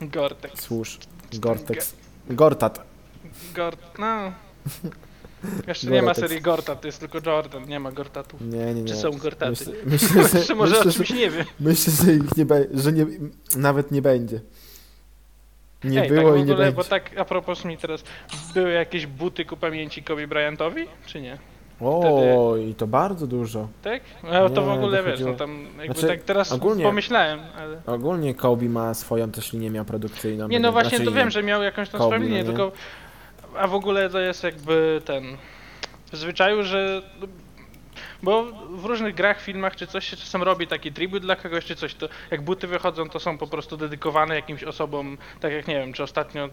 Gortex. 0.01 0.61
służ, 0.61 0.99
Gortex, 1.33 1.95
Gortat. 2.29 2.85
Gort, 3.55 3.79
no... 3.99 4.31
Jeszcze 5.67 5.87
nie 5.87 6.01
ma 6.01 6.13
serii 6.13 6.41
Gortat, 6.41 6.81
to 6.81 6.87
jest 6.87 6.99
tylko 6.99 7.19
Jordan, 7.25 7.67
nie 7.69 7.79
ma 7.79 7.91
Gortatów. 7.91 8.41
Nie, 8.41 8.65
nie, 8.65 8.73
nie. 8.73 8.85
Czy 8.85 8.95
są 8.95 9.11
Gortaty? 9.11 9.51
Myślę, 9.51 9.73
myślę, 9.85 10.27
że, 10.39 10.45
Czy 10.45 10.55
może 10.55 10.71
myślę, 10.75 10.89
o 10.89 10.91
że, 10.91 10.97
czymś 10.97 11.09
nie 11.09 11.29
wiem. 11.29 11.45
myślę, 11.59 11.93
że 11.93 12.13
ich 12.13 12.37
nie 12.37 12.45
be, 12.45 12.65
że 12.73 12.91
nie, 12.91 13.05
nawet 13.55 13.91
nie 13.91 14.01
będzie. 14.01 14.41
Nie 15.83 16.01
Ej, 16.01 16.09
było 16.09 16.21
tak 16.21 16.33
w 16.33 16.35
i 16.35 16.37
nie 16.45 16.53
ogóle, 16.53 16.57
będzie. 16.65 16.75
bo 16.75 16.83
tak 16.83 17.17
a 17.17 17.25
propos 17.25 17.65
mi 17.65 17.77
teraz, 17.77 18.03
były 18.53 18.71
jakieś 18.71 19.05
buty 19.05 19.45
ku 19.45 19.57
pamięci 19.57 20.03
Kobe 20.03 20.27
Bryantowi, 20.27 20.87
czy 21.05 21.21
nie? 21.21 21.37
O, 21.81 22.55
i 22.57 22.75
to 22.75 22.87
bardzo 22.87 23.27
dużo. 23.27 23.67
Tak? 23.81 24.01
No 24.23 24.49
to 24.49 24.61
w 24.61 24.69
ogóle 24.69 25.03
wiesz, 25.03 25.19
no 25.19 25.33
tam 25.33 25.65
jakby 25.79 25.85
Znaczy, 25.85 26.07
tak 26.07 26.23
teraz 26.23 26.51
ogólnie- 26.51 26.83
pomyślałem, 26.83 27.39
ale... 27.57 27.95
Ogólnie 27.95 28.35
Kobe 28.35 28.65
ma 28.65 28.93
swoją 28.93 29.31
też 29.31 29.53
linię 29.53 29.69
miał 29.69 29.85
produkcyjną. 29.85 30.47
Nie 30.47 30.59
no 30.59 30.71
właśnie, 30.71 30.89
znaczy 30.89 31.05
to 31.05 31.11
wiem, 31.11 31.29
że 31.29 31.43
miał 31.43 31.63
jakąś 31.63 31.89
tam 31.89 31.99
Kobe, 31.99 32.15
swoją 32.15 32.29
linię, 32.29 32.43
no 32.43 32.45
tylko... 32.45 32.71
A 33.57 33.67
w 33.67 33.75
ogóle 33.75 34.09
to 34.09 34.19
jest 34.19 34.43
jakby 34.43 35.01
ten... 35.05 35.37
W 36.11 36.17
zwyczaju, 36.17 36.63
że... 36.63 37.01
Bo 38.23 38.43
w 38.69 38.85
różnych 38.85 39.15
grach, 39.15 39.41
filmach 39.41 39.75
czy 39.75 39.87
coś 39.87 40.09
się 40.09 40.17
czasem 40.17 40.43
robi 40.43 40.67
taki 40.67 40.91
tribut 40.91 41.21
dla 41.21 41.35
kogoś 41.35 41.65
czy 41.65 41.75
coś, 41.75 41.95
to 41.95 42.09
jak 42.31 42.41
buty 42.41 42.67
wychodzą, 42.67 43.09
to 43.09 43.19
są 43.19 43.37
po 43.37 43.47
prostu 43.47 43.77
dedykowane 43.77 44.35
jakimś 44.35 44.63
osobom, 44.63 45.17
tak 45.39 45.51
jak 45.51 45.67
nie 45.67 45.75
wiem, 45.75 45.93
czy 45.93 46.03
ostatnio 46.03 46.45
e, 46.45 46.49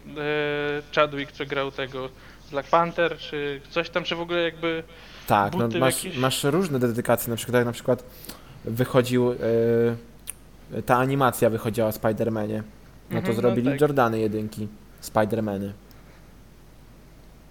Chadwick, 0.95 1.33
co 1.33 1.47
grał 1.47 1.71
tego 1.71 2.09
Black 2.51 2.69
Panther, 2.69 3.19
czy 3.19 3.61
coś 3.71 3.91
tam, 3.91 4.05
czy 4.05 4.17
w 4.17 4.21
ogóle 4.21 4.43
jakby... 4.43 4.83
Tak, 5.29 5.55
no 5.55 5.69
masz, 5.81 6.05
jakieś- 6.05 6.19
masz 6.21 6.45
różne 6.45 6.79
dedykacje, 6.79 7.31
na 7.31 7.37
przykład 7.37 7.55
jak 7.55 7.67
na 7.67 7.73
przykład 7.73 8.05
wychodził, 8.65 9.33
e, 9.33 9.37
ta 10.83 10.97
animacja 10.97 11.51
wychodziła 11.51 11.87
o 11.87 11.91
Spider-Manie, 11.91 12.57
no 12.57 12.63
to 13.11 13.17
Mhm, 13.17 13.27
no 13.37 13.41
zrobili 13.41 13.71
tak. 13.71 13.81
Jordany 13.81 14.19
jedynki, 14.19 14.69
Spider-Many. 15.03 15.73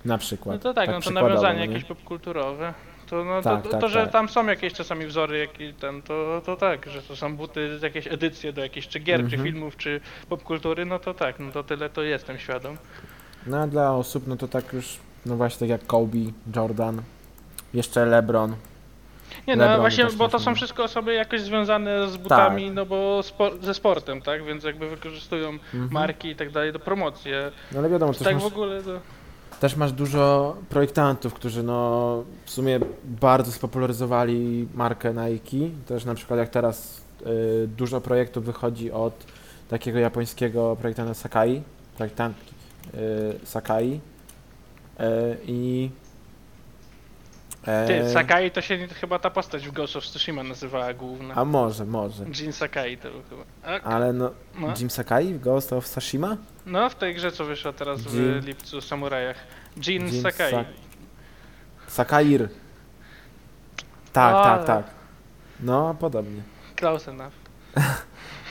Na 0.06 0.18
przykład. 0.18 0.56
No 0.56 0.60
to 0.60 0.74
tak, 0.74 0.90
no 0.90 1.00
to 1.02 1.12
nawiązanie 1.12 1.60
no 1.60 1.66
nie? 1.66 1.72
jakieś 1.72 1.88
popkulturowe. 1.88 2.74
To, 3.08 3.24
no, 3.24 3.42
Tak, 3.42 3.63
to, 3.63 3.70
tak, 3.70 3.82
to 3.82 3.90
że 3.90 4.04
tak. 4.04 4.12
tam 4.12 4.30
są 4.30 4.46
jakieś 4.48 4.74
czasami 4.74 5.06
wzory, 5.06 5.38
jaki 5.38 5.74
ten, 5.74 6.02
to, 6.02 6.42
to 6.46 6.56
tak, 6.56 6.86
że 6.90 7.02
to 7.02 7.16
są 7.16 7.36
buty, 7.38 7.80
jakieś 7.82 8.08
edycje 8.08 8.54
do 8.54 8.62
jakichś 8.62 8.88
czy 8.88 9.00
gier, 9.00 9.20
czy 9.20 9.24
Mhm. 9.26 9.44
filmów, 9.44 9.78
czy 9.78 10.02
popkultury, 10.30 10.86
no 10.86 11.00
to 11.00 11.13
tak, 11.13 11.40
no 11.40 11.52
to 11.52 11.63
tyle 11.63 11.90
to 11.90 12.04
jestem 12.04 12.38
świadom. 12.40 12.78
No 13.48 13.58
a 13.58 13.68
dla 13.68 13.92
osób, 13.94 14.28
no 14.28 14.36
to 14.38 14.48
tak 14.48 14.74
już, 14.74 14.98
no 15.26 15.36
właśnie 15.36 15.60
tak 15.60 15.70
jak 15.70 15.86
Kobe, 15.88 16.18
Jordan, 16.56 17.02
jeszcze 17.78 18.06
LeBron. 18.06 18.56
Nie 19.48 19.56
no, 19.56 19.62
Lebrony 19.63 19.82
właśnie, 19.82 20.06
bo 20.18 20.30
to 20.30 20.40
są 20.40 20.56
wszystko 20.56 20.84
osoby 20.84 21.13
jakoś 21.13 21.42
związane 21.42 22.10
z 22.10 22.18
butami, 22.18 22.66
Tak. 22.66 22.76
no 22.76 22.86
bo 22.86 23.24
spo, 23.24 23.52
ze 23.62 23.74
sportem, 23.74 24.22
tak? 24.22 24.46
Więc 24.46 24.63
jakby 24.63 24.90
wykorzystują 24.90 25.50
Mhm. 25.50 25.90
marki 25.92 26.28
i 26.30 26.36
tak 26.36 26.52
dalej 26.52 26.74
do 26.74 26.80
promocji. 26.80 27.34
a 27.34 27.52
No 27.72 27.80
ale 27.80 27.90
wiadomo, 27.90 28.13
też 28.13 28.24
Tak 28.24 28.34
masz, 28.34 28.44
w 28.44 28.48
ogóle 28.48 28.84
to... 28.84 29.00
też 29.60 29.76
masz 29.76 29.92
dużo 29.92 30.56
projektantów, 30.70 31.34
którzy 31.34 31.63
no 31.63 32.24
w 32.46 32.50
sumie 32.52 32.80
bardzo 33.04 33.52
spopularyzowali 33.52 34.68
markę 34.74 35.13
Nike. 35.13 35.76
Też 35.88 36.06
na 36.06 36.16
przykład 36.16 36.40
jak 36.40 36.50
teraz 36.50 37.02
y, 37.28 37.68
dużo 37.68 38.02
projektów 38.02 38.46
wychodzi 38.46 38.92
od 38.92 39.13
takiego 39.70 40.00
japońskiego 40.00 40.76
projektanta 40.76 41.13
Sakai, 41.13 41.62
projektantki 41.98 42.54
y, 43.44 43.46
Sakai 43.46 44.00
y, 45.00 45.04
i 45.48 45.90
Ty, 47.88 47.94
e, 47.94 48.10
Sakai 48.10 48.52
to 48.52 48.62
się 48.62 48.88
chyba 48.88 49.20
ta 49.20 49.30
postać 49.30 49.68
w 49.68 49.72
Ghost 49.72 49.96
of 49.96 50.04
Tsushima 50.04 50.44
nazywała 50.44 50.94
główna. 50.94 51.34
A 51.36 51.46
może, 51.46 51.86
może. 51.86 52.26
Jin 52.26 52.54
Sakai 52.54 52.98
to 52.98 53.12
był 53.12 53.22
chyba. 53.30 53.44
A, 53.64 53.82
Ale 53.82 54.14
no, 54.14 54.32
no, 54.60 54.74
Jim 54.80 54.90
Sakai 54.90 55.34
w 55.34 55.40
Ghost 55.40 55.74
of 55.74 55.86
Tsushima? 55.86 56.38
no, 56.66 56.90
w 56.90 56.96
tej 56.96 57.16
grze 57.16 57.32
co 57.32 57.46
wyszła 57.46 57.74
teraz 57.74 58.00
Jin- 58.00 58.42
w 58.42 58.46
lipcu 58.46 58.82
Samurajach. 58.82 59.38
Jin, 59.78 60.08
Jin 60.08 60.22
Sakai. 60.24 60.54
Sa- 60.54 60.66
Sakair. 61.88 62.50
Tak, 64.14 64.36
O, 64.36 64.44
tak, 64.44 64.66
tak. 64.66 64.86
No, 65.60 65.96
podobnie. 66.00 66.42
Close 66.76 67.12
enough. 67.12 67.34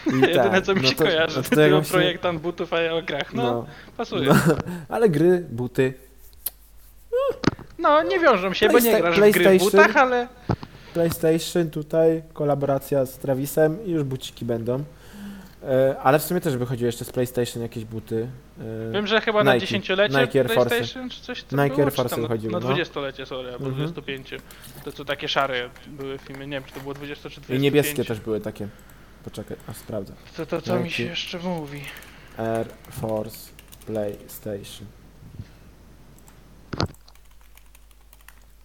Jedyne 0.20 0.50
tak, 0.50 0.64
co 0.64 0.74
mi 0.74 0.80
no 0.82 0.88
się 0.88 0.94
to- 0.94 1.04
kojarzy, 1.04 1.36
no 1.36 1.42
to 1.70 1.80
to 1.82 1.90
projektant 1.90 2.40
butów, 2.40 2.72
a 2.72 2.80
ja 2.80 2.94
o 2.94 3.02
grach. 3.02 3.34
No, 3.34 3.42
No, 3.42 3.66
pasuje. 3.96 4.28
no, 4.28 4.34
No. 4.48 4.54
ale 4.96 5.08
gry, 5.08 5.46
buty. 5.50 5.94
Nie 8.08 8.20
wiążą 8.20 8.52
się, 8.54 8.68
bo 8.68 8.78
nie 8.78 8.90
Playsta- 8.90 9.00
grasz 9.00 9.16
w 9.16 9.20
gry 9.20 9.30
w 9.32 9.34
PlayStation. 9.34 9.70
butach, 9.70 9.96
ale... 9.96 10.28
PlayStation 10.94 11.70
tutaj, 11.70 12.22
kolaboracja 12.32 13.06
z 13.06 13.18
Travisem 13.18 13.86
i 13.86 13.90
już 13.90 14.02
buciki 14.04 14.44
będą. 14.44 14.84
E, 15.64 15.96
ale 16.02 16.18
w 16.18 16.22
sumie 16.22 16.40
też 16.40 16.56
wychodziły 16.56 16.86
jeszcze 16.88 17.04
z 17.04 17.10
PlayStation 17.12 17.62
jakieś 17.62 17.84
buty. 17.84 18.28
E, 18.88 18.92
Wiem, 18.92 19.06
że 19.06 19.20
chyba 19.20 19.44
na 19.44 19.54
Nike. 19.54 19.66
10-lecie 19.66 20.20
Nike 20.20 20.40
Air 20.40 20.46
Force'y. 20.48 20.66
PlayStation 20.68 21.10
czy 21.10 21.20
coś 21.20 21.42
tam 21.42 21.60
Nike 21.60 21.74
było, 21.76 21.86
Air 21.86 21.92
czy 21.92 21.96
tam 21.96 22.06
Force'y 22.06 22.16
na- 22.16 22.22
wychodziły, 22.22 22.52
Na 22.52 22.60
no. 22.60 22.68
20-lecie, 22.68 23.26
sorry, 23.26 23.52
albo 23.52 23.66
Mhm. 23.66 23.74
25. 23.92 24.34
To 24.84 24.92
co 24.92 25.04
takie 25.04 25.28
szare 25.28 25.70
były 25.86 26.18
filmy, 26.18 26.46
nie 26.46 26.56
wiem 26.56 26.64
czy 26.64 26.74
to 26.74 26.80
było 26.80 26.94
20 26.94 27.30
czy 27.30 27.40
25. 27.40 27.58
I 27.58 27.62
niebieskie 27.62 28.04
też 28.04 28.20
były 28.20 28.40
takie. 28.40 28.68
Poczekaj, 29.24 29.56
aż 29.68 29.76
sprawdzę. 29.76 30.12
To, 30.36 30.46
to 30.46 30.62
co 30.62 30.74
mi 30.76 30.82
Nike. 30.84 30.94
się 30.96 31.02
jeszcze 31.02 31.38
mówi? 31.38 31.80
Air 32.38 32.66
Force 32.90 33.38
PlayStation. 33.86 34.86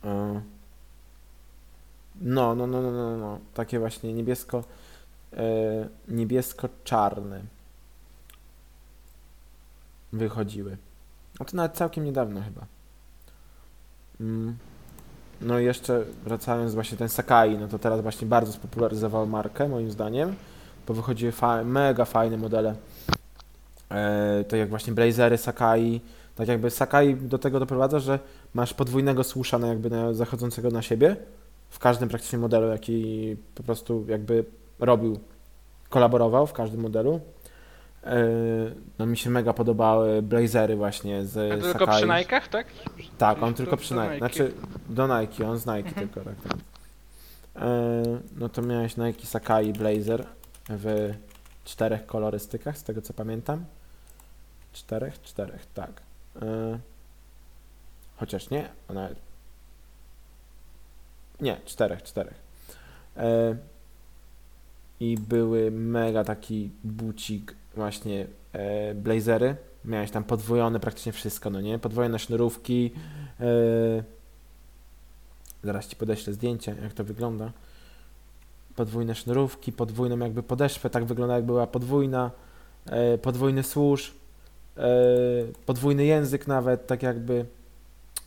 No, 0.03 0.41
no, 2.55 2.55
no, 2.55 2.67
no, 2.81 2.91
no, 2.91 3.17
no. 3.17 3.39
Takie 3.53 3.79
właśnie 3.79 4.13
niebiesko, 4.13 4.63
e, 5.33 5.43
niebiesko-czarne 6.07 7.41
wychodziły. 10.13 10.77
No 11.39 11.45
to 11.45 11.57
nawet 11.57 11.73
całkiem 11.73 12.03
niedawno 12.03 12.41
chyba. 12.41 12.61
Mm. 14.21 14.57
No 15.41 15.59
i 15.59 15.65
jeszcze 15.65 16.05
wracając 16.23 16.73
właśnie 16.73 16.97
ten 16.97 17.09
Sakai, 17.09 17.57
no 17.57 17.67
to 17.67 17.79
teraz 17.79 18.01
właśnie 18.01 18.27
bardzo 18.27 18.53
spopularyzował 18.53 19.27
markę 19.27 19.69
moim 19.69 19.91
zdaniem, 19.91 20.35
bo 20.87 20.93
wychodziły 20.93 21.31
fa- 21.31 21.63
mega 21.63 22.05
fajne 22.05 22.37
modele. 22.37 22.75
E, 24.51 24.57
jak 24.57 24.69
właśnie 24.69 24.93
blazery 24.93 25.37
Sakai, 25.37 26.01
tak 26.41 26.53
jakby 26.53 26.69
Sakai 26.69 27.15
do 27.15 27.37
tego 27.37 27.59
doprowadza, 27.59 27.99
że 27.99 28.19
masz 28.53 28.73
podwójnego 28.73 29.23
słusza 29.23 29.59
na 29.59 29.67
jakby 29.67 29.89
na, 29.89 30.13
zachodzącego 30.13 30.69
na 30.71 30.81
siebie 30.81 31.15
w 31.69 31.79
każdym 31.79 32.09
praktycznie 32.09 32.39
modelu, 32.39 32.67
jaki 32.67 33.35
po 33.55 33.63
prostu 33.63 34.05
jakby 34.07 34.45
robił, 34.79 35.19
kolaborował 35.89 36.47
w 36.47 36.53
każdym 36.53 36.81
modelu. 36.81 37.19
E, 38.03 38.17
no 38.99 39.05
mi 39.05 39.17
się 39.17 39.29
mega 39.29 39.53
podobały 39.53 40.21
blazery 40.21 40.75
właśnie 40.75 41.25
z 41.25 41.51
A 41.51 41.55
to 41.57 41.63
tylko 41.63 41.85
Sakai. 41.85 41.95
przy 41.97 42.07
Nike'ach, 42.07 42.47
tak? 42.49 42.67
Tak, 43.17 43.43
on 43.43 43.53
tylko 43.53 43.77
przy 43.77 43.93
Nike. 43.93 44.05
Nike. 44.05 44.17
Znaczy 44.17 44.53
do 44.89 45.07
Nike, 45.21 45.49
on 45.49 45.57
z 45.57 45.65
Nike 45.65 45.89
Mhm. 45.89 46.09
tylko, 46.09 46.29
tak, 46.29 46.35
tak. 46.49 46.57
E, 47.55 48.03
no 48.37 48.49
to 48.49 48.61
miałeś 48.61 48.97
Nike 48.97 49.25
Sakai 49.25 49.73
Blazer 49.73 50.25
w 50.69 51.13
czterech 51.65 52.05
kolorystykach, 52.05 52.77
z 52.77 52.83
tego 52.83 53.01
co 53.01 53.13
pamiętam. 53.13 53.65
Czterech? 54.73 55.21
Czterech, 55.21 55.65
tak. 55.73 55.91
E, 56.41 56.79
chociaż 58.15 58.49
nie, 58.49 58.69
a 58.87 58.93
nawet... 58.93 59.17
Nie, 61.41 61.57
czterech, 61.65 62.03
czterech. 62.03 62.41
E, 63.17 63.55
I 64.99 65.17
były 65.17 65.71
mega 65.71 66.23
taki 66.23 66.71
bucik 66.83 67.55
właśnie 67.75 68.27
e, 68.53 68.95
blazery. 68.95 69.55
Miałeś 69.85 70.11
tam 70.11 70.23
podwojone 70.23 70.79
praktycznie 70.79 71.11
wszystko, 71.11 71.49
no 71.49 71.61
nie? 71.61 71.79
Podwojone 71.79 72.19
sznurówki. 72.19 72.91
Zaraz 75.63 75.87
ci 75.87 75.95
podeślę 75.95 76.33
zdjęcie, 76.33 76.75
jak 76.81 76.93
to 76.93 77.03
wygląda. 77.03 77.51
Podwójne 78.75 79.15
sznurówki, 79.15 79.71
podwójną 79.71 80.17
jakby 80.19 80.43
podeszwę, 80.43 80.89
tak 80.89 81.05
wygląda 81.05 81.35
jak 81.35 81.45
była 81.45 81.67
podwójna. 81.67 82.31
Podwójny 83.21 83.63
służ, 83.63 84.13
podwójny 85.65 86.05
język 86.05 86.47
nawet, 86.47 86.87
tak 86.87 87.03
jakby. 87.03 87.45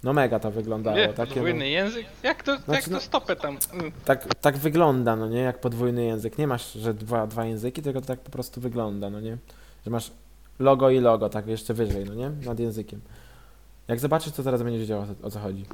No 0.02 0.12
mega 0.12 0.38
to 0.38 0.50
wyglądało. 0.50 0.96
Nie, 0.96 1.08
takie, 1.08 1.20
no, 1.30 1.34
podwójny 1.34 1.68
język? 1.68 2.06
Jak 2.22 2.42
to, 2.42 2.56
Znaczy, 2.56 2.72
jak 2.80 2.88
no- 2.90 2.98
to 2.98 3.04
stopę 3.04 3.36
tam? 3.36 3.58
Mm. 3.72 3.92
tak, 4.04 4.34
tak 4.34 4.56
wygląda, 4.56 5.16
no 5.16 5.28
nie? 5.28 5.40
Jak 5.40 5.60
podwójny 5.60 6.04
język. 6.04 6.38
Nie 6.38 6.46
masz, 6.46 6.72
że 6.72 6.94
dwa, 6.94 7.26
dwa 7.26 7.44
języki, 7.44 7.82
tylko 7.82 8.00
to 8.00 8.06
tak 8.06 8.20
po 8.20 8.30
prostu 8.30 8.60
wygląda, 8.60 9.10
no 9.10 9.20
nie? 9.20 9.36
Że 9.84 9.90
masz 9.90 10.10
logo 10.58 10.90
i 10.90 11.00
logo, 11.00 11.28
tak 11.28 11.46
jeszcze 11.46 11.74
wyżej, 11.74 12.04
no 12.04 12.14
nie? 12.14 12.30
Nad 12.30 12.58
językiem. 12.60 13.00
Jak 13.88 14.00
zobaczysz, 14.00 14.32
to 14.32 14.42
teraz 14.42 14.62
będziesz 14.62 14.80
wiedział 14.80 15.00
o 15.00 15.06
co, 15.06 15.26
o 15.26 15.30
co 15.30 15.40
chodzi. 15.40 15.64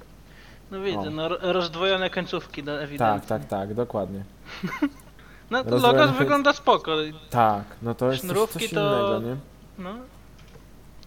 No 0.71 0.81
widzę, 0.81 0.99
O. 0.99 1.11
no 1.11 1.29
ro- 1.29 1.39
rozdwojone 1.53 2.11
końcówki, 2.11 2.63
no 2.63 2.73
ewidentnie. 2.81 3.29
Tak, 3.29 3.41
tak, 3.41 3.49
tak, 3.49 3.75
dokładnie. 3.75 4.25
No 5.51 5.65
to 5.65 5.77
logo 5.79 6.09
wygląda 6.09 6.53
spoko, 6.53 6.97
Tak, 7.31 7.65
no 7.83 7.95
to 7.95 8.07
jest 8.11 8.21
coś, 8.23 8.31
Sznurówki 8.31 8.59
coś 8.59 8.71
to- 8.71 8.81
innego, 9.11 9.29
nie? 9.29 9.37
no. 9.79 9.95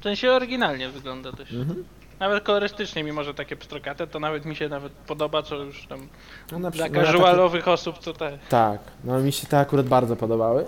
W 0.03 0.05
sensie 0.05 0.31
oryginalnie 0.31 0.89
wygląda 0.89 1.31
też. 1.31 1.53
Mhm. 1.53 1.83
Nawet 2.19 2.43
kolorystycznie, 2.43 3.03
mimo 3.03 3.23
że 3.23 3.33
takie 3.33 3.55
pstrokate, 3.55 4.07
to 4.07 4.19
nawet 4.19 4.45
mi 4.45 4.55
się 4.55 4.69
nawet 4.69 4.93
podoba, 4.93 5.43
co 5.43 5.55
już 5.55 5.87
tam 5.87 6.07
No, 6.51 6.59
na 6.59 6.71
dla 6.71 6.85
przykład, 6.85 6.91
no, 6.93 6.99
ja 6.99 7.05
casualowych 7.05 7.67
osób, 7.67 7.99
to 7.99 8.13
te. 8.13 8.37
Tak, 8.49 8.79
no 9.03 9.19
mi 9.19 9.31
się 9.31 9.47
te 9.47 9.59
akurat 9.59 9.85
bardzo 9.87 10.15
podobały. 10.15 10.65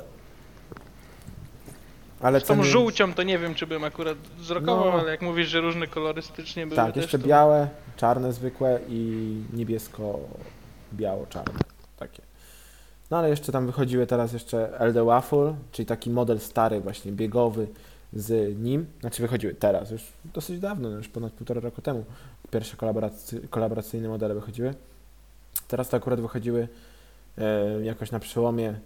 Ale 2.21 2.39
Z 2.39 2.43
tą 2.43 2.53
ceny- 2.55 2.63
żółcią 2.63 3.13
to 3.13 3.23
nie 3.23 3.39
wiem, 3.39 3.55
czy 3.55 3.67
bym 3.67 3.83
akurat 3.83 4.17
zrokował, 4.41 4.85
No. 4.85 4.93
ale 4.99 5.11
jak 5.11 5.21
mówisz, 5.21 5.47
że 5.49 5.61
różne 5.61 5.87
kolorystycznie 5.87 6.65
były 6.67 6.75
Tak, 6.75 6.93
też, 6.93 7.03
jeszcze 7.03 7.19
to... 7.19 7.27
białe, 7.27 7.67
czarne 7.97 8.33
zwykłe 8.33 8.79
i 8.89 9.35
niebiesko-biało-czarne. 9.53 11.59
Takie. 11.97 12.21
No 13.11 13.17
ale 13.17 13.29
jeszcze 13.29 13.51
tam 13.51 13.65
wychodziły 13.65 14.07
teraz 14.07 14.33
jeszcze 14.33 14.79
LD 14.79 15.03
Waffle, 15.05 15.55
czyli 15.71 15.85
taki 15.85 16.09
model 16.09 16.39
stary 16.39 16.81
właśnie, 16.81 17.11
biegowy 17.11 17.67
z 18.15 18.57
nim. 18.59 18.85
Znaczy 19.01 19.21
wychodziły 19.21 19.53
teraz, 19.53 19.91
już 19.91 20.03
dosyć 20.33 20.59
dawno, 20.59 20.89
już 20.89 21.07
ponad 21.07 21.33
półtora 21.33 21.61
roku 21.61 21.81
temu. 21.81 22.05
Pierwsze 22.51 22.77
kolaboracy- 22.77 23.47
kolaboracyjne 23.49 24.07
modele 24.07 24.33
wychodziły. 24.35 24.73
Teraz 25.67 25.89
to 25.89 25.97
akurat 25.97 26.21
wychodziły 26.21 26.67
e, 27.37 27.81
jakoś 27.83 28.11
na 28.11 28.19
przełomie 28.19 28.79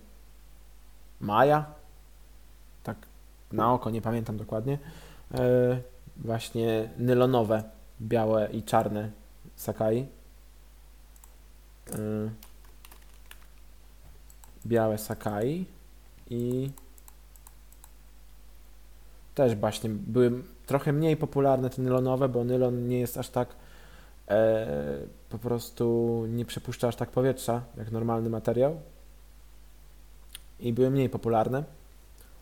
maja. 1.20 1.66
Tak 2.84 2.98
na 3.52 3.74
oko, 3.74 3.90
nie 3.90 4.02
pamiętam 4.02 4.38
dokładnie. 4.38 4.78
E, 5.34 5.82
właśnie 6.18 6.90
nylonowe, 6.98 7.64
białe 8.02 8.50
i 8.52 8.64
czarne 8.64 9.12
Sakai. 9.56 10.08
E, 11.92 11.98
białe 14.66 14.98
Sakai 14.98 15.66
i 16.30 16.72
też 19.40 19.56
właśnie 19.56 19.90
były 19.90 20.32
trochę 20.66 20.94
mniej 20.94 21.18
popularne 21.18 21.70
te 21.70 21.82
nylonowe, 21.82 22.30
bo 22.30 22.44
nylon 22.44 22.88
nie 22.88 23.00
jest 23.00 23.18
aż 23.18 23.30
tak 23.30 23.56
e, 24.28 24.68
po 25.30 25.38
prostu 25.38 26.26
nie 26.30 26.46
przepuszcza 26.46 26.88
aż 26.88 26.96
tak 26.96 27.10
powietrza 27.10 27.62
jak 27.78 27.92
normalny 27.92 28.30
materiał 28.30 28.76
i 30.60 30.74
były 30.74 30.90
mniej 30.90 31.10
popularne 31.10 31.64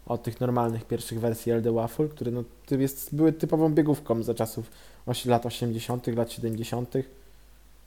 od 0.05 0.23
tych 0.23 0.39
normalnych 0.39 0.85
pierwszych 0.85 1.19
wersji 1.19 1.51
LD 1.51 1.71
Waffle, 1.71 2.07
które 2.07 2.31
no, 2.31 2.43
jest, 2.71 3.15
były 3.15 3.33
typową 3.33 3.73
biegówką 3.73 4.23
za 4.23 4.33
czasów 4.33 4.71
lat 5.25 5.45
80., 5.45 6.07
lat 6.07 6.31
70. 6.31 6.93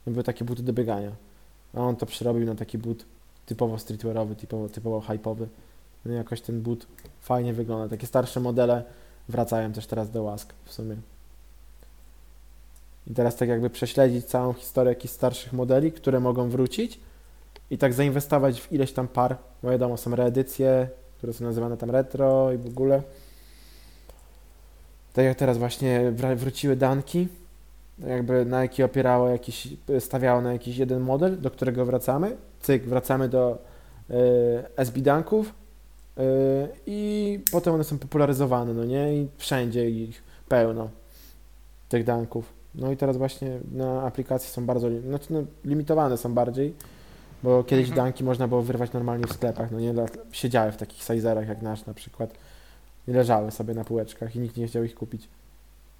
No, 0.05 0.11
były 0.11 0.23
takie 0.23 0.45
buty 0.45 0.63
do 0.63 0.73
biegania. 0.73 1.11
A 1.73 1.79
on 1.79 1.95
to 1.95 2.05
przerobił 2.05 2.45
na 2.45 2.55
taki 2.55 2.77
but 2.77 3.05
typowo 3.45 3.79
streetwearowy, 3.79 4.35
typowo, 4.35 4.69
typowo 4.69 4.99
hype'owy. 4.99 5.45
No 6.05 6.13
jakoś 6.13 6.41
ten 6.41 6.61
but 6.61 6.87
fajnie 7.21 7.53
wygląda. 7.53 7.89
Takie 7.89 8.07
starsze 8.07 8.39
modele 8.39 8.83
wracają 9.29 9.73
też 9.73 9.87
teraz 9.87 10.11
do 10.11 10.23
łask 10.23 10.53
w 10.65 10.73
sumie. 10.73 10.95
I 13.07 13.13
teraz 13.13 13.35
tak 13.35 13.49
jakby 13.49 13.69
prześledzić 13.69 14.25
całą 14.25 14.53
historię 14.53 14.89
jakichś 14.89 15.13
starszych 15.13 15.53
modeli, 15.53 15.91
które 15.91 16.19
mogą 16.19 16.49
wrócić, 16.49 16.99
i 17.71 17.77
tak 17.77 17.93
zainwestować 17.93 18.61
w 18.61 18.71
ileś 18.71 18.91
tam 18.91 19.07
par, 19.07 19.37
bo 19.63 19.71
wiadomo, 19.71 19.97
są 19.97 20.15
reedycje, 20.15 20.89
które 21.17 21.33
są 21.33 21.45
nazywane 21.45 21.77
tam 21.77 21.91
retro 21.91 22.51
i 22.51 22.57
w 22.57 22.67
ogóle. 22.67 23.01
Tak 25.13 25.25
jak 25.25 25.37
teraz 25.37 25.57
właśnie 25.57 26.13
wróciły 26.35 26.75
danki, 26.75 27.27
jakby 28.07 28.45
Nike 28.45 28.85
opierało 28.85 29.29
jakiś, 29.29 29.67
stawiało 29.99 30.41
na 30.41 30.53
jakiś 30.53 30.77
jeden 30.77 31.01
model, 31.01 31.41
do 31.41 31.51
którego 31.51 31.85
wracamy. 31.85 32.37
Cyk, 32.61 32.85
wracamy 32.85 33.29
do 33.29 33.57
y, 34.09 34.13
SB 34.77 34.99
Dunków 34.99 35.53
i 36.87 37.39
potem 37.51 37.73
one 37.73 37.83
są 37.83 37.97
popularyzowane, 37.97 38.73
no 38.73 38.85
nie? 38.85 39.15
I 39.15 39.27
wszędzie 39.37 39.89
ich 39.89 40.23
pełno, 40.47 40.89
tych 41.89 42.03
Dunków. 42.05 42.53
No 42.75 42.91
i 42.91 42.97
teraz 42.97 43.17
właśnie 43.17 43.59
na 43.71 44.01
aplikacji 44.03 44.49
są 44.49 44.65
bardzo, 44.65 44.87
znaczy 45.07 45.25
no, 45.29 45.43
limitowane 45.65 46.17
są 46.17 46.33
bardziej, 46.33 46.73
bo 47.43 47.63
kiedyś 47.63 47.89
Mhm. 47.89 48.05
Dunki 48.05 48.23
można 48.23 48.47
było 48.47 48.61
wyrwać 48.61 48.93
normalnie 48.93 49.27
w 49.27 49.33
sklepach, 49.33 49.71
no 49.71 49.79
nie? 49.79 49.93
Siedziały 50.31 50.71
w 50.71 50.77
takich 50.77 51.03
sizerach 51.03 51.47
jak 51.47 51.61
nasz 51.61 51.85
na 51.85 51.93
przykład 51.93 52.33
i 53.07 53.11
leżały 53.11 53.51
sobie 53.51 53.73
na 53.73 53.83
półeczkach 53.83 54.35
i 54.35 54.39
nikt 54.39 54.57
nie 54.57 54.67
chciał 54.67 54.83
ich 54.83 54.95
kupić. 54.95 55.27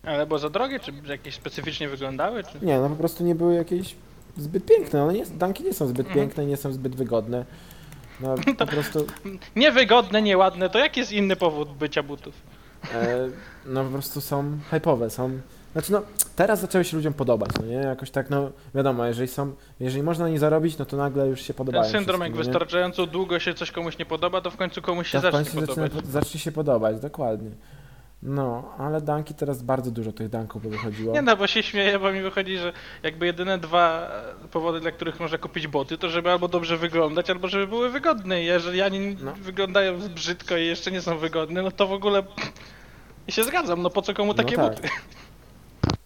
Ale 0.04 0.28
było 0.28 0.40
za 0.40 0.50
drogie, 0.50 0.80
czy 0.80 0.92
jakieś 1.08 1.36
specyficznie 1.36 1.90
wyglądały, 1.90 2.44
czy... 2.44 2.66
Nie, 2.66 2.80
no 2.80 2.90
po 2.90 2.96
prostu 2.96 3.24
nie 3.24 3.36
były 3.36 3.56
jakieś 3.56 3.96
zbyt 4.38 4.66
piękne. 4.66 5.04
One 5.04 5.14
nie, 5.14 5.26
danki 5.26 5.64
nie 5.64 5.74
są 5.74 5.88
zbyt 5.88 6.08
Mhm. 6.08 6.16
piękne, 6.16 6.46
nie 6.46 6.58
są 6.58 6.74
zbyt 6.74 6.96
wygodne. 6.96 7.46
No 8.22 8.36
po 8.60 8.66
prostu, 8.68 9.06
Niewygodne, 9.56 10.22
nieładne, 10.22 10.70
to 10.70 10.80
jaki 10.80 11.00
jest 11.00 11.12
inny 11.12 11.36
powód 11.36 11.70
bycia 11.74 12.04
butów? 12.04 12.34
e, 12.94 13.30
no 13.66 13.84
po 13.84 13.90
prostu 13.90 14.22
są 14.22 14.58
hype'owe, 14.72 15.10
są... 15.10 15.30
Znaczy 15.74 15.92
no, 15.92 16.02
teraz 16.36 16.60
zaczęły 16.62 16.84
się 16.84 16.98
ludziom 16.98 17.14
podobać, 17.14 17.50
no 17.60 17.66
nie? 17.66 17.74
Jakoś 17.74 18.12
tak, 18.12 18.30
no 18.30 18.50
wiadomo, 18.76 19.06
jeżeli 19.06 19.28
są, 19.28 19.54
jeżeli 19.80 20.04
można 20.04 20.26
na 20.26 20.32
nie 20.32 20.40
zarobić, 20.40 20.78
no 20.78 20.86
to 20.86 20.98
nagle 20.98 21.28
już 21.28 21.42
się 21.42 21.54
podobają 21.54 21.84
Ten 21.84 21.92
syndrom, 21.92 22.22
jak 22.22 22.32
nie? 22.32 22.38
wystarczająco 22.38 23.08
długo 23.08 23.40
się 23.40 23.54
coś 23.54 23.72
komuś 23.72 23.98
nie 23.98 24.06
podoba, 24.06 24.42
to 24.42 24.52
w 24.52 24.58
końcu 24.58 24.82
komuś 24.82 25.08
się 25.08 25.22
To 25.22 25.32
zacznie 25.32 25.62
podobać. 25.62 25.92
po- 25.92 26.02
zacznie 26.12 26.40
się 26.40 26.52
podobać, 26.52 27.00
dokładnie. 27.00 27.50
No, 28.24 28.74
ale 28.78 29.02
danki 29.02 29.34
teraz 29.34 29.64
bardzo 29.64 29.92
dużo 29.92 30.12
tych 30.12 30.30
danków 30.30 30.62
by 30.64 30.70
wychodziło. 30.70 31.14
Nie 31.14 31.22
no, 31.22 31.38
bo 31.38 31.48
się 31.48 31.64
śmieję, 31.64 32.00
bo 32.00 32.12
mi 32.12 32.22
wychodzi, 32.22 32.58
że 32.58 32.74
jakby 33.04 33.26
jedyne 33.26 33.58
dwa 33.58 34.12
powody, 34.52 34.80
dla 34.80 34.92
których 34.92 35.20
można 35.20 35.38
kupić 35.38 35.68
boty, 35.68 35.98
to 35.98 36.10
żeby 36.10 36.32
albo 36.32 36.48
dobrze 36.48 36.78
wyglądać, 36.78 37.30
albo 37.30 37.48
żeby 37.48 37.68
były 37.68 37.90
wygodne. 37.90 38.44
I 38.44 38.46
jeżeli 38.46 38.82
ani 38.82 39.18
No. 39.22 39.34
wyglądają 39.42 40.00
brzydko 40.00 40.58
i 40.58 40.66
jeszcze 40.66 40.92
nie 40.92 41.02
są 41.02 41.18
wygodne, 41.18 41.62
no 41.62 41.72
to 41.72 41.88
w 41.88 41.94
ogóle... 41.94 42.24
I 43.28 43.32
się 43.32 43.44
zgadzam, 43.44 43.82
no 43.82 43.90
po 43.90 44.02
co 44.02 44.14
komu 44.14 44.34
takie 44.34 44.58
no 44.58 44.70
tak. 44.70 44.76
buty? 44.76 44.90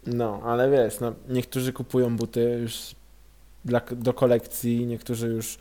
No, 0.07 0.41
ale 0.45 0.69
wiesz, 0.69 0.99
no, 0.99 1.13
niektórzy 1.29 1.73
kupują 1.73 2.15
buty 2.17 2.59
już 2.61 2.95
dla, 3.65 3.81
do 3.91 4.13
kolekcji, 4.13 4.85
niektórzy 4.85 5.27
już, 5.27 5.57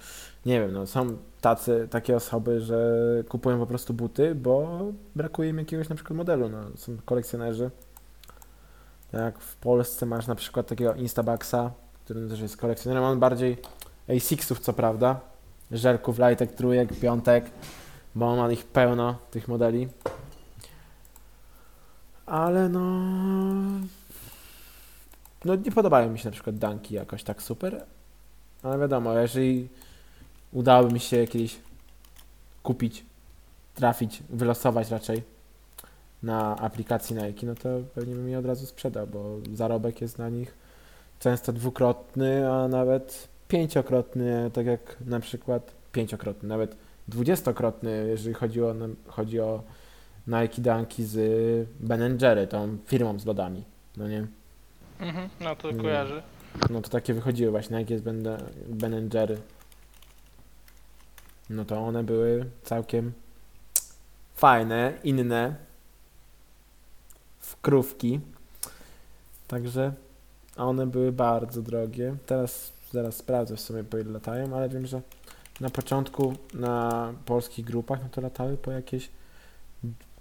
nie 0.46 0.60
wiem, 0.60 0.72
no, 0.72 0.86
są 0.86 1.16
tacy, 1.40 1.88
takie 1.90 2.16
osoby, 2.16 2.60
że 2.60 2.98
kupują 3.28 3.58
po 3.58 3.66
prostu 3.66 3.94
buty, 3.94 4.34
bo 4.34 4.80
brakuje 5.16 5.50
im 5.50 5.58
jakiegoś 5.58 5.88
na 5.88 5.94
przykład 5.94 6.16
modelu, 6.16 6.48
no, 6.48 6.62
są 6.76 6.96
kolekcjonerzy. 7.04 7.70
Tak 9.12 9.38
w 9.38 9.56
Polsce 9.56 10.06
masz 10.06 10.26
na 10.26 10.34
przykład 10.34 10.66
takiego 10.66 10.94
Instabaxa, 10.94 11.70
który 12.04 12.28
też 12.28 12.40
jest 12.40 12.56
kolekcjonerem, 12.56 13.04
on 13.04 13.20
bardziej 13.20 13.56
A6ów 14.08 14.60
co 14.60 14.72
prawda, 14.72 15.20
żelków, 15.70 16.18
lightek, 16.18 16.52
trójek, 16.52 17.00
piątek, 17.00 17.44
bo 18.14 18.26
on 18.26 18.38
ma 18.38 18.52
ich 18.52 18.64
pełno, 18.64 19.18
tych 19.30 19.48
modeli. 19.48 19.88
Ale 22.26 22.68
no... 22.68 22.80
No 25.44 25.54
nie 25.54 25.72
podobają 25.72 26.10
mi 26.10 26.18
się 26.18 26.24
na 26.24 26.32
przykład 26.32 26.58
danki 26.58 26.94
jakoś 26.94 27.22
tak 27.22 27.42
super, 27.42 27.84
ale 28.62 28.78
wiadomo, 28.78 29.18
jeżeli 29.18 29.68
udałoby 30.54 30.94
mi 30.94 31.00
się 31.00 31.26
kiedyś 31.26 31.56
kupić, 32.62 33.04
trafić, 33.74 34.22
wylosować 34.30 34.90
raczej 34.90 35.22
na 36.22 36.56
aplikacji 36.56 37.16
Nike, 37.16 37.46
no 37.46 37.54
to 37.54 37.68
pewnie 37.94 38.14
bym 38.14 38.28
je 38.28 38.38
od 38.38 38.46
razu 38.46 38.66
sprzedał, 38.66 39.06
bo 39.06 39.36
zarobek 39.54 40.00
jest 40.00 40.18
na 40.18 40.28
nich 40.28 40.54
często 41.20 41.52
dwukrotny, 41.52 42.52
a 42.52 42.68
nawet 42.68 43.28
pięciokrotny, 43.48 44.50
tak 44.52 44.66
jak 44.66 44.96
na 45.06 45.20
przykład 45.20 45.72
pięciokrotny, 45.92 46.48
nawet 46.48 46.76
dwudziestokrotny, 47.08 48.06
jeżeli 48.08 48.34
chodzi 48.34 48.62
o, 48.62 48.74
chodzi 49.06 49.40
o 49.40 49.62
Nike 50.26 50.62
Danki 50.62 51.04
z 51.04 51.18
Ben 51.80 52.18
Jerry, 52.22 52.46
tą 52.46 52.78
firmą 52.86 53.18
z 53.18 53.26
lodami, 53.26 53.64
no 53.96 54.08
nie? 54.08 54.26
Mhm, 55.00 55.28
no 55.40 55.56
to 55.56 55.74
kojarzy. 55.74 56.22
No 56.70 56.80
to 56.80 56.88
takie 56.88 57.14
wychodziły 57.14 57.50
właśnie, 57.50 57.78
Nike 57.78 57.98
Ben, 57.98 58.24
ben 58.68 59.10
Jerry. 59.14 59.38
No 61.50 61.64
to 61.64 61.78
one 61.78 62.04
były 62.04 62.50
całkiem 62.62 63.12
fajne, 64.34 64.92
inne. 65.04 65.54
Wkrówki. 67.40 68.20
Także 69.48 69.92
one 70.56 70.86
były 70.86 71.12
bardzo 71.12 71.62
drogie. 71.62 72.16
Teraz 72.26 72.72
zaraz 72.92 73.16
sprawdzę 73.16 73.56
w 73.56 73.60
sumie 73.60 73.84
po 73.84 73.98
ile 73.98 74.10
latają, 74.10 74.56
ale 74.56 74.68
wiem, 74.68 74.86
że 74.86 75.00
na 75.60 75.70
początku 75.70 76.34
na 76.54 77.12
polskich 77.26 77.64
grupach 77.64 78.02
no 78.02 78.08
to 78.08 78.20
latały 78.20 78.56
po 78.56 78.70
jakieś 78.70 79.10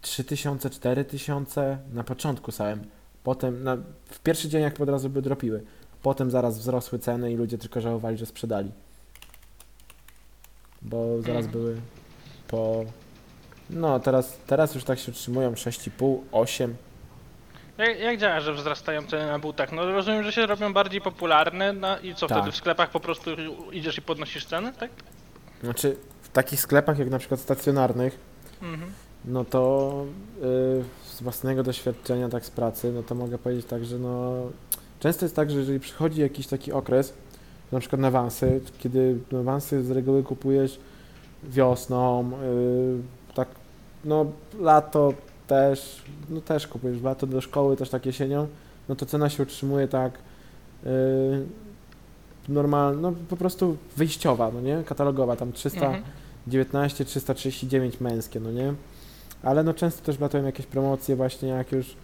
3000, 0.01 0.69
4000 0.69 1.77
na 1.93 2.03
początku 2.03 2.51
samym. 2.51 2.83
Potem 3.23 3.63
na, 3.63 3.77
w 4.05 4.19
pierwszy 4.19 4.49
dzień 4.49 4.61
jak 4.61 4.81
od 4.81 4.89
razu 4.89 5.09
by 5.09 5.21
dropiły. 5.21 5.63
Potem 6.01 6.31
zaraz 6.31 6.59
wzrosły 6.59 6.99
ceny 6.99 7.31
i 7.31 7.35
ludzie 7.35 7.57
tylko 7.57 7.81
żałowali, 7.81 8.17
że 8.17 8.25
sprzedali. 8.25 8.71
Bo 10.83 11.21
zaraz 11.21 11.45
Mhm. 11.45 11.51
były 11.51 11.75
po. 12.47 12.85
No, 13.69 13.99
teraz, 13.99 14.37
teraz 14.47 14.75
już 14.75 14.83
tak 14.83 14.99
się 14.99 15.11
utrzymują 15.11 15.51
6,5, 15.53 16.17
8. 16.31 16.75
Jak, 17.77 17.99
jak 17.99 18.17
działa, 18.17 18.39
że 18.39 18.53
wzrastają 18.53 19.07
ceny 19.07 19.25
na 19.27 19.39
butach? 19.39 19.71
No 19.71 19.85
rozumiem, 19.91 20.23
że 20.23 20.31
się 20.31 20.45
robią 20.45 20.73
bardziej 20.73 21.01
popularne 21.01 21.73
no 21.73 21.99
i 21.99 22.15
co 22.15 22.27
Tak. 22.27 22.37
wtedy 22.37 22.51
w 22.51 22.55
sklepach 22.55 22.89
po 22.89 22.99
prostu 22.99 23.29
idziesz 23.71 23.97
i 23.97 24.01
podnosisz 24.01 24.45
cenę, 24.45 24.73
tak? 24.73 24.89
Znaczy, 25.63 25.95
w 26.21 26.29
takich 26.29 26.59
sklepach 26.59 26.99
jak 26.99 27.09
na 27.09 27.19
przykład 27.19 27.39
stacjonarnych, 27.39 28.19
Mhm. 28.61 28.91
no 29.25 29.45
to 29.45 29.93
yy, 30.41 30.83
z 31.05 31.21
własnego 31.21 31.63
doświadczenia, 31.63 32.29
tak 32.29 32.45
z 32.45 32.49
pracy, 32.51 32.91
no 32.95 33.03
to 33.03 33.15
mogę 33.15 33.37
powiedzieć 33.37 33.65
tak, 33.65 33.85
że 33.85 33.99
no. 33.99 34.33
Często 34.99 35.25
jest 35.25 35.35
tak, 35.35 35.51
że 35.51 35.59
jeżeli 35.59 35.79
przychodzi 35.79 36.21
jakiś 36.21 36.47
taki 36.47 36.71
okres, 36.71 37.13
na 37.73 37.79
przykład 37.79 38.01
na 38.01 38.11
wansy, 38.11 38.61
kiedy 38.79 39.17
no, 39.31 39.43
wansy 39.43 39.83
z 39.83 39.91
reguły 39.91 40.23
kupujesz 40.23 40.79
wiosną, 41.43 42.31
yy, 42.31 43.01
tak, 43.35 43.47
no 44.05 44.25
lato 44.59 45.13
też, 45.47 46.03
no 46.29 46.41
też 46.41 46.67
kupujesz 46.67 47.01
lato 47.01 47.27
do 47.27 47.41
szkoły, 47.41 47.77
też 47.77 47.89
tak 47.89 48.05
jesienią, 48.05 48.47
no 48.89 48.95
to 48.95 49.05
cena 49.05 49.29
się 49.29 49.43
utrzymuje 49.43 49.87
tak 49.87 50.11
yy, 50.83 50.91
normal, 52.49 53.01
no 53.01 53.13
po 53.29 53.37
prostu 53.37 53.77
wyjściowa, 53.97 54.51
no 54.51 54.61
nie, 54.61 54.83
katalogowa, 54.85 55.35
tam 55.35 55.51
300, 55.51 55.85
Mhm. 55.85 56.03
19, 56.47 57.05
339 57.05 57.99
męskie, 58.01 58.39
no 58.39 58.51
nie? 58.51 58.73
Ale 59.43 59.63
no 59.63 59.73
często 59.73 60.05
też 60.05 60.19
latają 60.19 60.45
jakieś 60.45 60.65
promocje 60.65 61.15
właśnie, 61.15 61.49
jak 61.49 61.71
już 61.71 61.95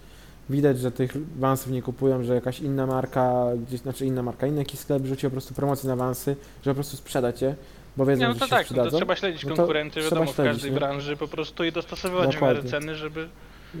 widać, 0.50 0.78
że 0.78 0.90
tych 0.90 1.38
wansów 1.38 1.72
nie 1.72 1.82
kupują, 1.82 2.22
że 2.22 2.34
jakaś 2.34 2.60
inna 2.60 2.86
marka, 2.86 3.44
gdzieś, 3.66 3.80
znaczy 3.80 4.06
inna 4.06 4.22
marka, 4.22 4.46
inny 4.46 4.58
jakiś 4.58 4.80
sklep 4.80 5.06
rzucił 5.06 5.30
po 5.30 5.34
prostu 5.34 5.54
promocję 5.54 5.88
na 5.88 5.96
wansy, 5.96 6.36
żeby 6.62 6.74
po 6.74 6.78
prostu 6.78 6.96
sprzedać 6.96 7.42
je, 7.42 7.54
bo 7.96 8.06
wiedzą, 8.06 8.20
Nie, 8.20 8.28
no 8.28 8.34
że 8.34 8.40
to 8.40 8.46
się 8.46 8.50
tak, 8.50 8.60
no 8.60 8.64
sprzedadzą, 8.64 8.90
to 8.90 8.96
trzeba 8.96 9.16
śledzić 9.16 9.44
no 9.44 9.54
trzeba 9.54 9.74
wiadomo, 10.02 10.32
w 10.32 10.34
śledzić, 10.34 10.52
każdej 10.52 10.70
nie? 10.70 10.76
branży 10.76 11.16
po 11.16 11.28
prostu 11.28 11.64
i 11.64 11.72
dostosowywać 11.72 12.36
w 12.36 12.42
miarę 12.42 12.64
ceny, 12.64 12.94
żeby... 12.94 13.28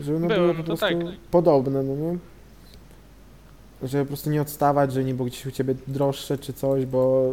żeby 0.02 0.20
no 0.20 0.28
było, 0.28 0.46
no 0.46 0.54
po 0.54 0.60
to 0.60 0.66
prostu 0.66 0.86
tak. 0.86 0.96
podobne, 1.30 1.82
no 1.82 1.94
nie? 1.94 2.18
Żeby 3.82 4.04
po 4.04 4.08
prostu 4.08 4.30
nie 4.30 4.42
odstawać, 4.42 4.92
że 4.92 5.04
nie 5.04 5.14
było 5.14 5.26
gdzieś 5.26 5.46
u 5.46 5.50
Ciebie 5.50 5.74
droższe 5.86 6.38
czy 6.38 6.52
coś, 6.52 6.86
bo 6.86 7.32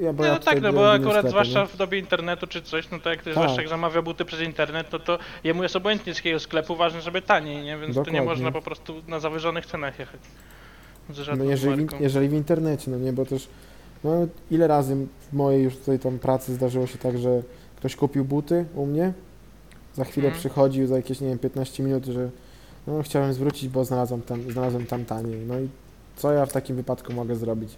ja, 0.00 0.06
ja 0.06 0.12
no 0.12 0.38
tutaj 0.38 0.54
tak, 0.54 0.62
no 0.62 0.72
bo 0.72 0.92
akurat 0.92 1.12
sklepie, 1.12 1.28
zwłaszcza 1.30 1.60
nie? 1.60 1.66
w 1.66 1.76
dobie 1.76 1.98
internetu 1.98 2.46
czy 2.46 2.62
coś, 2.62 2.90
no 2.90 2.98
to 2.98 3.10
jak 3.10 3.18
ktoś 3.18 3.34
Tak. 3.34 3.42
zwłaszcza 3.42 3.62
jak 3.62 3.68
zamawia 3.68 4.02
buty 4.02 4.24
przez 4.24 4.40
internet, 4.40 4.86
no 4.92 4.98
to 4.98 5.18
jemu 5.44 5.62
jest 5.62 5.76
obojętnie 5.76 6.14
z 6.14 6.16
jakiego 6.16 6.40
sklepu, 6.40 6.76
ważne, 6.76 7.00
żeby 7.02 7.22
taniej, 7.22 7.64
nie? 7.64 7.78
Więc 7.78 7.94
to 7.94 8.00
nie 8.00 8.04
Dokładnie. 8.04 8.22
można 8.22 8.52
po 8.52 8.62
prostu 8.62 8.94
na 9.08 9.20
zawyżonych 9.20 9.66
cenach 9.66 9.98
jechać. 9.98 10.20
No 11.38 11.44
jeżeli, 11.44 11.84
marką. 11.84 11.96
jeżeli 12.00 12.28
w 12.28 12.32
internecie, 12.32 12.90
no 12.90 12.98
nie, 12.98 13.12
bo 13.12 13.24
też 13.26 13.48
no, 14.04 14.10
ile 14.50 14.66
razy 14.66 14.96
w 15.30 15.32
mojej 15.32 15.62
już 15.64 15.76
tutaj 15.76 15.98
tam 15.98 16.18
pracy 16.18 16.54
zdarzyło 16.54 16.86
się 16.86 16.98
tak, 16.98 17.18
że 17.18 17.42
ktoś 17.76 17.96
kupił 17.96 18.24
buty 18.24 18.64
u 18.74 18.86
mnie, 18.86 19.12
za 19.94 20.04
chwilę 20.04 20.26
Mhm. 20.26 20.40
przychodził 20.40 20.86
za 20.86 20.96
jakieś, 20.96 21.20
nie 21.20 21.28
wiem, 21.28 21.38
15 21.38 21.82
minut, 21.82 22.04
że 22.06 22.30
no 22.86 23.02
chciałem 23.02 23.32
zwrócić, 23.32 23.68
bo 23.68 23.84
znalazłem 23.84 24.22
tam, 24.22 24.50
znalazłem 24.52 24.86
tam 24.86 25.04
taniej. 25.04 25.40
No 25.46 25.60
i 25.60 25.68
co 26.16 26.32
ja 26.32 26.46
w 26.46 26.52
takim 26.52 26.76
wypadku 26.76 27.12
mogę 27.12 27.36
zrobić? 27.36 27.70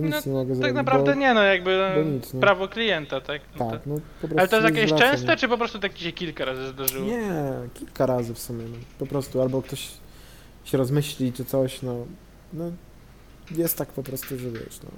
No 0.00 0.06
nic 0.06 0.26
No, 0.26 0.32
nie 0.32 0.38
mogę 0.38 0.48
Tak 0.48 0.56
zrobić, 0.56 0.74
naprawdę 0.76 1.12
bo, 1.14 1.20
nie, 1.20 1.34
no 1.34 1.42
jakby 1.42 1.92
no, 1.96 2.02
nic, 2.02 2.34
nie? 2.34 2.40
prawo 2.40 2.68
klienta, 2.68 3.20
tak? 3.20 3.40
No 3.58 3.70
Tak, 3.70 3.82
to- 3.82 3.90
no 3.90 3.94
po 4.22 4.28
prostu 4.28 4.38
Ale 4.38 4.48
to 4.48 4.56
jest 4.56 4.68
jakieś 4.68 4.90
zwracam, 4.90 5.10
częste, 5.10 5.26
nie? 5.28 5.36
czy 5.36 5.48
po 5.48 5.58
prostu 5.58 5.78
tak 5.78 5.94
ci 5.94 6.04
się 6.04 6.12
kilka 6.12 6.44
razy 6.44 6.66
zdarzyło? 6.68 7.06
Nie, 7.06 7.32
kilka 7.74 8.06
razy 8.06 8.34
w 8.34 8.38
sumie, 8.38 8.64
no. 8.64 8.76
po 8.98 9.06
prostu 9.06 9.42
albo 9.42 9.62
ktoś 9.62 9.88
się 10.64 10.78
rozmyśli, 10.78 11.32
czy 11.32 11.44
coś, 11.44 11.82
no, 11.82 11.94
no 12.52 12.64
jest 13.50 13.78
tak 13.78 13.88
po 13.88 14.02
prostu, 14.02 14.38
że 14.38 14.50
wiesz, 14.50 14.80
no, 14.84 14.90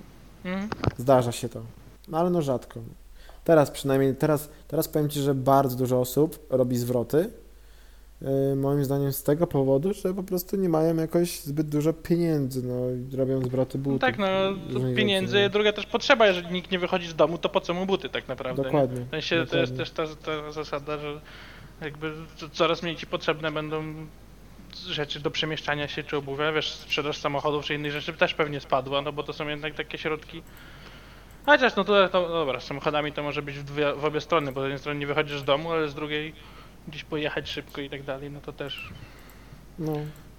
Mhm. 0.50 0.68
zdarza 0.98 1.32
się 1.32 1.48
to. 1.48 1.62
No 2.08 2.18
ale 2.18 2.30
no 2.30 2.42
rzadko. 2.42 2.80
Teraz 3.44 3.70
przynajmniej, 3.70 4.14
teraz, 4.16 4.48
teraz 4.68 4.88
powiem 4.88 5.08
Ci, 5.08 5.20
że 5.20 5.34
bardzo 5.34 5.76
dużo 5.76 6.00
osób 6.00 6.46
robi 6.50 6.76
zwroty. 6.76 7.30
Yy, 8.22 8.56
moim 8.56 8.84
zdaniem 8.84 9.12
z 9.12 9.22
tego 9.22 9.46
powodu, 9.46 9.92
że 9.94 10.14
po 10.14 10.22
prostu 10.22 10.56
nie 10.56 10.68
mają 10.68 10.96
jakoś 10.96 11.40
zbyt 11.40 11.68
dużo 11.68 11.92
pieniędzy, 11.92 12.62
no 12.62 12.74
i 12.90 13.16
robią 13.16 13.44
zwroty 13.44 13.78
No 13.78 13.84
butów. 13.84 14.00
tak, 14.00 14.18
no 14.18 14.26
pieniędzy, 14.96 15.36
rzeczy, 15.38 15.50
druga 15.50 15.72
też 15.72 15.86
potrzeba, 15.86 16.26
jeżeli 16.26 16.52
nikt 16.52 16.70
nie 16.70 16.78
wychodzi 16.78 17.08
z 17.08 17.14
domu, 17.14 17.38
to 17.38 17.48
po 17.48 17.60
co 17.60 17.74
mu 17.74 17.86
buty 17.86 18.08
tak 18.08 18.28
naprawdę? 18.28 18.62
nie? 18.62 18.64
Dokładnie. 18.64 19.00
W 19.04 19.10
sensie 19.10 19.46
to 19.46 19.58
jest 19.58 19.72
dokładnie. 19.76 19.76
też 19.76 20.16
ta, 20.24 20.32
ta 20.42 20.52
zasada, 20.52 20.98
że 20.98 21.20
jakby 21.80 22.12
co- 22.36 22.48
coraz 22.48 22.82
mniej 22.82 22.96
ci 22.96 23.06
potrzebne 23.06 23.52
będą 23.52 23.82
rzeczy 24.86 25.20
do 25.20 25.30
przemieszczania 25.30 25.88
się 25.88 26.02
czy 26.02 26.16
obuwia, 26.16 26.52
wiesz, 26.52 26.72
sprzedaż 26.72 27.16
samochodów 27.18 27.64
czy 27.64 27.74
innych 27.74 27.92
rzeczy 27.92 28.12
też 28.12 28.34
pewnie 28.34 28.60
spadła, 28.60 29.02
no 29.02 29.12
bo 29.12 29.22
to 29.22 29.32
są 29.32 29.48
jednak 29.48 29.74
takie 29.74 29.98
środki. 29.98 30.42
Chociaż 31.46 31.76
no 31.76 31.84
to, 31.84 32.08
to 32.08 32.20
no 32.22 32.28
dobra, 32.28 32.60
z 32.60 32.64
samochodami 32.64 33.12
to 33.12 33.22
może 33.22 33.42
być 33.42 33.58
w, 33.58 33.64
dwie, 33.64 33.94
w 33.94 34.04
obie 34.04 34.20
strony, 34.20 34.52
bo 34.52 34.60
z 34.60 34.64
jednej 34.64 34.78
strony 34.78 35.00
nie 35.00 35.06
wychodzisz 35.06 35.40
z 35.40 35.44
domu, 35.44 35.72
ale 35.72 35.88
z 35.88 35.94
drugiej 35.94 36.32
gdzieś 36.88 37.04
pojechać 37.04 37.48
szybko 37.48 37.80
i 37.80 37.90
tak 37.90 38.02
dalej, 38.02 38.30
no 38.30 38.40
to 38.40 38.52
też. 38.52 38.90
No, 39.78 39.92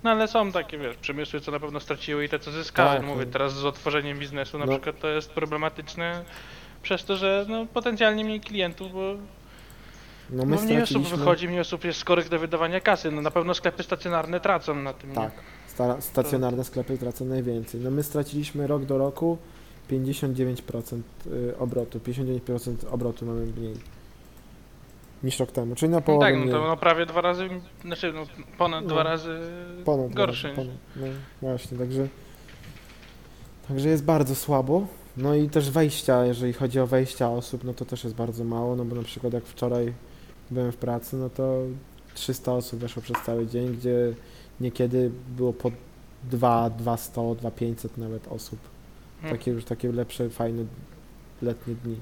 No 0.04 0.10
ale 0.12 0.28
są 0.28 0.52
takie, 0.52 0.78
wiesz, 0.78 0.96
przemysły, 0.98 1.42
co 1.42 1.52
na 1.52 1.60
pewno 1.60 1.80
straciły 1.80 2.26
i 2.26 2.30
te, 2.30 2.40
co 2.40 2.52
zyskały. 2.52 2.98
Tak, 2.98 3.06
mówię, 3.08 3.26
no. 3.26 3.32
teraz 3.32 3.54
z 3.54 3.66
otworzeniem 3.66 4.20
biznesu 4.20 4.60
na 4.60 4.66
No. 4.66 4.72
przykład 4.72 5.00
to 5.00 5.08
jest 5.08 5.32
problematyczne 5.32 6.26
przez 6.82 7.06
to, 7.06 7.16
że 7.18 7.46
no, 7.50 7.66
potencjalnie 7.66 8.24
mniej 8.26 8.42
klientów, 8.42 8.94
bo 8.94 9.14
no 10.30 10.46
my 10.46 10.56
no, 10.56 10.62
mniej 10.62 10.82
osób 10.82 11.08
wychodzi, 11.08 11.48
mniej 11.48 11.60
osób 11.60 11.84
jest 11.84 12.00
skorych 12.00 12.30
do 12.30 12.40
wydawania 12.40 12.80
kasy. 12.80 13.12
No 13.12 13.22
na 13.22 13.32
pewno 13.32 13.54
sklepy 13.54 13.84
stacjonarne 13.84 14.40
tracą 14.40 14.76
na 14.76 14.94
tym. 14.94 15.12
Tak, 15.14 15.32
sta- 15.68 16.02
stacjonarne 16.02 16.64
sklepy 16.64 16.98
tracą 16.98 17.26
najwięcej. 17.26 17.82
No 17.82 17.92
my 17.92 18.04
straciliśmy 18.04 18.68
rok 18.68 18.86
do 18.86 18.98
roku 18.98 19.38
59% 19.92 21.02
y, 21.28 21.58
obrotu, 21.60 22.00
59% 22.00 22.76
obrotu 22.92 23.26
mamy 23.26 23.46
mniej 23.46 23.74
niż 25.24 25.40
rok 25.40 25.52
temu, 25.52 25.76
czyli 25.76 25.90
na 25.92 25.98
No 25.98 26.02
połowę 26.02 26.26
tak, 26.26 26.36
no 26.36 26.40
mniej. 26.42 26.52
to 26.54 26.68
no 26.68 26.78
prawie 26.78 27.06
dwa 27.06 27.22
razy, 27.22 27.50
znaczy 27.86 28.14
no 28.14 28.24
ponad 28.58 28.84
No. 28.84 28.90
dwa 28.90 29.04
razy 29.04 29.40
Ponad, 29.86 30.14
gorszy. 30.14 30.50
Ponad, 30.56 30.76
no 30.96 31.08
właśnie, 31.42 31.78
także, 31.78 32.08
także 33.68 33.90
jest 33.90 34.04
bardzo 34.06 34.36
słabo. 34.36 34.88
No 35.18 35.36
i 35.36 35.50
też 35.50 35.72
wejścia, 35.72 36.26
jeżeli 36.26 36.54
chodzi 36.54 36.80
o 36.80 36.88
wejścia 36.88 37.30
osób, 37.30 37.64
no 37.64 37.74
to 37.74 37.86
też 37.86 38.04
jest 38.04 38.16
bardzo 38.16 38.44
mało, 38.44 38.76
no 38.76 38.86
bo 38.86 38.96
na 38.96 39.04
przykład 39.04 39.34
jak 39.34 39.44
wczoraj 39.46 39.94
byłem 40.52 40.72
w 40.72 40.78
pracy, 40.78 41.16
no 41.16 41.30
to 41.30 41.58
300 42.14 42.54
osób 42.54 42.80
weszło 42.80 43.02
przez 43.02 43.18
cały 43.26 43.48
dzień, 43.48 43.76
gdzie 43.78 44.14
niekiedy 44.62 45.12
było 45.38 45.54
po 45.54 45.72
2, 46.24 46.70
200, 46.70 47.12
2500 47.40 47.98
nawet 47.98 48.28
osób. 48.28 48.60
Hmm. 49.22 49.38
Takie 49.40 49.52
już 49.52 49.66
takie 49.66 49.92
lepsze, 49.92 50.30
fajne 50.30 50.64
letnie 51.42 51.76
dni. 51.76 51.96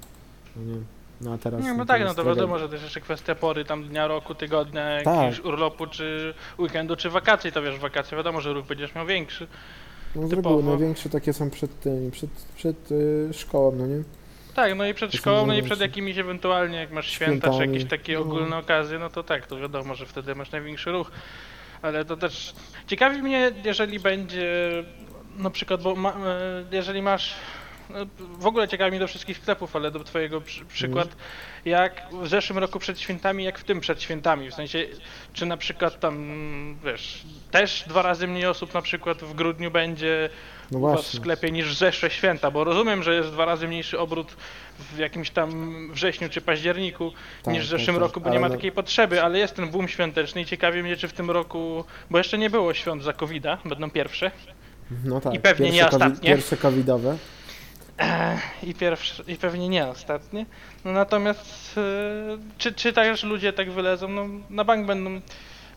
No 0.56 0.64
nie. 0.64 0.82
No 1.22 1.34
a 1.34 1.38
teraz. 1.38 1.64
Nie, 1.64 1.74
no 1.74 1.80
to 1.80 1.86
tak, 1.86 2.02
no 2.02 2.08
to 2.08 2.14
tragedia. 2.14 2.36
wiadomo, 2.36 2.60
że 2.60 2.68
to 2.68 2.74
jest 2.74 2.84
jeszcze 2.84 3.02
kwestia 3.02 3.36
pory, 3.36 3.66
tam 3.66 3.84
dnia, 3.84 4.08
roku, 4.08 4.36
tygodnia, 4.36 4.82
Tak. 5.04 5.16
jakiegoś 5.16 5.40
urlopu, 5.46 5.88
czy 5.88 6.34
weekendu, 6.60 6.96
czy 6.96 7.10
wakacji, 7.10 7.52
to 7.52 7.62
wiesz, 7.62 7.80
wakacje 7.80 8.18
wiadomo, 8.18 8.42
że 8.42 8.54
ruch 8.54 8.66
będziesz 8.66 8.96
miał 8.96 9.06
większy. 9.06 9.48
No 10.16 10.28
z 10.28 10.34
reguły 10.34 10.64
największe 10.64 11.10
takie 11.10 11.34
są 11.34 11.50
przed 11.50 11.80
tym, 11.80 12.12
przed, 12.12 12.30
przed 12.56 12.92
y, 12.92 13.30
szkołą, 13.34 13.72
no 13.76 13.88
nie? 13.88 14.04
Tak, 14.56 14.76
no 14.76 14.88
i 14.88 14.94
przed 14.94 15.12
To 15.12 15.18
szkołą, 15.18 15.46
no 15.48 15.54
i 15.56 15.64
przed 15.64 15.80
jakimiś 15.82 16.18
ewentualnie, 16.18 16.78
jak 16.78 16.92
masz 16.92 17.08
święta, 17.10 17.48
czy 17.48 17.54
Świętami. 17.54 17.74
jakieś 17.78 17.90
takie 17.90 18.14
No. 18.14 18.20
ogólne 18.20 18.58
okazje, 18.58 19.00
no 19.00 19.10
to 19.10 19.24
tak, 19.24 19.48
to 19.48 19.58
wiadomo, 19.58 19.96
że 19.96 20.06
wtedy 20.06 20.36
masz 20.36 20.52
największy 20.52 20.92
ruch. 20.92 21.12
Ale 21.82 22.06
to 22.06 22.18
też 22.18 22.54
ciekawi 22.88 23.22
mnie, 23.22 23.52
jeżeli 23.66 24.00
będzie 24.00 24.72
na 25.38 25.50
przykład, 25.50 25.82
bo 25.84 25.96
ma, 25.96 26.10
e, 26.10 26.16
jeżeli 26.72 27.02
masz 27.02 27.34
no, 27.34 27.69
w 28.40 28.48
ogóle 28.48 28.68
ciekawi 28.68 28.92
mnie 28.92 29.00
do 29.00 29.08
wszystkich 29.08 29.38
sklepów, 29.38 29.76
ale 29.76 29.92
do 29.92 30.00
twojego 30.00 30.42
przy, 30.42 30.66
przykład, 30.66 31.08
jak 31.66 32.02
w 32.22 32.28
zeszłym 32.28 32.58
roku 32.58 32.80
przed 32.80 33.00
świętami, 33.00 33.44
jak 33.44 33.60
w 33.60 33.64
tym 33.64 33.80
przed 33.80 34.02
świętami, 34.02 34.52
w 34.52 34.54
sensie, 34.54 34.86
czy 35.34 35.46
na 35.46 35.58
przykład 35.58 36.00
tam, 36.00 36.78
wiesz, 36.84 37.24
też 37.52 37.84
dwa 37.88 38.02
razy 38.02 38.28
mniej 38.28 38.46
osób 38.46 38.74
na 38.74 38.82
przykład 38.82 39.18
w 39.18 39.34
grudniu 39.34 39.72
będzie 39.72 40.30
No 40.72 40.98
w 40.98 41.08
sklepie 41.08 41.52
niż 41.52 41.76
w 41.76 41.78
zeszłe 41.78 42.10
święta, 42.10 42.52
bo 42.52 42.64
rozumiem, 42.64 43.04
że 43.04 43.16
jest 43.16 43.30
dwa 43.30 43.46
razy 43.46 43.68
mniejszy 43.68 44.00
obrót 44.00 44.36
w 44.80 44.98
jakimś 44.98 45.30
tam 45.30 45.90
wrześniu 45.94 46.30
czy 46.30 46.42
październiku 46.42 47.12
Tak, 47.44 47.54
niż 47.54 47.68
w 47.68 47.72
tak, 47.72 47.80
zeszłym 47.80 47.96
tak. 47.96 48.02
roku, 48.04 48.20
bo 48.20 48.26
Ale 48.26 48.36
nie 48.36 48.40
ma 48.40 48.48
no- 48.48 48.56
takiej 48.56 48.72
potrzeby, 48.72 49.24
ale 49.24 49.40
jest 49.40 49.56
ten 49.56 49.70
boom 49.70 49.88
świąteczny 49.88 50.42
i 50.42 50.46
ciekawi 50.46 50.84
mnie, 50.84 50.98
czy 50.98 51.08
w 51.08 51.14
tym 51.14 51.32
roku, 51.32 51.86
bo 52.10 52.18
jeszcze 52.18 52.38
nie 52.38 52.50
było 52.50 52.74
świąt 52.74 53.04
za 53.04 53.14
covid 53.14 53.44
będą 53.66 53.92
pierwsze 53.92 54.32
No 55.06 55.22
tak. 55.22 55.34
I 55.34 55.40
pewnie 55.40 55.72
nie 55.72 55.88
ostatnie. 55.88 56.30
Pierwsze 56.30 56.58
covidowe. 56.58 57.18
i, 58.64 58.74
pierwsze, 58.74 59.24
i 59.28 59.36
pewnie 59.36 59.70
nie 59.70 59.88
ostatnie. 59.88 60.46
No 60.86 60.92
natomiast 60.92 61.78
e, 61.78 62.38
czy, 62.58 62.74
czy 62.74 62.94
też 62.94 63.24
ludzie 63.24 63.54
tak 63.54 63.72
wylezą, 63.72 64.08
no 64.08 64.26
na 64.50 64.64
bank 64.64 64.86
będą, 64.88 65.22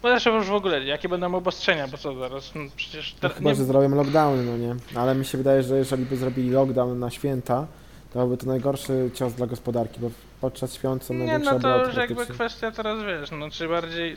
bo 0.02 0.08
zresztą 0.08 0.34
już 0.34 0.46
w 0.46 0.54
ogóle, 0.54 0.84
jakie 0.84 1.08
będą 1.08 1.34
obostrzenia, 1.34 1.88
bo 1.88 1.96
co 1.98 2.14
zaraz, 2.14 2.54
no 2.54 2.62
przecież 2.76 3.14
No 3.22 3.28
te, 3.28 3.34
chyba, 3.34 3.54
że 3.54 3.64
zrobią 3.64 3.94
lockdowny, 3.94 4.42
no 4.42 4.56
nie? 4.56 4.76
Ale 4.94 5.14
mi 5.14 5.24
się 5.24 5.38
wydaje, 5.38 5.62
że 5.62 5.76
jeżeli 5.76 6.04
by 6.04 6.16
zrobili 6.16 6.50
lockdown 6.50 6.98
na 6.98 7.10
święta, 7.10 7.66
to 8.12 8.18
byłby 8.18 8.36
to 8.36 8.46
najgorszy 8.46 9.10
cios 9.14 9.32
dla 9.32 9.46
gospodarki, 9.46 10.00
bo 10.00 10.10
podczas 10.40 10.74
świąt 10.74 11.04
są 11.04 11.14
Nie, 11.14 11.38
no 11.38 11.60
to 11.60 11.86
już 11.86 11.96
jakby 11.96 12.26
kwestia 12.26 12.70
teraz 12.70 12.98
wiesz, 13.04 13.30
no 13.30 13.50
czy 13.50 13.68
bardziej. 13.68 14.16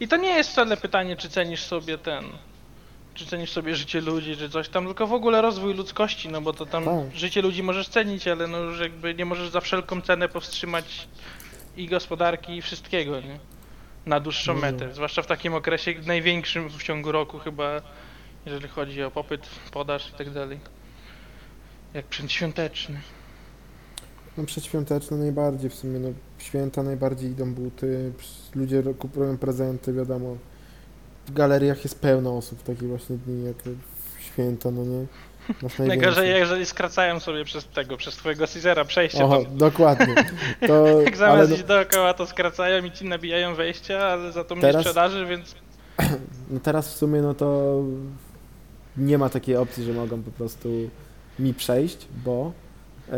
I 0.00 0.08
to 0.08 0.16
nie 0.16 0.28
jest 0.28 0.50
wcale 0.50 0.76
pytanie, 0.76 1.16
czy 1.16 1.28
cenisz 1.28 1.64
sobie 1.64 1.98
ten. 1.98 2.24
Czy 3.16 3.26
cenisz 3.26 3.50
sobie 3.50 3.76
życie 3.76 4.00
ludzi, 4.00 4.36
czy 4.36 4.50
coś 4.50 4.68
tam, 4.68 4.86
tylko 4.86 5.06
w 5.06 5.12
ogóle 5.12 5.42
rozwój 5.42 5.74
ludzkości, 5.74 6.28
no 6.28 6.40
bo 6.40 6.52
to 6.52 6.66
tam 6.66 6.84
Tak. 6.84 7.14
życie 7.14 7.42
ludzi 7.42 7.62
możesz 7.62 7.88
cenić, 7.88 8.28
ale 8.28 8.46
no 8.46 8.58
już 8.58 8.80
jakby 8.80 9.14
nie 9.14 9.24
możesz 9.24 9.48
za 9.50 9.60
wszelką 9.60 10.00
cenę 10.00 10.28
powstrzymać 10.28 11.08
i 11.76 11.86
gospodarki, 11.88 12.56
i 12.56 12.62
wszystkiego, 12.62 13.20
nie? 13.20 13.38
Na 14.06 14.20
dłuższą 14.20 14.54
No. 14.54 14.60
metę. 14.60 14.94
Zwłaszcza 14.94 15.22
w 15.22 15.26
takim 15.26 15.54
okresie 15.54 15.94
największym 16.06 16.68
w 16.70 16.82
ciągu 16.82 17.12
roku 17.12 17.38
chyba, 17.38 17.82
jeżeli 18.46 18.68
chodzi 18.68 19.02
o 19.02 19.10
popyt, 19.10 19.46
podaż 19.72 20.10
i 20.10 20.12
tak 20.12 20.30
dalej. 20.30 20.60
Jak 21.94 22.06
przedświąteczny. 22.06 23.00
No 24.36 24.44
przedświąteczne 24.44 25.16
najbardziej 25.16 25.70
w 25.70 25.74
sumie, 25.74 25.98
no 25.98 26.08
święta 26.38 26.82
najbardziej 26.82 27.30
idą 27.30 27.54
buty, 27.54 28.12
ps- 28.18 28.54
ludzie 28.54 28.82
ro- 28.82 28.94
kupują 28.94 29.38
prezenty, 29.38 29.92
wiadomo. 29.92 30.36
W 31.26 31.32
galeriach 31.32 31.84
jest 31.84 32.00
pełno 32.00 32.36
osób 32.36 32.58
w 32.58 32.62
takie 32.62 32.86
właśnie 32.86 33.16
dni 33.16 33.46
jak 33.46 33.56
w 34.18 34.22
święta, 34.24 34.70
no 34.70 34.84
nie? 34.84 35.06
Masz 35.62 35.78
Najgorzej, 35.78 35.88
najwięcej. 35.98 36.28
jeżeli 36.40 36.66
skracają 36.66 37.20
sobie 37.20 37.44
przez 37.44 37.64
tego, 37.66 37.96
przez 37.96 38.16
twojego 38.16 38.46
Caesara 38.46 38.84
przejście, 38.84 39.24
Oho, 39.24 39.44
to 39.44 39.50
dokładnie. 39.50 40.14
To, 40.66 40.86
jak 41.02 41.08
ale 41.08 41.16
zamiast 41.16 41.50
no, 41.50 41.56
iść 41.56 41.64
dookoła, 41.64 42.14
to 42.14 42.26
skracają 42.26 42.84
i 42.84 42.90
ci 42.90 43.04
nabijają 43.04 43.54
wejścia, 43.54 43.98
ale 44.06 44.32
za 44.32 44.44
to 44.44 44.54
mniej 44.54 44.62
Teraz- 44.72 44.82
sprzedaży, 44.82 45.26
więc 45.26 45.54
no 46.50 46.60
teraz 46.62 46.94
w 46.94 46.96
sumie 46.96 47.20
no 47.22 47.34
to 47.34 47.80
nie 48.96 49.18
ma 49.18 49.28
takiej 49.28 49.56
opcji, 49.56 49.84
że 49.84 49.92
mogą 49.92 50.22
po 50.22 50.30
prostu 50.30 50.68
mi 51.38 51.54
przejść, 51.54 51.98
bo 52.24 52.52
e, 53.12 53.16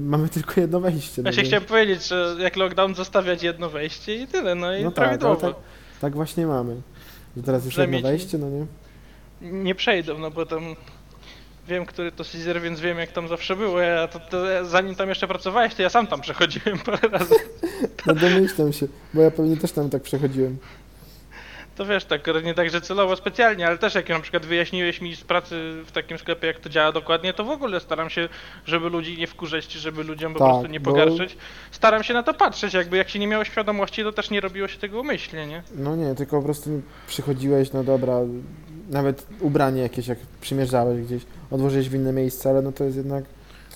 mamy 0.00 0.28
tylko 0.28 0.60
jedno 0.60 0.80
wejście. 0.80 1.22
ja 1.24 1.32
się 1.32 1.36
więc- 1.36 1.48
chciałem 1.48 1.64
powiedzieć, 1.66 2.08
że 2.08 2.36
jak 2.38 2.56
lockdown 2.56 2.94
zostawiać 2.94 3.42
jedno 3.42 3.70
wejście 3.70 4.14
i 4.14 4.26
tyle, 4.26 4.54
no 4.54 4.74
i 4.76 4.82
No 4.84 4.90
tak, 4.90 5.08
ale 5.08 5.18
prawidłowo. 5.18 5.54
tak, 5.54 5.62
tak 6.00 6.14
właśnie 6.14 6.46
mamy. 6.46 6.76
Że 7.36 7.42
teraz 7.42 7.64
już 7.64 7.70
Przynajmniej 7.74 7.98
jedno 7.98 8.10
ci- 8.10 8.16
wejście, 8.18 8.38
no 8.38 8.46
nie? 8.50 8.66
Nie 9.52 9.74
przejdą, 9.74 10.18
no 10.18 10.30
bo 10.30 10.46
tam 10.46 10.76
wiem, 11.68 11.86
który 11.86 12.12
to 12.12 12.24
Caesar, 12.24 12.60
więc 12.60 12.80
wiem 12.80 12.98
jak 12.98 13.12
tam 13.12 13.28
zawsze 13.28 13.56
było. 13.56 13.80
Ja 13.80 14.08
to, 14.08 14.20
to 14.20 14.64
zanim 14.64 14.94
tam 14.94 15.08
jeszcze 15.08 15.28
pracowałeś, 15.28 15.74
to 15.74 15.82
ja 15.82 15.90
sam 15.90 16.06
tam 16.06 16.20
przechodziłem 16.20 16.78
parę 16.78 17.08
razy. 17.08 17.34
No 18.06 18.14
domyślam 18.14 18.72
się, 18.72 18.86
bo 19.14 19.22
ja 19.22 19.30
pewnie 19.30 19.56
też 19.56 19.72
tam 19.72 19.90
tak 19.90 20.02
przechodziłem. 20.02 20.56
To 21.76 21.86
wiesz, 21.86 22.04
tak 22.04 22.26
nie 22.44 22.54
tak, 22.54 22.70
że 22.70 22.80
celowo 22.80 23.16
specjalnie, 23.16 23.66
ale 23.66 23.78
też 23.78 23.94
jak 23.94 24.08
na 24.08 24.20
przykład 24.20 24.46
wyjaśniłeś 24.46 25.00
mi 25.00 25.16
z 25.16 25.24
pracy 25.24 25.82
w 25.86 25.92
takim 25.92 26.18
sklepie, 26.18 26.46
jak 26.46 26.60
to 26.60 26.68
działa 26.68 26.92
dokładnie, 26.92 27.32
to 27.34 27.44
w 27.44 27.50
ogóle 27.50 27.80
staram 27.80 28.10
się, 28.10 28.28
żeby 28.66 28.88
ludzi 28.88 29.18
nie 29.18 29.26
wkurzać, 29.26 29.72
żeby 29.72 30.04
ludziom 30.04 30.32
po 30.32 30.38
Tak, 30.38 30.48
prostu 30.48 30.66
nie 30.66 30.80
bo- 30.80 30.90
pogarszyć. 30.90 31.36
Staram 31.70 32.02
się 32.02 32.14
na 32.14 32.22
to 32.22 32.34
patrzeć, 32.34 32.74
jakby 32.74 32.96
jak 32.96 33.08
się 33.08 33.18
nie 33.18 33.26
miało 33.26 33.44
świadomości, 33.44 34.02
to 34.02 34.12
też 34.12 34.30
nie 34.30 34.40
robiło 34.40 34.68
się 34.68 34.78
tego 34.78 35.00
umyślnie, 35.00 35.46
nie? 35.46 35.62
No 35.74 35.96
nie, 35.96 36.14
tylko 36.14 36.36
po 36.38 36.42
prostu 36.44 36.82
przychodziłeś, 37.06 37.72
no 37.72 37.84
dobra, 37.84 38.18
nawet 38.90 39.26
ubranie 39.40 39.82
jakieś 39.82 40.06
jak 40.06 40.18
przymierzałeś 40.40 41.02
gdzieś, 41.02 41.22
odłożyłeś 41.50 41.88
w 41.88 41.94
inne 41.94 42.12
miejsce, 42.12 42.50
ale 42.50 42.62
no 42.62 42.72
to 42.72 42.84
jest 42.84 42.96
jednak, 42.96 43.24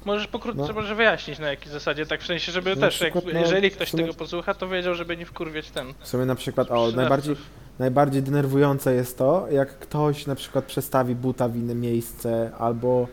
Możesz 0.05 0.27
pokrótce 0.27 0.63
No. 0.69 0.73
może 0.73 0.95
wyjaśnić 0.95 1.39
na 1.39 1.49
jakiej 1.51 1.73
zasadzie, 1.73 2.07
tak 2.07 2.21
w 2.23 2.27
sensie, 2.27 2.53
żeby 2.53 2.71
Na 2.77 2.81
też, 2.81 3.01
jak, 3.01 3.13
przykład, 3.13 3.35
no, 3.35 3.41
jeżeli 3.41 3.71
ktoś 3.71 3.89
sumie- 3.91 4.03
tego 4.05 4.15
posłucha, 4.15 4.55
to 4.55 4.69
wiedział, 4.69 4.95
żeby 4.95 5.17
nie 5.17 5.27
wkurwiać 5.27 5.71
ten. 5.71 5.95
w 6.01 6.09
sumie 6.09 6.25
na 6.25 6.35
przykład, 6.35 6.71
o, 6.71 6.91
najbardziej, 6.97 7.37
najbardziej 7.81 8.23
denerwujące 8.23 8.95
jest 8.95 9.19
to, 9.19 9.47
jak 9.51 9.69
ktoś 9.79 10.27
na 10.27 10.35
przykład 10.35 10.65
przestawi 10.65 11.15
buta 11.15 11.49
w 11.49 11.57
inne 11.57 11.75
miejsce, 11.75 12.51
albo 12.59 13.09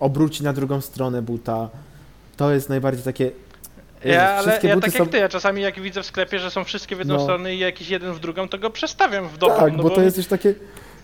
obróci 0.00 0.42
na 0.44 0.52
drugą 0.52 0.80
stronę 0.80 1.22
buta, 1.22 1.68
to 2.36 2.52
jest 2.52 2.68
najbardziej 2.68 3.04
takie, 3.04 3.30
Ja, 4.04 4.32
ale 4.32 4.58
ja 4.62 4.74
buty 4.74 4.90
tak 4.90 5.00
jak 5.00 5.08
ty, 5.08 5.16
ja 5.18 5.28
czasami 5.28 5.62
jak 5.62 5.80
widzę 5.80 6.02
w 6.02 6.06
sklepie, 6.06 6.38
że 6.38 6.50
są 6.50 6.64
wszystkie 6.64 6.96
w 6.96 6.98
jedną 6.98 7.14
No. 7.14 7.22
stronę 7.22 7.54
i 7.54 7.58
jakiś 7.58 7.88
jeden 7.88 8.12
w 8.12 8.20
drugą, 8.20 8.48
to 8.48 8.58
go 8.58 8.70
przestawiam 8.70 9.28
w 9.28 9.38
dobrą, 9.38 9.56
tak, 9.56 9.76
no 9.76 9.82
bo 9.82 9.90
to 9.90 10.02
jest 10.02 10.16
już 10.16 10.26
takie, 10.26 10.54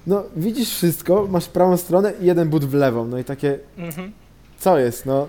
no 0.06 0.22
widzisz 0.36 0.68
wszystko, 0.74 1.26
masz 1.30 1.48
prawą 1.48 1.76
stronę 1.76 2.12
i 2.20 2.26
jeden 2.26 2.48
but 2.48 2.64
w 2.64 2.74
lewą, 2.74 3.06
no 3.06 3.18
i 3.18 3.24
takie, 3.24 3.58
Mhm. 3.78 4.12
co 4.58 4.78
jest, 4.78 5.06
no. 5.06 5.26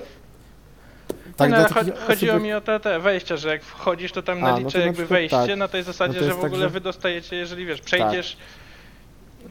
Tak, 1.49 1.85
nie, 1.85 1.91
no, 1.93 1.97
chodziło 2.07 2.33
osób, 2.33 2.43
mi 2.43 2.53
o 2.53 2.61
te, 2.61 2.79
te 2.79 2.99
wejścia, 2.99 3.37
że 3.37 3.49
jak 3.49 3.63
wchodzisz, 3.63 4.11
to 4.11 4.21
tam 4.21 4.37
A, 4.37 4.41
no 4.41 4.47
to 4.47 4.53
naliczę 4.53 4.77
na 4.79 4.85
jakby 4.85 4.97
przykład 4.97 5.19
wejście 5.19 5.37
tak. 5.47 5.57
na 5.57 5.67
tej 5.67 5.83
zasadzie, 5.83 6.19
No 6.21 6.27
że 6.27 6.33
w 6.33 6.35
tak, 6.35 6.45
ogóle 6.45 6.61
że- 6.61 6.69
wy 6.69 6.81
dostajecie, 6.81 7.35
jeżeli 7.35 7.65
wiesz, 7.65 7.81
przejdziesz, 7.81 8.37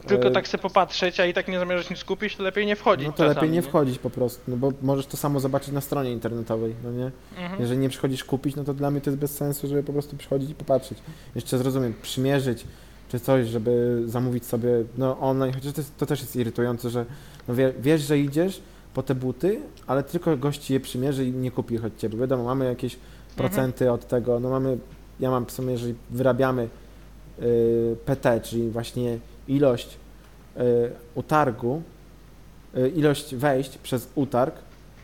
tylko 0.07 0.27
E, 0.27 0.31
tak 0.31 0.47
sobie 0.47 0.61
popatrzeć, 0.61 1.19
a 1.19 1.25
i 1.25 1.33
tak 1.33 1.47
nie 1.47 1.59
zamierzasz 1.59 1.89
nic 1.89 2.03
kupić, 2.03 2.35
to 2.35 2.43
lepiej 2.43 2.65
nie 2.65 2.75
wchodzić 2.75 3.07
No 3.07 3.11
to 3.13 3.17
czasami, 3.17 3.35
lepiej 3.35 3.49
nie 3.49 3.61
wchodzić 3.61 3.99
po 3.99 4.09
prostu, 4.09 4.41
no 4.47 4.57
bo 4.57 4.71
możesz 4.81 5.05
to 5.05 5.17
samo 5.17 5.39
zobaczyć 5.39 5.73
na 5.73 5.81
stronie 5.81 6.11
internetowej, 6.11 6.75
no 6.83 6.91
nie? 6.91 7.11
Mhm. 7.43 7.61
Jeżeli 7.61 7.79
nie 7.79 7.89
przychodzisz 7.89 8.23
kupić, 8.23 8.55
no 8.55 8.63
to 8.63 8.73
dla 8.73 8.91
mnie 8.91 9.01
to 9.01 9.09
jest 9.09 9.19
bez 9.19 9.35
sensu, 9.37 9.67
żeby 9.67 9.83
po 9.83 9.93
prostu 9.93 10.17
przychodzić 10.17 10.49
i 10.49 10.55
popatrzeć. 10.55 10.97
Jeszcze 11.35 11.57
zrozumiem, 11.57 11.93
przymierzyć 12.01 12.63
czy 13.09 13.19
coś, 13.19 13.47
żeby 13.47 14.03
zamówić 14.05 14.45
sobie 14.45 14.69
no 14.97 15.19
online, 15.19 15.53
chociaż 15.53 15.73
to, 15.73 15.81
jest, 15.81 15.97
to 15.97 16.05
też 16.05 16.21
jest 16.21 16.35
irytujące, 16.35 16.89
że 16.89 17.05
no 17.47 17.55
wie, 17.55 17.73
wiesz, 17.79 18.01
że 18.01 18.19
idziesz 18.19 18.61
po 18.93 19.03
te 19.03 19.15
buty, 19.15 19.59
ale 19.87 20.03
tylko 20.03 20.37
gości 20.37 20.73
je 20.73 20.79
przymierzy 20.79 21.25
i 21.25 21.31
nie 21.31 21.51
kupi 21.51 21.75
ich 21.75 21.85
od 21.85 21.97
ciebie. 21.97 22.17
Wiadomo, 22.17 22.43
mamy 22.43 22.65
jakieś 22.65 22.97
procenty 23.35 23.91
od 23.91 24.07
tego, 24.07 24.39
no 24.39 24.49
mamy, 24.49 24.77
ja 25.19 25.31
mam 25.31 25.45
w 25.45 25.51
sumie, 25.51 25.71
jeżeli 25.71 25.95
wyrabiamy 26.09 26.67
y, 27.41 27.95
PT, 28.05 28.41
czyli 28.41 28.69
właśnie 28.69 29.17
ilość 29.47 29.97
y, 30.57 30.61
utargu, 31.15 31.81
y, 32.77 32.89
ilość 32.89 33.35
wejść 33.35 33.77
przez 33.77 34.07
utarg, 34.15 34.55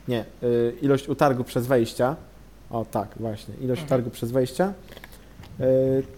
nie, 0.07 0.25
y, 0.43 0.73
ilość 0.81 1.09
utargu 1.09 1.43
przez 1.43 1.67
wejścia, 1.67 2.15
o 2.69 2.85
tak, 2.91 3.09
właśnie, 3.19 3.53
ilość 3.55 3.81
Mhm. 3.81 3.85
utargu 3.87 4.09
przez 4.09 4.31
wejścia, 4.31 4.73
y, 5.59 5.63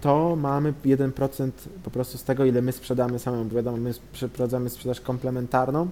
to 0.02 0.36
mamy 0.36 0.74
1% 0.86 1.52
po 1.84 1.92
prostu 1.92 2.18
z 2.18 2.24
tego, 2.24 2.46
ile 2.46 2.62
my 2.62 2.72
sprzedamy 2.72 3.20
samemu. 3.20 3.46
Bo 3.46 3.56
Wiadomo, 3.56 3.78
my 3.78 3.94
przeprowadzamy 4.14 4.70
sprzedaż 4.70 5.02
komplementarną, 5.02 5.90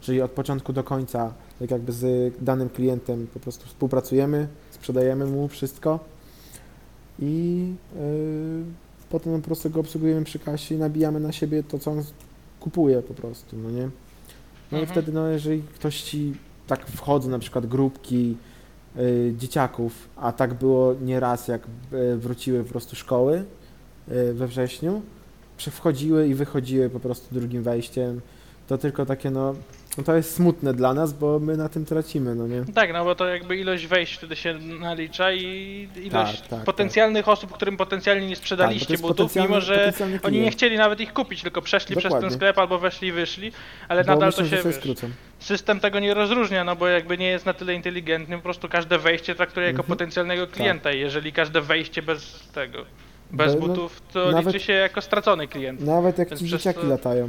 czyli 0.00 0.22
od 0.22 0.30
początku 0.30 0.72
do 0.72 0.84
końca, 0.84 1.32
tak 1.58 1.70
jakby 1.70 1.92
z 1.92 2.34
danym 2.40 2.68
klientem 2.68 3.26
po 3.34 3.40
prostu 3.40 3.66
współpracujemy, 3.66 4.48
sprzedajemy 4.70 5.26
mu 5.26 5.48
wszystko 5.48 5.98
i 7.18 7.72
y, 7.96 8.62
potem 9.10 9.40
po 9.40 9.46
prostu 9.46 9.70
go 9.70 9.80
obsługujemy 9.80 10.24
przy 10.24 10.38
kasie 10.38 10.74
i 10.74 10.78
nabijamy 10.78 11.20
na 11.20 11.32
siebie 11.32 11.62
to, 11.62 11.78
co 11.78 11.90
on 11.90 12.02
kupuje 12.60 13.02
po 13.02 13.14
prostu, 13.14 13.56
no 13.56 13.70
nie? 13.70 13.88
No 14.72 14.78
i 14.78 14.80
Mhm. 14.80 14.86
wtedy, 14.86 15.12
no 15.12 15.28
jeżeli 15.28 15.62
ktoś 15.62 16.02
ci 16.02 16.34
tak 16.66 16.86
wchodzą 16.86 17.28
na 17.30 17.38
przykład 17.38 17.66
grupki 17.66 18.36
y, 18.98 19.34
dzieciaków, 19.38 20.08
a 20.16 20.32
tak 20.32 20.54
było 20.54 20.94
nieraz, 21.02 21.48
jak 21.48 21.62
y, 21.92 22.16
wróciły 22.16 22.64
po 22.64 22.70
prostu 22.70 22.96
szkoły 22.96 23.44
y, 24.12 24.34
we 24.34 24.46
wrześniu, 24.46 25.02
przy- 25.56 25.70
wchodziły 25.70 26.28
i 26.28 26.34
wychodziły 26.34 26.90
po 26.90 27.00
prostu 27.00 27.34
drugim 27.34 27.62
wejściem, 27.62 28.20
to 28.68 28.78
tylko 28.78 29.06
takie 29.06 29.30
no, 29.30 29.54
no 29.98 30.04
to 30.04 30.16
jest 30.16 30.34
smutne 30.34 30.74
dla 30.74 30.94
nas, 30.94 31.12
bo 31.12 31.38
my 31.38 31.56
na 31.56 31.68
tym 31.68 31.84
tracimy, 31.84 32.34
no 32.34 32.46
nie? 32.46 32.64
Tak, 32.74 32.92
no 32.92 33.04
bo 33.04 33.14
to 33.14 33.26
jakby 33.28 33.56
ilość 33.56 33.86
wejść 33.86 34.14
wtedy 34.14 34.36
się 34.36 34.54
nalicza 34.58 35.32
i 35.32 35.88
ilość 36.04 36.40
Tak, 36.40 36.48
tak, 36.48 36.64
potencjalnych 36.64 37.28
osób, 37.28 37.52
którym 37.52 37.76
potencjalnie 37.76 38.26
nie 38.26 38.28
Tak, 38.28 38.36
bo 38.36 38.40
to 38.40 38.42
sprzedaliście 38.42 38.92
jest 38.94 39.02
butów, 39.02 39.16
potencjalny- 39.32 39.48
mimo 39.48 39.60
że 39.60 39.74
potencjalny 39.76 40.18
oni 40.22 40.40
nie 40.40 40.50
chcieli 40.50 40.76
nawet 40.76 41.00
ich 41.00 41.12
kupić, 41.12 41.42
tylko 41.42 41.62
przeszli 41.62 41.96
przez 41.96 42.04
Dokładnie. 42.04 42.28
ten 42.28 42.36
sklep 42.38 42.58
albo 42.58 42.78
weszli 42.78 43.08
i 43.08 43.12
wyszli, 43.12 43.52
ale 43.88 44.04
Bo 44.04 44.12
nadal 44.14 44.28
myślę, 44.28 44.44
to 44.44 44.48
że 44.50 44.56
się, 44.56 44.62
sobie 44.62 44.72
wiesz, 44.74 44.80
skrócą. 44.82 45.10
system 45.38 45.80
tego 45.80 46.00
nie 46.00 46.14
rozróżnia, 46.14 46.64
no 46.64 46.76
bo 46.76 46.88
jakby 46.88 47.18
nie 47.18 47.26
jest 47.28 47.46
na 47.46 47.54
tyle 47.54 47.74
inteligentny, 47.74 48.36
po 48.36 48.42
prostu 48.42 48.68
każde 48.68 48.98
wejście 48.98 49.34
traktuje 49.34 49.66
jako 49.66 49.76
Mhm. 49.80 49.88
potencjalnego 49.88 50.46
klienta 50.46 50.92
i 50.92 50.98
jeżeli 51.00 51.32
każde 51.32 51.60
wejście 51.60 52.02
bez 52.02 52.48
tego, 52.54 52.78
bez 53.30 53.54
Be- 53.54 53.60
no, 53.60 53.66
butów, 53.66 54.02
to 54.12 54.30
nawet- 54.30 54.46
liczy 54.54 54.66
się 54.66 54.72
jako 54.72 55.00
stracony 55.02 55.48
klient. 55.48 55.80
Nawet 55.80 56.18
jak 56.18 56.28
Więc 56.28 56.40
ci 56.40 56.46
przez 56.46 56.60
dzieciaki 56.60 56.80
to- 56.80 56.86
latają 56.86 57.28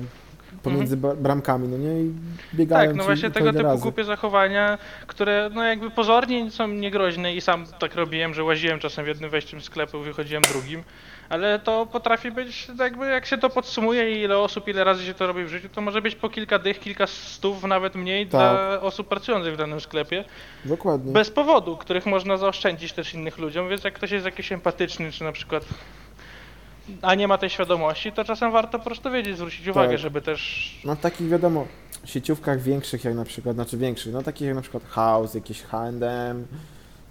pomiędzy 0.63 0.97
ba- 0.97 1.15
bramkami, 1.15 1.67
no 1.67 1.77
nie? 1.77 2.01
I 2.01 2.11
biegają 2.53 2.87
Tak, 2.89 2.97
no 2.97 3.03
właśnie 3.03 3.31
tego 3.31 3.51
typu 3.53 3.63
razy. 3.63 3.81
głupie 3.81 4.03
zachowania, 4.03 4.77
które 5.07 5.49
no 5.53 5.63
jakby 5.63 5.89
pozornie 5.91 6.51
są 6.51 6.67
niegroźne 6.67 7.35
i 7.35 7.41
sam 7.41 7.65
tak 7.79 7.95
robiłem, 7.95 8.33
że 8.33 8.43
łaziłem 8.43 8.79
czasem 8.79 9.05
w 9.05 9.07
jednym 9.07 9.29
wejściem 9.29 9.61
sklepu, 9.61 9.99
wychodziłem 9.99 10.43
drugim, 10.43 10.83
ale 11.29 11.59
to 11.59 11.85
potrafi 11.85 12.31
być 12.31 12.67
jakby 12.79 13.05
jak 13.05 13.25
się 13.25 13.37
to 13.37 13.49
podsumuje 13.49 14.11
i 14.19 14.23
ile 14.23 14.37
osób, 14.37 14.67
ile 14.67 14.83
razy 14.83 15.05
się 15.05 15.13
to 15.13 15.27
robi 15.27 15.43
w 15.43 15.49
życiu, 15.49 15.69
to 15.69 15.81
może 15.81 16.01
być 16.01 16.15
po 16.15 16.29
kilka 16.29 16.59
dych, 16.59 16.79
kilka 16.79 17.07
stów, 17.07 17.63
nawet 17.63 17.95
mniej 17.95 18.27
Tak. 18.27 18.31
dla 18.31 18.81
osób 18.81 19.07
pracujących 19.07 19.53
w 19.53 19.57
danym 19.57 19.81
sklepie, 19.81 20.23
Dokładnie. 20.65 21.13
bez 21.13 21.29
powodu, 21.31 21.77
których 21.77 22.05
można 22.05 22.37
zaoszczędzić 22.37 22.93
też 22.93 23.13
innych 23.13 23.37
ludziom, 23.37 23.69
więc 23.69 23.83
jak 23.83 23.93
ktoś 23.93 24.11
jest 24.11 24.25
jakiś 24.25 24.51
empatyczny, 24.51 25.11
czy 25.11 25.23
na 25.23 25.31
przykład 25.31 25.65
a 27.01 27.15
nie 27.15 27.27
ma 27.27 27.37
tej 27.37 27.49
świadomości, 27.49 28.11
to 28.11 28.23
czasem 28.23 28.51
warto 28.51 28.79
po 28.79 28.85
prostu 28.85 29.11
wiedzieć, 29.11 29.35
zwrócić 29.37 29.67
uwagę, 29.67 29.89
Tak. 29.89 29.99
żeby 29.99 30.21
też 30.21 30.71
No 30.85 30.95
w 30.95 30.99
takich 30.99 31.29
wiadomo, 31.29 31.65
sieciówkach 32.05 32.61
większych 32.61 33.03
jak 33.03 33.15
na 33.15 33.25
przykład, 33.25 33.55
znaczy 33.55 33.77
większych, 33.77 34.13
no 34.13 34.23
takich 34.23 34.47
jak 34.47 34.55
na 34.55 34.61
przykład 34.61 34.83
House, 34.83 35.33
jakieś 35.33 35.61
H&M, 35.63 36.47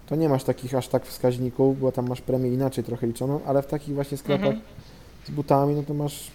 to 0.06 0.16
nie 0.16 0.28
masz 0.28 0.44
takich 0.44 0.74
aż 0.74 0.88
tak 0.88 1.06
wskaźników, 1.06 1.80
bo 1.80 1.92
tam 1.92 2.08
masz 2.08 2.20
premię 2.20 2.50
inaczej 2.50 2.84
trochę 2.84 3.06
liczoną, 3.06 3.40
ale 3.46 3.62
w 3.62 3.66
takich 3.66 3.94
właśnie 3.94 4.16
sklepach 4.18 4.46
Mhm. 4.46 4.62
z 5.24 5.30
butami, 5.30 5.74
no 5.74 5.82
to 5.82 5.94
masz 5.94 6.30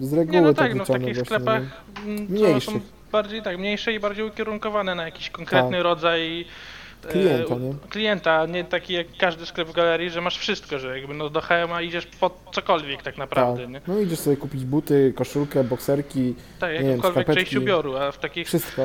z 0.00 0.12
reguły 0.12 0.36
Nie, 0.36 0.40
no 0.42 0.54
tak 0.54 0.68
tak, 0.68 0.74
no 0.74 0.84
w 0.84 0.88
takich 0.88 1.04
właśnie, 1.04 1.24
sklepach 1.24 1.62
nie? 2.06 2.12
mm, 2.12 2.26
Mniejszych. 2.30 2.74
są 2.74 2.80
bardziej 3.12 3.42
tak, 3.42 3.58
mniejsze 3.58 3.92
i 3.92 4.00
bardziej 4.00 4.24
ukierunkowane 4.24 4.94
na 4.94 5.04
jakiś 5.04 5.30
konkretny 5.30 5.70
Tak. 5.76 5.82
rodzaj 5.82 6.44
Klienta, 7.08 7.54
u- 7.54 7.58
nie? 7.58 7.74
klienta, 7.90 8.46
nie 8.46 8.64
taki 8.64 8.92
jak 8.92 9.06
każdy 9.18 9.46
sklep 9.46 9.68
w 9.68 9.72
galerii, 9.72 10.10
że 10.10 10.20
masz 10.20 10.38
wszystko, 10.38 10.78
że 10.78 10.98
jakby 10.98 11.14
no 11.14 11.30
do 11.30 11.40
HM 11.40 11.82
idziesz 11.82 12.06
po 12.06 12.30
cokolwiek 12.52 13.02
tak 13.02 13.18
naprawdę, 13.18 13.66
nie? 13.66 13.80
Tak. 13.80 13.88
No 13.88 13.98
idziesz 13.98 14.18
sobie 14.18 14.36
kupić 14.36 14.64
buty, 14.64 15.12
koszulkę, 15.16 15.64
bokserki, 15.64 16.34
Tak, 16.58 16.72
nie 16.72 16.78
wiem, 16.78 16.86
jakąkolwiek 16.88 17.34
część 17.34 17.56
ubioru, 17.56 17.96
a 17.96 18.12
w 18.12 18.18
takich 18.18 18.46
wszystko. 18.46 18.82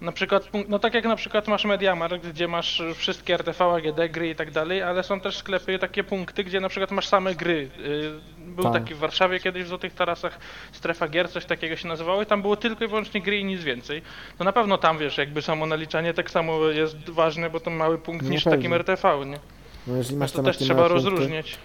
Na 0.00 0.12
przykład, 0.12 0.48
no 0.68 0.78
tak 0.78 0.94
jak 0.94 1.04
na 1.04 1.16
przykład 1.16 1.48
masz 1.48 1.64
Mediamarkt, 1.64 2.26
gdzie 2.28 2.48
masz 2.48 2.82
wszystkie 2.94 3.34
RTV, 3.34 3.64
AGD, 3.64 4.12
gry 4.12 4.30
i 4.30 4.34
tak 4.36 4.50
dalej, 4.50 4.82
ale 4.82 5.02
są 5.02 5.20
też 5.20 5.36
sklepy, 5.38 5.78
takie 5.78 6.04
punkty, 6.04 6.44
gdzie 6.44 6.60
na 6.60 6.68
przykład 6.68 6.90
masz 6.90 7.06
same 7.08 7.34
gry. 7.34 7.68
Y, 7.80 8.38
Był 8.38 8.64
Tak. 8.64 8.72
taki 8.72 8.94
w 8.94 8.98
Warszawie 8.98 9.40
kiedyś 9.40 9.64
w 9.64 9.68
Złotych 9.68 9.94
Tarasach 9.94 10.38
strefa 10.72 11.08
gier, 11.08 11.30
coś 11.30 11.44
takiego 11.44 11.76
się 11.76 11.88
nazywało 11.88 12.22
i 12.22 12.26
tam 12.26 12.42
było 12.42 12.56
tylko 12.56 12.84
i 12.84 12.88
wyłącznie 12.88 13.22
gry 13.22 13.38
i 13.38 13.44
nic 13.44 13.62
więcej. 13.64 14.02
No 14.38 14.44
na 14.44 14.52
pewno 14.52 14.78
tam 14.78 14.98
wiesz, 14.98 15.18
jakby 15.18 15.42
samo 15.42 15.66
naliczanie 15.66 16.14
tak 16.14 16.30
samo 16.30 16.64
jest 16.68 17.10
ważne, 17.10 17.50
bo 17.50 17.60
to 17.60 17.70
mały 17.70 17.98
punkt 17.98 18.24
No 18.24 18.30
niż 18.30 18.40
w 18.40 18.44
pewnie. 18.44 18.58
takim 18.58 18.72
RTV, 18.74 19.26
nie? 19.26 19.38
No 19.86 19.96
jeżeli 19.96 20.14
No 20.16 20.20
masz 20.20 20.32
to 20.32 20.42
też 20.42 20.58
trzeba 20.58 20.88
punkty, 20.88 20.94
rozróżniać. 20.94 21.58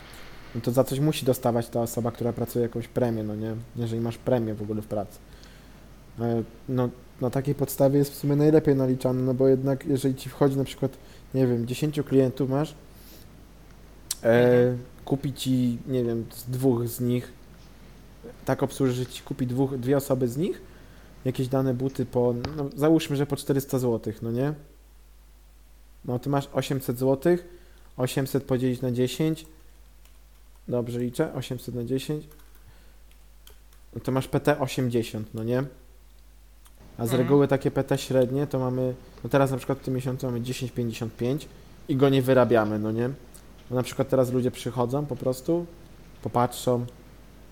no 0.55 0.61
to 0.61 0.71
za 0.71 0.83
coś 0.83 0.99
musi 0.99 1.25
dostawać 1.25 1.69
ta 1.69 1.81
osoba, 1.81 2.11
która 2.11 2.33
pracuje 2.33 2.63
jakąś 2.63 2.87
premię, 2.87 3.23
no 3.23 3.35
nie? 3.35 3.55
Jeżeli 3.75 4.01
masz 4.01 4.17
premię 4.17 4.53
w 4.53 4.61
ogóle 4.61 4.81
w 4.81 4.87
pracy. 4.87 5.19
E, 6.19 6.43
No 6.69 6.89
na 7.23 7.29
takiej 7.29 7.55
podstawie 7.55 7.99
jest 7.99 8.11
w 8.11 8.15
sumie 8.15 8.35
najlepiej 8.35 8.75
naliczane, 8.75 9.21
no 9.21 9.33
bo 9.33 9.47
jednak 9.47 9.85
jeżeli 9.85 10.15
ci 10.15 10.29
wchodzi 10.29 10.57
na 10.57 10.63
przykład, 10.63 10.97
nie 11.33 11.47
wiem, 11.47 11.67
10 11.67 12.01
klientów 12.01 12.49
masz, 12.49 12.75
e, 14.23 14.77
kupi 15.05 15.33
ci, 15.33 15.77
nie 15.87 16.03
wiem, 16.03 16.25
z 16.31 16.43
dwóch 16.43 16.87
z 16.87 16.99
nich, 16.99 17.31
tak 18.45 18.63
obsłuży, 18.63 18.93
że 18.93 19.05
ci 19.05 19.23
kupi 19.23 19.47
dwóch, 19.47 19.77
dwie 19.77 19.97
osoby 19.97 20.27
z 20.27 20.37
nich, 20.37 20.61
jakieś 21.25 21.47
dane 21.47 21.73
buty 21.73 22.05
po, 22.05 22.33
no 22.57 22.69
załóżmy, 22.75 23.15
że 23.15 23.25
po 23.25 23.35
400 23.35 23.79
zł, 23.79 24.13
no 24.21 24.31
nie? 24.31 24.53
No 26.05 26.19
ty 26.19 26.29
masz 26.29 26.49
800 26.53 26.99
zł, 26.99 27.37
800 27.97 28.43
podzielić 28.43 28.81
na 28.81 28.91
10, 28.91 29.45
dobrze 30.67 30.99
liczę, 30.99 31.33
800 31.33 31.75
na 31.75 31.83
10, 31.83 32.27
no 33.95 34.01
to 34.01 34.11
masz 34.11 34.27
PT 34.27 34.59
80, 34.59 35.33
no 35.33 35.43
nie? 35.43 35.63
A 36.97 37.01
z 37.05 37.09
Mhm. 37.11 37.21
reguły 37.21 37.47
takie 37.47 37.71
PT 37.71 37.97
średnie 37.97 38.47
to 38.47 38.59
mamy, 38.59 38.93
no 39.23 39.29
teraz 39.29 39.51
na 39.51 39.57
przykład 39.57 39.77
w 39.79 39.81
tym 39.81 39.93
miesiącu 39.93 40.25
mamy 40.25 40.41
10,55 40.41 41.37
i 41.89 41.95
go 41.95 42.09
nie 42.09 42.21
wyrabiamy, 42.21 42.79
no 42.79 42.91
nie? 42.91 43.09
No 43.69 43.75
na 43.75 43.83
przykład 43.83 44.09
teraz 44.09 44.33
ludzie 44.33 44.51
przychodzą 44.51 45.05
po 45.05 45.15
prostu, 45.15 45.65
popatrzą, 46.21 46.85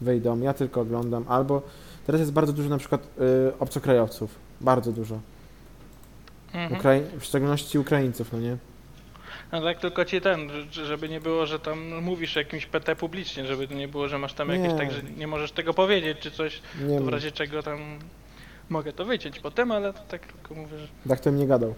wyjdą, 0.01 0.39
ja 0.41 0.53
tylko 0.53 0.81
oglądam, 0.81 1.25
albo 1.27 1.61
teraz 2.05 2.19
jest 2.21 2.31
bardzo 2.33 2.53
dużo 2.53 2.69
na 2.69 2.77
przykład 2.77 3.07
y, 3.47 3.59
obcokrajowców, 3.59 4.35
bardzo 4.61 4.91
dużo, 4.91 5.19
Mhm. 6.53 6.81
Ukrai- 6.81 7.19
w 7.19 7.25
szczególności 7.25 7.79
Ukraińców, 7.79 8.33
no 8.33 8.39
nie? 8.39 8.57
No 9.51 9.61
tak 9.61 9.79
tylko 9.79 10.05
ci 10.05 10.21
ten, 10.21 10.49
że- 10.71 10.85
żeby 10.85 11.09
nie 11.09 11.21
było, 11.21 11.45
że 11.45 11.59
tam 11.59 12.01
mówisz 12.01 12.35
jakimś 12.35 12.65
PT 12.65 12.95
publicznie, 12.95 13.45
żeby 13.45 13.67
to 13.67 13.73
nie 13.73 13.87
było, 13.87 14.07
że 14.07 14.17
masz 14.19 14.33
tam 14.33 14.49
jakieś 14.49 14.67
Nie. 14.71 14.77
tak, 14.77 14.91
że 14.91 15.03
nie 15.17 15.27
możesz 15.27 15.51
tego 15.51 15.73
powiedzieć 15.73 16.17
czy 16.19 16.31
coś, 16.31 16.61
Nie 16.87 16.97
to 16.97 17.03
w 17.03 17.07
razie 17.07 17.31
czego 17.31 17.63
tam 17.63 17.79
mogę 18.71 18.93
to 18.93 19.05
wyciąć 19.05 19.39
potem, 19.39 19.71
ale 19.71 19.93
tak 19.93 20.21
tylko 20.33 20.55
mówię, 20.55 20.77
że... 20.77 20.87
tak 21.09 21.19
to 21.19 21.29
nie 21.29 21.47
gadał. 21.47 21.73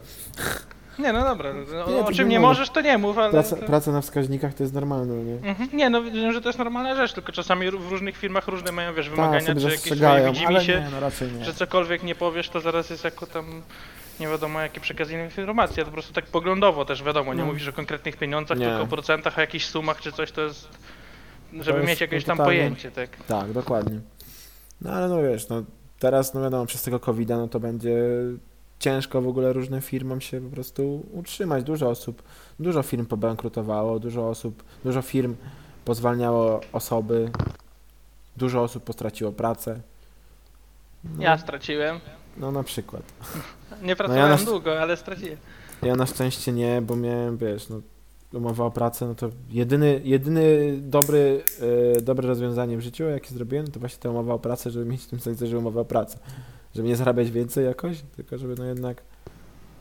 Nie, 0.99 1.13
no 1.13 1.23
dobra, 1.23 1.53
no, 1.53 1.91
Nie, 1.91 1.95
o 2.01 2.11
czym 2.11 2.29
nie 2.29 2.35
normalne. 2.35 2.39
możesz, 2.39 2.69
to 2.69 2.81
nie 2.81 2.97
mów, 2.97 3.17
ale... 3.17 3.31
Praca, 3.31 3.55
to... 3.55 3.65
praca 3.65 3.91
na 3.91 4.01
wskaźnikach 4.01 4.53
to 4.53 4.63
jest 4.63 4.73
normalne, 4.73 5.13
no 5.15 5.23
nie? 5.23 5.49
Mhm. 5.49 5.69
Nie, 5.73 5.89
no 5.89 6.03
wiem, 6.03 6.33
że 6.33 6.41
to 6.41 6.49
jest 6.49 6.59
normalna 6.59 6.95
rzecz, 6.95 7.13
tylko 7.13 7.31
czasami 7.31 7.71
w 7.71 7.87
różnych 7.89 8.17
firmach 8.17 8.47
różne 8.47 8.71
mają, 8.71 8.93
wiesz, 8.93 9.05
Tak, 9.05 9.15
wymagania, 9.15 9.41
sobie 9.47 9.61
czy 9.61 9.65
jakieś 9.65 9.79
zastrzegają, 9.79 10.15
swoje 10.15 10.31
widzimy 10.33 10.47
ale 10.47 10.61
się, 10.65 10.73
nie, 10.81 10.87
no 10.91 10.99
raczej 10.99 11.31
nie. 11.31 11.45
że 11.45 11.53
cokolwiek 11.53 12.03
nie 12.03 12.15
powiesz, 12.15 12.49
to 12.49 12.61
zaraz 12.61 12.89
jest 12.89 13.03
jako 13.03 13.27
tam 13.27 13.61
nie 14.19 14.27
wiadomo 14.27 14.61
jaki 14.61 14.79
przekaz 14.79 15.07
informacji, 15.11 15.81
a 15.81 15.85
to 15.85 15.85
po 15.85 15.93
prostu 15.93 16.13
tak 16.13 16.25
poglądowo 16.25 16.85
też 16.85 17.03
wiadomo, 17.03 17.33
nie 17.33 17.39
No. 17.39 17.45
mówisz 17.45 17.67
o 17.67 17.73
konkretnych 17.73 18.17
pieniądzach, 18.17 18.57
Nie. 18.57 18.65
tylko 18.67 18.81
o 18.83 18.87
procentach, 18.87 19.37
o 19.37 19.41
jakichś 19.41 19.65
sumach 19.65 20.01
czy 20.01 20.11
coś, 20.11 20.31
to 20.31 20.41
jest, 20.41 20.67
żeby 21.61 21.77
jest 21.77 21.89
mieć 21.89 22.01
jakieś 22.01 22.23
tam 22.25 22.37
totalnie- 22.37 22.59
pojęcie, 22.59 22.91
tak. 22.91 23.09
Tak, 23.27 23.51
dokładnie. 23.51 23.99
No 24.81 24.91
ale 24.91 25.07
no 25.09 25.21
wiesz, 25.23 25.49
no 25.49 25.63
teraz 25.99 26.33
no 26.33 26.41
wiadomo, 26.41 26.65
przez 26.65 26.83
tego 26.83 26.99
covid 26.99 27.29
no 27.29 27.47
to 27.47 27.59
będzie 27.59 27.97
ciężko 28.79 29.21
w 29.21 29.27
ogóle 29.27 29.53
różnym 29.53 29.81
firmom 29.81 30.21
się 30.21 30.41
po 30.41 30.49
prostu 30.49 31.05
utrzymać. 31.13 31.63
Dużo 31.63 31.89
osób, 31.89 32.23
dużo 32.59 32.83
firm 32.83 33.05
pobankrutowało, 33.05 33.99
dużo 33.99 34.29
osób, 34.29 34.63
dużo 34.83 35.01
firm 35.01 35.35
pozwalniało 35.85 36.61
osoby, 36.73 37.31
dużo 38.37 38.61
osób 38.63 38.83
postraciło 38.83 39.31
pracę. 39.31 39.79
No, 41.03 41.23
Ja 41.23 41.37
straciłem. 41.37 41.99
no 42.37 42.51
na 42.51 42.63
przykład. 42.63 43.03
Nie 43.81 43.95
pracowałem 43.95 44.39
na- 44.39 44.45
długo, 44.45 44.81
ale 44.81 44.97
straciłem. 44.97 45.37
Ja 45.81 45.95
na 45.95 46.05
szczęście 46.05 46.51
nie, 46.51 46.81
bo 46.81 46.95
miałem, 46.95 47.37
wiesz, 47.37 47.69
no, 47.69 47.81
umowa 48.33 48.65
o 48.65 48.71
pracę, 48.71 49.05
no 49.07 49.15
to 49.15 49.29
jedyny, 49.49 50.01
jedyny 50.03 50.73
dobry, 50.77 51.43
e, 51.97 52.01
dobre 52.01 52.27
rozwiązanie 52.27 52.77
w 52.77 52.81
życiu, 52.81 53.03
jakie 53.03 53.29
zrobiłem, 53.29 53.67
to 53.71 53.79
właśnie 53.79 53.99
ta 53.99 54.09
umowa 54.09 54.33
o 54.33 54.39
pracę, 54.39 54.71
żeby 54.71 54.85
mieć 54.85 55.01
w 55.01 55.07
tym 55.07 55.19
sensie, 55.19 55.47
że 55.47 55.57
umowa 55.57 55.81
o 55.81 55.85
pracę. 55.85 56.17
Żeby 56.75 56.87
nie 56.87 56.95
zarabiać 56.95 57.31
więcej 57.31 57.65
jakoś, 57.65 57.97
tylko 58.15 58.37
żeby 58.37 58.55
no 58.57 58.65
jednak 58.65 59.01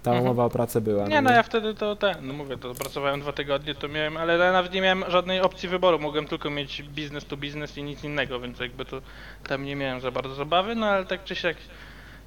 ta 0.03 0.11
Mhm. 0.11 0.25
umowa 0.27 0.45
o 0.45 0.51
pracę 0.51 0.81
była. 0.81 1.09
Nie, 1.09 1.23
no 1.23 1.31
ja 1.31 1.43
wtedy 1.43 1.75
to 1.75 1.97
ten, 1.97 2.15
no 2.23 2.33
mówię, 2.33 2.57
to 2.59 2.75
pracowałem 2.75 3.21
dwa 3.21 3.33
tygodnie, 3.33 3.75
to 3.75 3.89
miałem, 3.89 4.17
ale 4.17 4.39
ja 4.39 4.53
nawet 4.53 4.73
nie 4.73 4.81
miałem 4.81 5.05
żadnej 5.09 5.41
opcji 5.41 5.69
wyboru, 5.69 5.99
mogłem 5.99 6.27
tylko 6.27 6.51
mieć 6.51 6.83
biznes 6.83 7.25
to 7.25 7.37
biznes 7.37 7.79
i 7.79 7.83
nic 7.83 8.05
innego, 8.05 8.41
więc 8.41 8.61
jakby 8.61 8.85
to 8.85 9.03
tam 9.49 9.65
nie 9.65 9.77
miałem 9.77 10.01
za 10.01 10.11
bardzo 10.11 10.35
zabawy, 10.35 10.75
no 10.75 10.87
ale 10.87 11.05
tak 11.07 11.25
czy 11.25 11.35
siak 11.35 11.57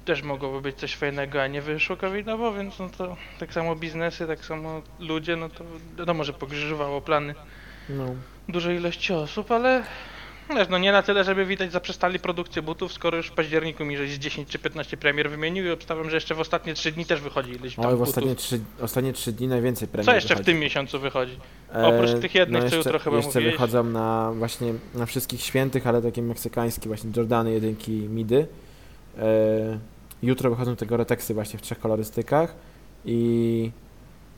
też 0.06 0.22
mogłoby 0.22 0.60
być 0.60 0.76
coś 0.76 0.94
fajnego, 0.96 1.42
a 1.42 1.46
nie 1.46 1.62
wyszło 1.62 1.96
covidowo, 1.96 2.52
więc 2.52 2.78
no 2.78 2.88
to 2.98 3.16
tak 3.40 3.52
samo 3.52 3.76
biznesy, 3.76 4.26
tak 4.26 4.44
samo 4.44 4.82
ludzie, 5.00 5.36
no 5.36 5.48
to 5.48 5.64
wiadomo, 5.98 6.24
że 6.24 6.32
pogrzyżowało 6.32 7.00
plany 7.00 7.34
No. 7.88 8.04
dużej 8.48 8.76
ilości 8.76 9.12
osób, 9.12 9.50
ale 9.50 9.82
wiesz, 10.56 10.68
no 10.70 10.78
nie 10.78 10.92
na 10.92 11.02
tyle, 11.02 11.24
żeby 11.24 11.46
widać 11.46 11.72
zaprzestali 11.72 12.18
produkcję 12.18 12.62
butów, 12.62 12.92
skoro 12.92 13.16
już 13.16 13.26
w 13.26 13.32
październiku 13.32 13.84
mi 13.84 13.96
żeś 13.96 14.10
z 14.12 14.18
10 14.18 14.48
czy 14.48 14.58
15 14.58 14.96
premier 14.96 15.30
wymienił 15.30 15.64
i 15.66 15.70
obstawiam, 15.70 16.10
że 16.10 16.16
jeszcze 16.16 16.34
w 16.34 16.40
ostatnie 16.40 16.74
3 16.74 16.92
dni 16.92 17.04
też 17.06 17.20
wychodzi 17.20 17.50
ileś 17.52 17.74
tam 17.74 17.86
Oj, 17.86 17.96
w 17.96 18.02
ostatnie 18.02 18.34
trzy, 18.34 18.60
ostatnie 18.80 19.12
trzy 19.12 19.32
dni 19.32 19.48
najwięcej 19.48 19.88
premii 19.88 20.06
Co 20.06 20.14
jeszcze 20.14 20.28
w 20.34 20.38
wychodzi. 20.38 20.46
tym 20.52 20.58
miesiącu 20.60 21.00
wychodzi? 21.00 21.38
oprócz 21.72 22.20
tych 22.20 22.34
jednych, 22.34 22.60
co 22.60 22.64
jeszcze, 22.64 22.76
jutro 22.76 22.98
chyba 22.98 23.16
jeszcze 23.16 23.28
mówiłeś? 23.28 23.52
wychodzą 23.54 23.84
na 23.84 24.32
właśnie 24.34 24.72
na 24.94 25.06
wszystkich 25.06 25.40
świętych, 25.42 25.86
ale 25.86 26.02
takie 26.02 26.22
meksykańskie 26.22 26.88
właśnie 26.88 27.10
Jordany, 27.16 27.52
jedynki, 27.52 27.90
midy. 27.92 28.46
E, 29.18 29.78
jutro 30.22 30.50
wychodzą 30.50 30.76
te 30.76 30.86
Gore-Texy 30.86 31.34
właśnie 31.34 31.58
w 31.58 31.62
trzech 31.62 31.78
kolorystykach 31.78 32.54
i 33.04 33.70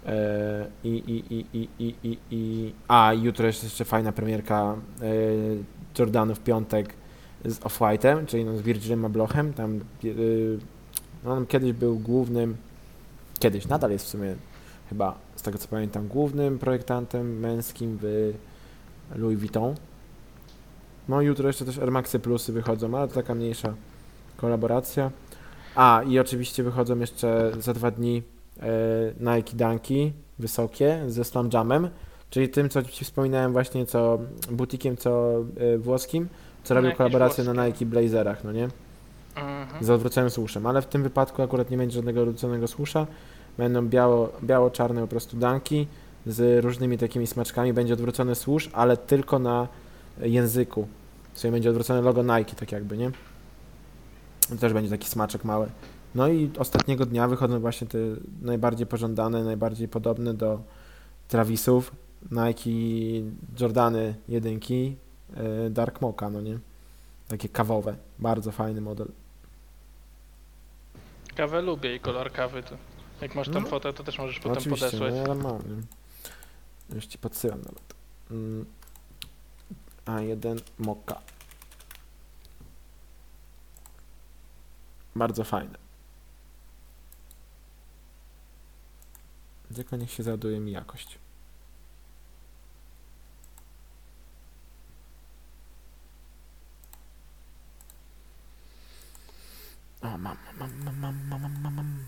e, 0.07 0.67
i, 0.85 0.89
i, 0.89 1.35
i, 1.35 1.47
i, 1.53 1.69
i, 1.79 1.95
i, 2.05 2.19
i 2.31 2.73
a 2.89 3.13
jutro 3.13 3.47
jest 3.47 3.65
jeszcze 3.65 3.85
fajna 3.85 4.13
premierka 4.13 4.77
e, 5.03 5.05
Jordanu 5.99 6.35
w 6.35 6.41
piątek 6.41 6.95
z 7.45 7.61
Off-White'em, 7.61 8.27
czyli 8.27 8.45
no, 8.45 8.57
z 8.57 8.63
Virgilem 8.63 9.05
Ablochem, 9.05 9.53
tam 9.53 9.77
e, 9.77 10.09
no, 11.25 11.33
on 11.33 11.47
kiedyś 11.47 11.73
był 11.73 11.99
głównym 11.99 12.57
kiedyś, 13.39 13.69
nadal 13.69 13.91
jest 13.91 14.05
w 14.05 14.09
sumie 14.09 14.35
chyba, 14.89 15.19
z 15.37 15.43
tego 15.43 15.59
co 15.59 15.69
pamiętam, 15.69 16.09
głównym 16.09 16.59
projektantem 16.59 17.39
męskim 17.39 17.99
w 18.03 18.35
Louis 19.17 19.39
Vuitton. 19.39 19.75
No 21.09 21.23
jutro 21.23 21.47
jeszcze 21.47 21.65
też 21.65 21.79
Air 21.79 21.91
Maxy 21.91 22.19
Plusy 22.19 22.53
wychodzą, 22.53 22.99
ale 22.99 23.09
to 23.09 23.15
taka 23.15 23.35
mniejsza 23.35 23.75
kolaboracja. 24.37 25.11
A, 25.79 26.03
i 26.03 26.19
oczywiście 26.19 26.63
wychodzą 26.63 26.99
jeszcze 26.99 27.53
za 27.59 27.75
dwa 27.75 27.91
dni 27.91 28.23
e, 28.61 28.67
Nike 29.21 29.57
Dunki 29.57 30.13
wysokie 30.39 31.03
ze 31.07 31.25
Slam 31.25 31.51
Jamem, 31.53 31.89
czyli 32.31 32.49
tym, 32.49 32.69
co 32.69 32.83
Ci 32.83 33.05
wspominałem 33.05 33.53
właśnie, 33.53 33.87
co 33.87 34.19
butikiem, 34.51 34.97
co 34.97 35.35
e, 35.57 35.79
włoskim, 35.79 36.29
co 36.65 36.75
robił 36.75 36.93
kolaborację 36.93 37.45
na 37.45 37.53
włoskie. 37.53 37.69
Nike 37.69 37.87
Blazerach, 37.87 38.45
no 38.45 38.53
nie? 38.53 38.69
Mhm. 39.37 39.85
z 39.85 39.91
odwróconym 39.91 40.31
słuszem, 40.31 40.67
ale 40.67 40.83
w 40.83 40.87
tym 40.87 41.03
wypadku 41.03 41.43
akurat 41.43 41.71
nie 41.71 41.77
będzie 41.77 41.95
żadnego 41.95 42.23
odwróconego 42.23 42.69
słusza. 42.69 43.07
Będą 43.59 43.89
biało, 43.89 44.33
biało-czarne 44.43 45.01
po 45.01 45.09
prostu 45.09 45.37
danki 45.37 45.87
z 46.27 46.65
różnymi 46.65 46.99
takimi 46.99 47.27
smaczkami. 47.27 47.73
Będzie 47.73 47.95
odwrócony 47.95 48.35
służ, 48.35 48.71
ale 48.73 48.97
tylko 48.97 49.39
na 49.39 49.69
języku. 50.21 50.89
Czyli 51.37 51.53
będzie 51.53 51.71
odwrócone 51.71 52.01
logo 52.01 52.23
Nike, 52.23 52.55
tak 52.55 52.73
jakby, 52.73 52.97
nie? 52.99 53.11
To 54.49 54.57
też 54.57 54.73
będzie 54.73 54.91
taki 54.91 55.09
smaczek 55.09 55.45
mały. 55.45 55.71
No 56.15 56.29
i 56.29 56.51
ostatniego 56.59 57.07
dnia 57.07 57.29
wychodzą 57.29 57.61
właśnie 57.61 57.87
te 57.87 57.99
najbardziej 58.43 58.87
pożądane, 58.87 59.45
najbardziej 59.45 59.89
podobne 59.89 60.35
do 60.35 60.61
Travisów. 61.29 61.93
Nike 62.31 62.71
Jordany 63.61 64.15
jedynki, 64.29 64.97
yy, 65.37 65.71
Dark 65.71 66.01
Mocha, 66.01 66.31
no 66.31 66.41
nie? 66.41 66.59
Takie 67.29 67.49
kawowe. 67.49 67.97
Bardzo 68.19 68.53
fajny 68.53 68.81
model. 68.81 69.09
Kawę 71.37 71.63
lubię 71.63 71.95
i 71.97 72.01
kolor 72.01 72.33
kawy 72.33 72.63
to. 72.63 72.77
Jak 73.21 73.35
masz 73.35 73.49
tam 73.49 73.63
No. 73.63 73.69
fotę, 73.69 73.93
to 73.93 74.05
też 74.05 74.19
możesz 74.19 74.37
No 74.37 74.43
potem 74.43 74.59
Oczywiście, 74.59 74.87
podesłać. 74.87 75.15
no 75.27 75.35
ja 75.35 75.43
mam. 75.43 75.63
Już 76.95 77.07
ci 77.07 77.19
podsyłam 77.19 77.59
nawet. 77.59 77.95
Mm. 78.31 78.65
A1 80.07 80.61
Moka. 80.79 81.21
Bardzo 85.17 85.45
fajne. 85.45 85.79
Tylko 89.75 89.97
niech 89.97 90.11
się 90.11 90.23
załaduje 90.23 90.61
mi 90.61 90.73
jakość. 90.73 91.19
O, 100.03 100.19
mam, 100.19 100.37
mam, 100.59 100.85
mam, 100.85 100.99
mam, 100.99 101.29
mam, 101.29 101.63
mam, 101.63 101.75
mam. 101.75 102.07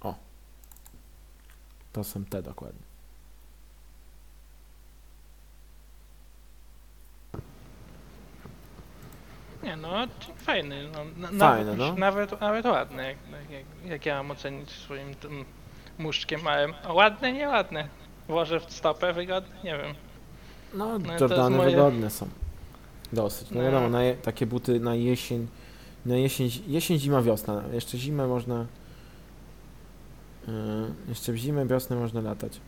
O. 0.00 0.14
To 1.92 2.04
są 2.04 2.24
te 2.24 2.42
dokładnie. 2.42 2.97
No, 9.90 10.06
fajny. 10.36 10.88
No, 10.92 11.28
na, 11.30 11.48
Fajny, 11.48 11.64
nawet, 11.64 11.78
no. 11.78 11.94
Nawet, 11.96 12.40
nawet 12.40 12.64
ładny, 12.66 13.02
jak, 13.04 13.16
jak, 13.50 13.90
jak 13.90 14.06
ja 14.06 14.14
mam 14.16 14.30
ocenić 14.30 14.70
swoim 14.70 15.14
tym 15.14 15.44
muszczkiem 15.98 16.42
małym. 16.42 16.74
A 16.84 16.92
ładne, 16.92 17.32
nieładne. 17.32 17.88
Włożę 18.28 18.60
w 18.60 18.72
stopę 18.72 19.12
wygodnie, 19.12 19.54
nie 19.64 19.78
wiem. 19.78 19.94
No, 20.74 20.98
No, 20.98 21.12
Jordany 21.20 21.56
moje- 21.56 21.70
wygodne 21.70 22.10
są. 22.10 22.28
Dosyć. 23.12 23.50
No 23.50 23.56
No. 23.56 23.62
wiadomo, 23.62 23.88
na 23.88 24.02
je, 24.02 24.14
takie 24.14 24.46
buty 24.46 24.80
na 24.80 24.94
jesień, 24.94 25.46
na 26.06 26.16
jesień, 26.16 26.50
jesień, 26.66 26.98
zima, 26.98 27.22
wiosna. 27.22 27.62
Jeszcze 27.72 27.98
zimę 27.98 28.26
można, 28.26 28.66
yy, 30.48 30.54
jeszcze 31.08 31.32
w 31.32 31.36
zimę, 31.36 31.66
wiosnę 31.66 31.96
można 31.96 32.20
latać. 32.20 32.60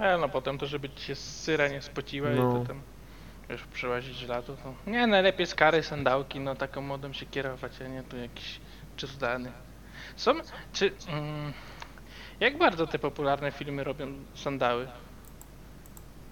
Ale 0.00 0.18
no 0.18 0.28
potem 0.28 0.58
to, 0.58 0.66
żeby 0.66 0.88
ci 0.90 1.04
się 1.04 1.14
syra 1.14 1.68
nie 1.68 1.82
spociła 1.82 2.30
No. 2.30 2.56
i 2.56 2.60
to 2.60 2.66
tam 2.68 2.80
już 3.48 3.62
przełazić 3.62 4.28
latu, 4.28 4.56
to... 4.56 4.90
Nie, 4.90 5.06
najlepiej 5.06 5.46
skary, 5.46 5.82
sandałki, 5.82 6.40
no 6.40 6.54
taką 6.54 6.80
modą 6.80 7.12
się 7.12 7.26
kierować, 7.26 7.72
a 7.82 7.88
nie 7.88 8.02
tu 8.02 8.16
jakiś 8.16 8.60
czyzdany. 8.96 9.52
Są, 10.16 10.32
czy... 10.72 10.92
Mm, 11.08 11.52
jak 12.40 12.58
bardzo 12.58 12.86
te 12.86 12.98
popularne 12.98 13.50
filmy 13.50 13.84
robią 13.84 14.06
sandały? 14.34 14.88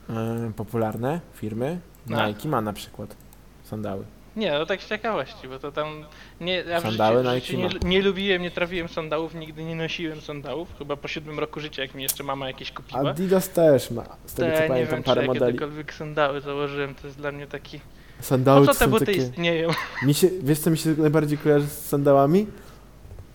Yy, 0.09 0.53
popularne 0.53 1.21
firmy, 1.35 1.81
No. 2.07 2.27
Nike 2.27 2.49
ma 2.49 2.61
na 2.61 2.73
przykład 2.73 3.17
sandały. 3.65 4.05
Nie, 4.37 4.53
no 4.53 4.67
tak 4.67 4.83
z 4.83 4.89
ciekawości, 4.89 5.49
bo 5.49 5.59
to 5.59 5.73
tam... 5.73 6.05
Nie, 6.41 6.55
ja 6.55 6.81
w 6.81 6.83
Sandały 6.83 7.25
życiu, 7.25 7.31
w 7.31 7.35
życiu 7.35 7.57
nie, 7.83 7.91
nie 7.91 8.03
lubiłem, 8.03 8.43
nie 8.43 8.51
trafiłem 8.51 8.89
sandałów, 8.89 9.35
nigdy 9.35 9.65
nie 9.65 9.75
nosiłem 9.77 10.21
sandałów, 10.21 10.69
chyba 10.79 10.97
po 10.97 11.09
siódmym 11.09 11.39
roku 11.39 11.61
życia, 11.61 11.83
jak 11.83 11.95
mi 11.95 12.03
jeszcze 12.03 12.25
mama 12.25 12.47
jakieś 12.47 12.73
kupiła. 12.73 13.11
Adidas 13.11 13.49
też 13.49 13.91
ma, 13.91 14.05
z 14.27 14.35
To 14.35 14.37
tego 14.37 14.49
ja 14.49 14.57
co 14.57 14.63
nie 14.63 14.69
pamiętam, 14.69 14.95
wiem, 14.95 15.03
czy 15.03 15.07
parę 15.07 15.21
ja 15.23 15.27
modeli. 15.27 15.53
kiedykolwiek 15.53 15.95
sandały 15.95 16.41
założyłem, 16.41 16.95
to 16.95 17.07
jest 17.07 17.19
dla 17.19 17.33
mnie 17.33 17.47
taki... 17.47 17.81
Sandały 18.21 18.61
Po 18.61 18.67
to 18.67 18.73
co 18.73 18.79
te 18.79 18.85
są 18.85 18.91
buty 18.91 19.07
takie... 19.07 19.19
istnieją? 19.19 19.69
Mi 20.07 20.15
się, 20.15 20.29
wiesz 20.43 20.59
co 20.59 20.71
mi 20.71 20.79
się 20.79 20.91
najbardziej 20.91 21.39
kojarzy 21.39 21.67
z 21.67 21.87
sandałami? 21.87 22.47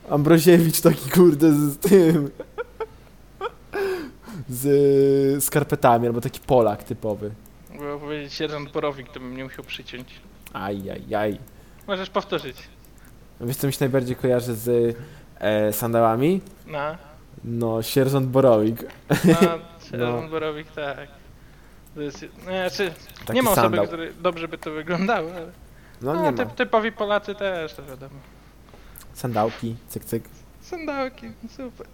Ambroziewicz 0.10 0.82
taki 0.82 1.10
kurde 1.12 1.52
z 1.52 1.78
tym... 1.78 2.30
Z 4.50 5.44
skarpetami, 5.44 6.08
albo 6.08 6.22
taki 6.22 6.40
Polak 6.40 6.84
typowy. 6.84 7.32
Było 7.78 8.00
powiedzieć 8.00 8.34
sierżant 8.34 8.72
Borowik, 8.72 9.12
to 9.12 9.20
bym 9.20 9.38
nie 9.38 9.44
musiał 9.44 9.64
przyciąć. 9.66 10.08
Aj, 10.56 10.92
aj, 10.92 11.16
aj. 11.16 11.38
Możesz 11.88 12.10
powtórzyć. 12.10 12.58
Wiesz 13.42 13.58
co 13.58 13.68
mi 13.68 13.74
się 13.74 13.78
najbardziej 13.82 14.16
kojarzy 14.16 14.56
z 14.56 14.98
e, 15.40 15.74
sandałami? 15.74 16.42
No, 16.68 16.80
No, 17.44 17.84
sierżant 17.84 18.28
Borowik. 18.28 18.84
no, 19.10 19.38
sierżant 19.92 20.30
Borowik, 20.32 20.72
tak. 20.72 21.08
To 21.96 22.02
jest, 22.02 22.26
no, 22.38 22.44
znaczy, 22.44 22.92
Taki 23.20 23.34
nie 23.34 23.44
ma 23.44 23.52
osoby, 23.52 23.62
sandał. 23.68 23.88
które 23.88 24.14
dobrze 24.14 24.48
by 24.48 24.58
to 24.58 24.72
wyglądało, 24.72 25.32
ale 25.32 25.46
No 26.02 26.14
no, 26.14 26.22
nie 26.24 26.32
ma. 26.32 26.38
typ, 26.38 26.52
typowi 26.56 26.92
Polacy 26.92 27.36
też, 27.36 27.74
to 27.74 27.84
wiadomo. 27.84 28.16
Sandałki, 29.14 29.76
cyk, 29.90 30.06
cyk. 30.06 30.24
Sandałki, 30.62 31.28
super. 31.58 31.88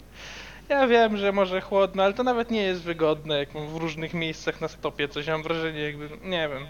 Ja 0.70 0.88
wiem, 0.88 1.18
że 1.18 1.32
może 1.32 1.62
chłodno, 1.62 2.04
ale 2.04 2.14
to 2.14 2.24
nawet 2.24 2.52
nie 2.52 2.64
jest 2.64 2.82
wygodne, 2.82 3.38
jak 3.40 3.54
mam 3.56 3.68
w 3.68 3.76
różnych 3.76 4.14
miejscach 4.14 4.62
na 4.62 4.68
stopie 4.68 5.08
coś, 5.08 5.28
mam 5.28 5.44
wrażenie 5.44 5.80
jakby, 5.80 6.10
nie 6.24 6.50
wiem. 6.50 6.64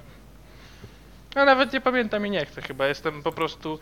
Ja 1.35 1.45
nawet 1.45 1.73
nie 1.73 1.81
pamiętam 1.81 2.25
i 2.27 2.29
nie 2.29 2.45
chcę 2.45 2.61
chyba, 2.61 2.87
jestem 2.87 3.23
po 3.23 3.31
prostu 3.31 3.79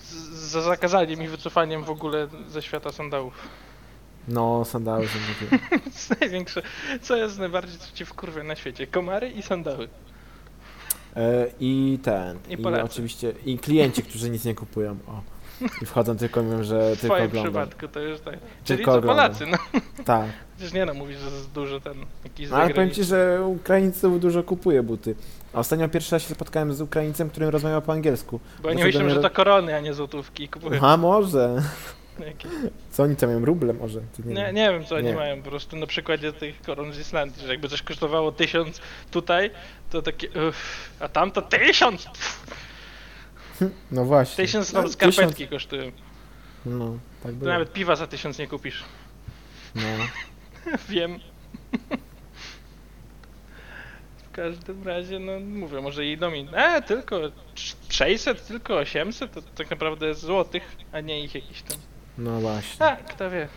z- 0.00 0.12
za 0.50 0.62
zakazaniem 0.62 1.22
i 1.22 1.28
wycofaniem 1.28 1.84
w 1.84 1.90
ogóle 1.90 2.28
ze 2.48 2.62
świata 2.62 2.92
sandałów. 2.92 3.34
No, 4.28 4.64
sandały 4.64 5.06
są 5.08 5.18
takie. 5.48 5.58
To 5.80 5.84
jest 5.90 6.20
największe, 6.20 6.62
co 7.02 7.16
jest 7.16 7.38
najbardziej 7.38 7.78
co 7.78 7.96
ci 7.96 8.04
wkurwia 8.04 8.42
na 8.44 8.56
świecie, 8.56 8.86
komary 8.86 9.28
i 9.30 9.42
sandały. 9.42 9.88
E, 11.16 11.46
I 11.60 11.98
ten. 12.02 12.38
I 12.48 12.52
I, 12.52 12.56
Polacy. 12.58 12.84
oczywiście. 12.84 13.32
I 13.46 13.58
klienci, 13.58 14.02
którzy 14.02 14.30
nic 14.30 14.44
nie 14.44 14.54
kupują. 14.54 14.96
O. 15.08 15.20
I 15.82 15.86
wchodzą 15.86 16.16
tylko 16.16 16.42
mówią, 16.42 16.62
że 16.64 16.96
W 16.96 17.00
tylko 17.00 17.14
twoim 17.16 17.28
oglądam. 17.30 17.52
przypadku 17.68 17.88
to 17.88 18.00
już 18.00 18.20
tak. 18.20 18.34
Czyli 18.64 18.76
Tylko 18.76 18.92
co 18.92 18.98
oglądam. 18.98 19.26
Polacy, 19.34 19.46
no. 19.46 19.80
Tak. 20.04 20.26
Przecież 20.56 20.72
nie 20.74 20.86
no, 20.86 20.94
mówisz, 20.94 21.18
że 21.18 21.30
jest 21.30 21.50
dużo 21.52 21.80
ten, 21.80 21.94
jakiś 22.24 22.50
No, 22.50 22.56
ale 22.56 22.62
powiem 22.64 22.74
zagraniczny. 22.74 23.04
ci, 23.04 23.08
że 23.08 23.46
Ukraińców 23.46 24.20
dużo 24.20 24.42
kupuje 24.42 24.82
buty. 24.82 25.14
A 25.52 25.58
ostatnio 25.58 25.88
pierwszy 25.88 26.14
raz 26.14 26.22
się 26.22 26.34
spotkałem 26.34 26.74
z 26.74 26.80
Ukraińcem, 26.80 27.30
którym 27.30 27.48
rozmawiał 27.48 27.82
po 27.82 27.92
angielsku. 27.92 28.40
Bo 28.62 28.72
nie 28.72 28.92
że 28.92 29.02
ro- 29.14 29.22
to 29.22 29.30
korony, 29.30 29.74
a 29.76 29.80
nie 29.80 29.94
złotówki 29.94 30.48
kupują 30.48 30.80
A 30.82 30.96
może. 30.96 31.56
Co 32.90 33.02
oni 33.02 33.16
tam 33.16 33.28
mają? 33.30 33.44
Ruble 33.44 33.72
może? 33.72 34.00
Nie 34.24 34.34
Nie, 34.34 34.44
wiem. 34.44 34.54
nie 34.54 34.70
wiem 34.70 34.84
co 34.84 34.94
oni 34.96 35.04
Nie. 35.04 35.14
mają, 35.14 35.42
po 35.42 35.50
prostu 35.50 35.76
na 35.76 35.86
przykładzie 35.86 36.32
tych 36.32 36.62
koron 36.62 36.92
z 36.92 36.98
Islandii, 36.98 37.42
że 37.42 37.48
jakby 37.52 37.68
coś 37.68 37.82
kosztowało 37.82 38.32
tysiąc 38.32 38.80
tutaj, 39.10 39.50
to 39.90 40.02
takie 40.02 40.28
uff, 40.48 40.90
a 41.00 41.08
tam 41.08 41.30
to 41.32 41.42
tysiąc! 41.42 42.06
No 43.90 44.04
właśnie. 44.04 44.44
Tysiąc 44.44 44.72
No, 44.72 44.82
tam 44.82 44.92
skarpetki 44.92 45.48
kosztują. 45.48 45.92
No, 46.66 46.98
tak 47.22 47.32
To 47.32 47.38
było. 47.38 47.52
nawet 47.52 47.72
piwa 47.72 47.96
za 47.96 48.06
tysiąc 48.06 48.38
nie 48.38 48.46
kupisz. 48.46 48.84
No. 49.74 49.82
Wiem. 50.88 51.18
W 54.38 54.40
każdym 54.40 54.82
razie, 54.82 55.18
no 55.18 55.32
mówię, 55.40 55.80
może 55.80 56.06
idą 56.06 56.30
mi, 56.30 56.48
e, 56.52 56.82
tylko 56.82 57.20
600, 57.88 58.46
tylko 58.46 58.78
800, 58.78 59.32
to 59.32 59.42
tak 59.42 59.70
naprawdę 59.70 60.06
jest 60.06 60.20
złotych, 60.20 60.76
a 60.92 61.00
nie 61.00 61.24
ich 61.24 61.34
jakiś 61.34 61.62
tam. 61.62 61.78
no 62.18 62.40
właśnie. 62.40 62.86
A, 62.86 62.96
kto 62.96 63.30
wie. 63.30 63.48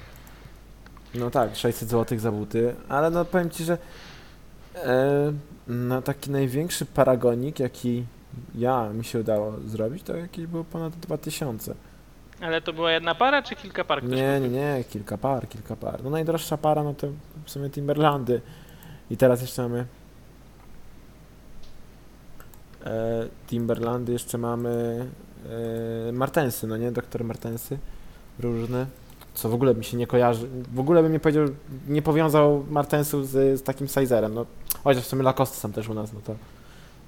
No 1.16 1.30
tak, 1.30 1.56
600 1.56 1.90
zł 1.90 2.20
za 2.20 2.32
buty, 2.32 2.76
ale 2.90 3.10
no 3.10 3.26
powiem 3.26 3.50
ci, 3.50 3.64
że 3.64 3.78
e, 4.76 5.34
no 5.68 6.02
taki 6.02 6.32
największy 6.32 6.86
paragonik, 6.86 7.60
jaki 7.60 8.06
ja 8.56 8.90
mi 8.90 9.06
się 9.06 9.20
udało 9.20 9.54
zrobić, 9.66 10.04
to 10.04 10.18
jakiś 10.18 10.48
był 10.48 10.64
ponad 10.64 10.96
2000. 10.96 11.76
Ale 12.42 12.62
to 12.62 12.74
była 12.74 12.92
jedna 12.92 13.16
para, 13.16 13.42
czy 13.42 13.56
kilka 13.56 13.84
par? 13.84 14.00
ktoś 14.00 14.12
Nie, 14.12 14.40
nie, 14.40 14.50
nie, 14.50 14.84
kilka 14.90 15.18
par, 15.18 15.50
kilka 15.50 15.76
par. 15.76 16.04
No 16.04 16.10
najdroższa 16.10 16.58
para, 16.58 16.84
no 16.84 16.94
to 16.94 17.08
w 17.46 17.52
sumie 17.52 17.70
Timberlandy. 17.70 18.42
I 19.12 19.18
teraz 19.18 19.42
jeszcze 19.42 19.62
mamy 19.62 19.86
Timberlandy, 23.48 24.12
jeszcze 24.12 24.38
mamy 24.38 25.06
e, 26.10 26.12
Martensy, 26.12 26.68
no 26.68 26.78
nie, 26.78 26.92
doktor 26.92 27.24
Martensy, 27.24 27.78
różne. 28.40 28.86
Co 29.34 29.50
w 29.50 29.54
ogóle 29.54 29.76
mi 29.76 29.84
się 29.84 29.98
nie 29.98 30.08
kojarzy, 30.08 30.48
w 30.74 30.80
ogóle 30.80 31.04
bym 31.04 31.12
nie 31.12 31.20
powiedział, 31.20 31.46
nie 31.88 32.02
powiązał 32.02 32.66
Martensów 32.70 33.28
z, 33.28 33.60
z 33.60 33.64
takim 33.64 33.88
sizerem, 33.88 34.34
no. 34.34 34.46
Chociaż 34.84 35.04
w 35.04 35.08
sumie 35.08 35.24
Lacoste 35.24 35.58
są 35.58 35.72
też 35.72 35.90
u 35.90 35.94
nas, 35.94 36.14
no 36.14 36.20
to 36.26 36.36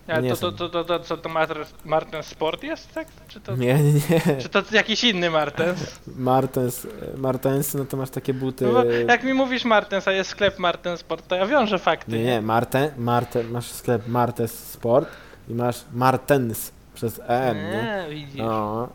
Ale 0.07 0.21
nie 0.21 0.35
to, 0.35 0.51
to, 0.51 0.51
to, 0.51 0.69
to, 0.69 0.83
to, 0.83 0.99
co 0.99 1.17
to 1.17 1.29
Marten, 1.29 1.57
Marten 1.85 2.23
Sport 2.23 2.63
jest, 2.63 2.93
tak? 2.93 3.07
Czy 3.27 3.39
to, 3.39 3.55
nie, 3.55 3.83
nie, 3.83 3.93
nie. 3.93 4.37
czy 4.41 4.49
to 4.49 4.63
jakiś 4.71 5.03
inny 5.03 5.29
Martens? 5.29 5.99
Martens, 6.17 6.87
Martensy, 7.17 7.77
no 7.77 7.85
to 7.85 7.97
masz 7.97 8.09
takie 8.09 8.33
buty... 8.33 8.65
No 8.65 8.83
jak 8.83 9.23
mi 9.23 9.33
mówisz 9.33 9.65
Martens, 9.65 10.07
a 10.07 10.11
jest 10.11 10.29
sklep 10.29 10.59
Marten 10.59 10.97
Sport, 10.97 11.27
to 11.27 11.35
ja 11.35 11.47
wiążę 11.47 11.79
fakty. 11.79 12.11
Nie, 12.11 12.23
nie, 12.23 12.41
Marten, 12.41 12.91
Marten, 12.97 13.51
masz 13.51 13.71
sklep 13.71 14.07
Martes 14.07 14.71
Sport 14.71 15.09
i 15.49 15.53
masz 15.53 15.85
Martens 15.93 16.71
przez 16.93 17.21
EN, 17.27 17.57
nie? 17.57 17.63
Nie, 17.71 18.05
widzisz. 18.09 18.35
No. 18.35 18.89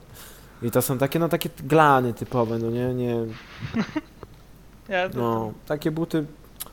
I 0.62 0.70
to 0.70 0.82
są 0.82 0.98
takie, 0.98 1.18
no 1.18 1.28
takie 1.28 1.50
glany 1.64 2.14
typowe, 2.14 2.58
no 2.58 2.70
nie, 2.70 2.94
nie, 2.94 3.16
Ja 4.88 5.08
to, 5.08 5.18
no, 5.18 5.52
takie 5.66 5.90
buty, 5.90 6.24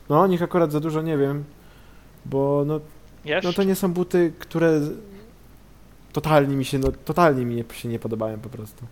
no 0.08 0.20
o 0.20 0.26
nich 0.26 0.42
akurat 0.42 0.72
za 0.72 0.80
dużo 0.80 1.02
nie 1.02 1.18
wiem, 1.18 1.44
bo 2.24 2.64
no, 2.66 2.80
no 3.44 3.52
to 3.52 3.62
nie 3.62 3.74
są 3.74 3.92
buty, 3.92 4.32
które 4.38 4.80
totalnie 6.12 6.56
mi 6.56 6.64
się, 6.64 6.78
no 6.78 6.88
totalnie 7.04 7.46
mi 7.46 7.54
nie, 7.54 7.64
się 7.72 7.88
nie 7.88 7.98
podobają 7.98 8.38
po 8.38 8.48
prostu. 8.48 8.84